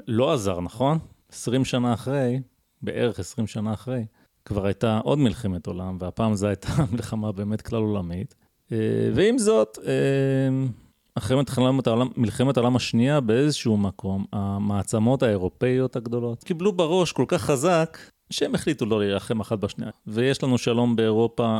לא 0.07 0.33
עזר, 0.33 0.61
נכון? 0.61 0.99
20 1.31 1.65
שנה 1.65 1.93
אחרי, 1.93 2.39
בערך 2.81 3.19
20 3.19 3.47
שנה 3.47 3.73
אחרי, 3.73 4.05
כבר 4.45 4.65
הייתה 4.65 4.99
עוד 5.03 5.19
מלחמת 5.19 5.67
עולם, 5.67 5.97
והפעם 5.99 6.35
זו 6.35 6.47
הייתה 6.47 6.67
מלחמה 6.93 7.31
באמת 7.31 7.61
כלל 7.61 7.79
עולמית. 7.79 8.35
אה, 8.71 8.77
ועם 9.13 9.37
זאת, 9.37 9.77
אה, 9.85 10.67
אחרי 11.15 11.37
מלחמת 11.37 11.87
העולם, 11.87 12.07
מלחמת 12.17 12.57
העולם 12.57 12.75
השנייה, 12.75 13.19
באיזשהו 13.21 13.77
מקום, 13.77 14.25
המעצמות 14.33 15.23
האירופאיות 15.23 15.95
הגדולות 15.95 16.43
קיבלו 16.43 16.71
בראש 16.71 17.11
כל 17.11 17.25
כך 17.27 17.41
חזק, 17.41 17.97
שהם 18.29 18.55
החליטו 18.55 18.85
לא 18.85 18.99
להילחם 18.99 19.39
אחת 19.39 19.59
בשנייה. 19.59 19.91
ויש 20.07 20.43
לנו 20.43 20.57
שלום 20.57 20.95
באירופה, 20.95 21.59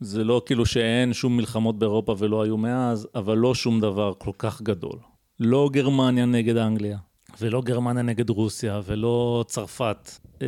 זה 0.00 0.24
לא 0.24 0.42
כאילו 0.46 0.66
שאין 0.66 1.12
שום 1.12 1.36
מלחמות 1.36 1.78
באירופה 1.78 2.14
ולא 2.18 2.42
היו 2.42 2.56
מאז, 2.56 3.08
אבל 3.14 3.36
לא 3.38 3.54
שום 3.54 3.80
דבר 3.80 4.12
כל 4.18 4.32
כך 4.38 4.62
גדול. 4.62 4.98
לא 5.40 5.70
גרמניה 5.72 6.26
נגד 6.26 6.56
אנגליה, 6.56 6.98
ולא 7.40 7.62
גרמניה 7.62 8.02
נגד 8.02 8.30
רוסיה, 8.30 8.80
ולא 8.84 9.44
צרפת, 9.48 10.10
אה, 10.42 10.46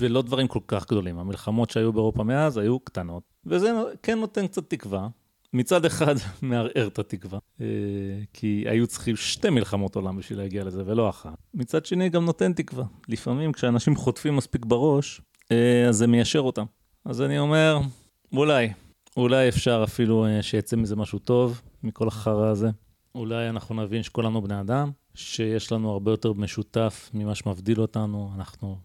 ולא 0.00 0.22
דברים 0.22 0.48
כל 0.48 0.60
כך 0.66 0.86
גדולים. 0.86 1.18
המלחמות 1.18 1.70
שהיו 1.70 1.92
באירופה 1.92 2.22
מאז 2.22 2.56
היו 2.56 2.80
קטנות, 2.80 3.22
וזה 3.46 3.72
כן 4.02 4.18
נותן 4.18 4.46
קצת 4.46 4.70
תקווה. 4.70 5.08
מצד 5.52 5.84
אחד 5.84 6.14
מערער 6.42 6.86
את 6.86 6.98
התקווה, 6.98 7.38
אה, 7.60 7.66
כי 8.32 8.64
היו 8.66 8.86
צריכים 8.86 9.16
שתי 9.16 9.50
מלחמות 9.50 9.96
עולם 9.96 10.16
בשביל 10.16 10.38
להגיע 10.38 10.64
לזה 10.64 10.82
ולא 10.86 11.08
אחת. 11.08 11.36
מצד 11.54 11.86
שני 11.86 12.08
גם 12.08 12.24
נותן 12.24 12.52
תקווה. 12.52 12.84
לפעמים 13.08 13.52
כשאנשים 13.52 13.96
חוטפים 13.96 14.36
מספיק 14.36 14.64
בראש, 14.64 15.20
אה, 15.52 15.88
אז 15.88 15.96
זה 15.96 16.06
מיישר 16.06 16.40
אותם. 16.40 16.64
אז 17.04 17.22
אני 17.22 17.38
אומר, 17.38 17.78
אולי, 18.32 18.68
אולי 19.16 19.48
אפשר 19.48 19.84
אפילו 19.84 20.26
שיצא 20.40 20.76
מזה 20.76 20.96
משהו 20.96 21.18
טוב, 21.18 21.62
מכל 21.82 22.08
החרא 22.08 22.46
הזה. 22.46 22.70
אולי 23.14 23.48
אנחנו 23.48 23.82
נבין 23.82 24.02
שכולנו 24.02 24.42
בני 24.42 24.60
אדם, 24.60 24.90
שיש 25.14 25.72
לנו 25.72 25.90
הרבה 25.90 26.10
יותר 26.10 26.32
משותף 26.32 27.10
ממה 27.14 27.34
שמבדיל 27.34 27.80
אותנו. 27.80 28.30
אנחנו 28.36 28.78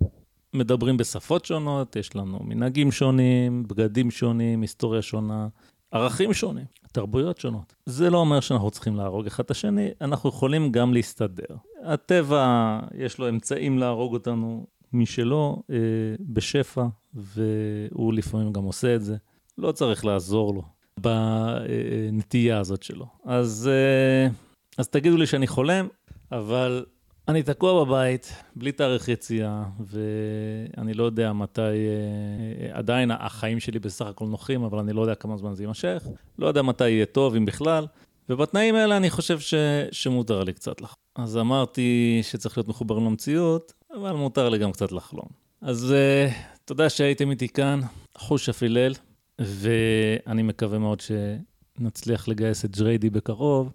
מדברים 0.53 0.97
בשפות 0.97 1.45
שונות, 1.45 1.95
יש 1.95 2.15
לנו 2.15 2.39
מנהגים 2.43 2.91
שונים, 2.91 3.63
בגדים 3.67 4.11
שונים, 4.11 4.61
היסטוריה 4.61 5.01
שונה, 5.01 5.47
ערכים 5.91 6.33
שונים, 6.33 6.65
תרבויות 6.91 7.37
שונות. 7.37 7.75
זה 7.85 8.09
לא 8.09 8.17
אומר 8.17 8.39
שאנחנו 8.39 8.71
צריכים 8.71 8.95
להרוג 8.95 9.25
אחד 9.25 9.43
את 9.43 9.51
השני, 9.51 9.89
אנחנו 10.01 10.29
יכולים 10.29 10.71
גם 10.71 10.93
להסתדר. 10.93 11.55
הטבע, 11.85 12.79
יש 12.97 13.19
לו 13.19 13.29
אמצעים 13.29 13.77
להרוג 13.77 14.13
אותנו 14.13 14.65
משלו 14.93 15.63
אה, 15.69 15.75
בשפע, 16.19 16.85
והוא 17.13 18.13
לפעמים 18.13 18.53
גם 18.53 18.63
עושה 18.63 18.95
את 18.95 19.03
זה. 19.03 19.15
לא 19.57 19.71
צריך 19.71 20.05
לעזור 20.05 20.53
לו. 20.53 20.63
בנטייה 20.99 22.59
הזאת 22.59 22.83
שלו. 22.83 23.05
אז, 23.25 23.69
אה, 23.71 24.29
אז 24.77 24.87
תגידו 24.87 25.17
לי 25.17 25.25
שאני 25.25 25.47
חולם, 25.47 25.87
אבל 26.31 26.85
אני 27.27 27.43
תקוע 27.43 27.85
בבית, 27.85 28.33
בלי 28.55 28.71
תאריך 28.71 29.07
יציאה, 29.07 29.63
ואני 29.79 30.93
לא 30.93 31.03
יודע 31.03 31.33
מתי, 31.33 31.61
אה, 31.61 32.77
עדיין 32.77 33.11
החיים 33.11 33.59
שלי 33.59 33.79
בסך 33.79 34.05
הכל 34.05 34.25
נוחים, 34.25 34.63
אבל 34.63 34.79
אני 34.79 34.93
לא 34.93 35.01
יודע 35.01 35.15
כמה 35.15 35.37
זמן 35.37 35.53
זה 35.53 35.63
יימשך, 35.63 36.03
לא 36.39 36.47
יודע 36.47 36.61
מתי 36.61 36.89
יהיה 36.89 37.05
טוב, 37.05 37.35
אם 37.35 37.45
בכלל, 37.45 37.87
ובתנאים 38.29 38.75
האלה 38.75 38.97
אני 38.97 39.09
חושב 39.09 39.39
ש, 39.39 39.53
שמותר 39.91 40.43
לי 40.43 40.53
קצת 40.53 40.81
לחלום. 40.81 40.95
אז 41.15 41.37
אמרתי 41.37 42.19
שצריך 42.23 42.57
להיות 42.57 42.67
מחוברים 42.67 43.05
למציאות, 43.05 43.73
אבל 43.93 44.11
מותר 44.11 44.49
לי 44.49 44.57
גם 44.57 44.71
קצת 44.71 44.91
לחלום. 44.91 45.27
אז 45.61 45.93
uh, 45.93 46.33
תודה 46.65 46.89
שהייתם 46.89 47.31
איתי 47.31 47.47
כאן, 47.47 47.79
חוש 48.17 48.49
אפילל. 48.49 48.93
ואני 49.39 50.43
מקווה 50.43 50.79
מאוד 50.79 51.01
שנצליח 51.01 52.27
לגייס 52.27 52.65
את 52.65 52.77
ג'ריידי 52.77 53.09
בקרוב, 53.09 53.71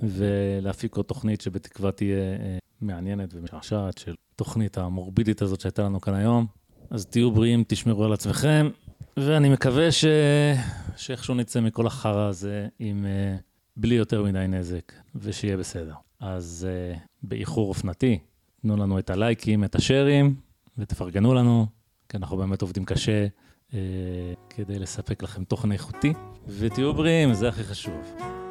ולהפיק 0.00 0.96
עוד 0.96 1.06
תוכנית 1.06 1.40
שבתקווה 1.40 1.92
תהיה 1.92 2.18
אה, 2.18 2.58
מעניינת 2.80 3.34
ומשעשעת 3.34 3.98
של 3.98 4.14
תוכנית 4.36 4.78
המורבידית 4.78 5.42
הזאת 5.42 5.60
שהייתה 5.60 5.82
לנו 5.82 6.00
כאן 6.00 6.14
היום. 6.14 6.46
אז 6.90 7.06
תהיו 7.06 7.30
בריאים, 7.30 7.64
תשמרו 7.68 8.04
על 8.04 8.12
עצמכם, 8.12 8.68
ואני 9.16 9.48
מקווה 9.48 9.92
ש... 9.92 10.04
שאיכשהו 10.96 11.34
נצא 11.34 11.60
מכל 11.60 11.86
החרא 11.86 12.28
הזה 12.28 12.68
עם 12.78 13.04
uh, 13.04 13.42
בלי 13.76 13.94
יותר 13.94 14.24
מדי 14.24 14.44
נזק, 14.48 14.92
ושיהיה 15.14 15.56
בסדר. 15.56 15.94
אז 16.20 16.66
uh, 16.94 16.98
באיחור 17.22 17.68
אופנתי, 17.68 18.18
תנו 18.62 18.76
לנו 18.76 18.98
את 18.98 19.10
הלייקים, 19.10 19.64
את 19.64 19.74
השארים, 19.74 20.34
ותפרגנו 20.78 21.34
לנו, 21.34 21.66
כי 22.08 22.16
אנחנו 22.16 22.36
באמת 22.36 22.62
עובדים 22.62 22.84
קשה. 22.84 23.26
אה, 23.74 23.78
כדי 24.50 24.78
לספק 24.78 25.22
לכם 25.22 25.44
תוכן 25.44 25.72
איכותי, 25.72 26.12
ותהיו 26.48 26.94
בריאים, 26.94 27.34
זה 27.34 27.48
הכי 27.48 27.64
חשוב. 27.64 28.45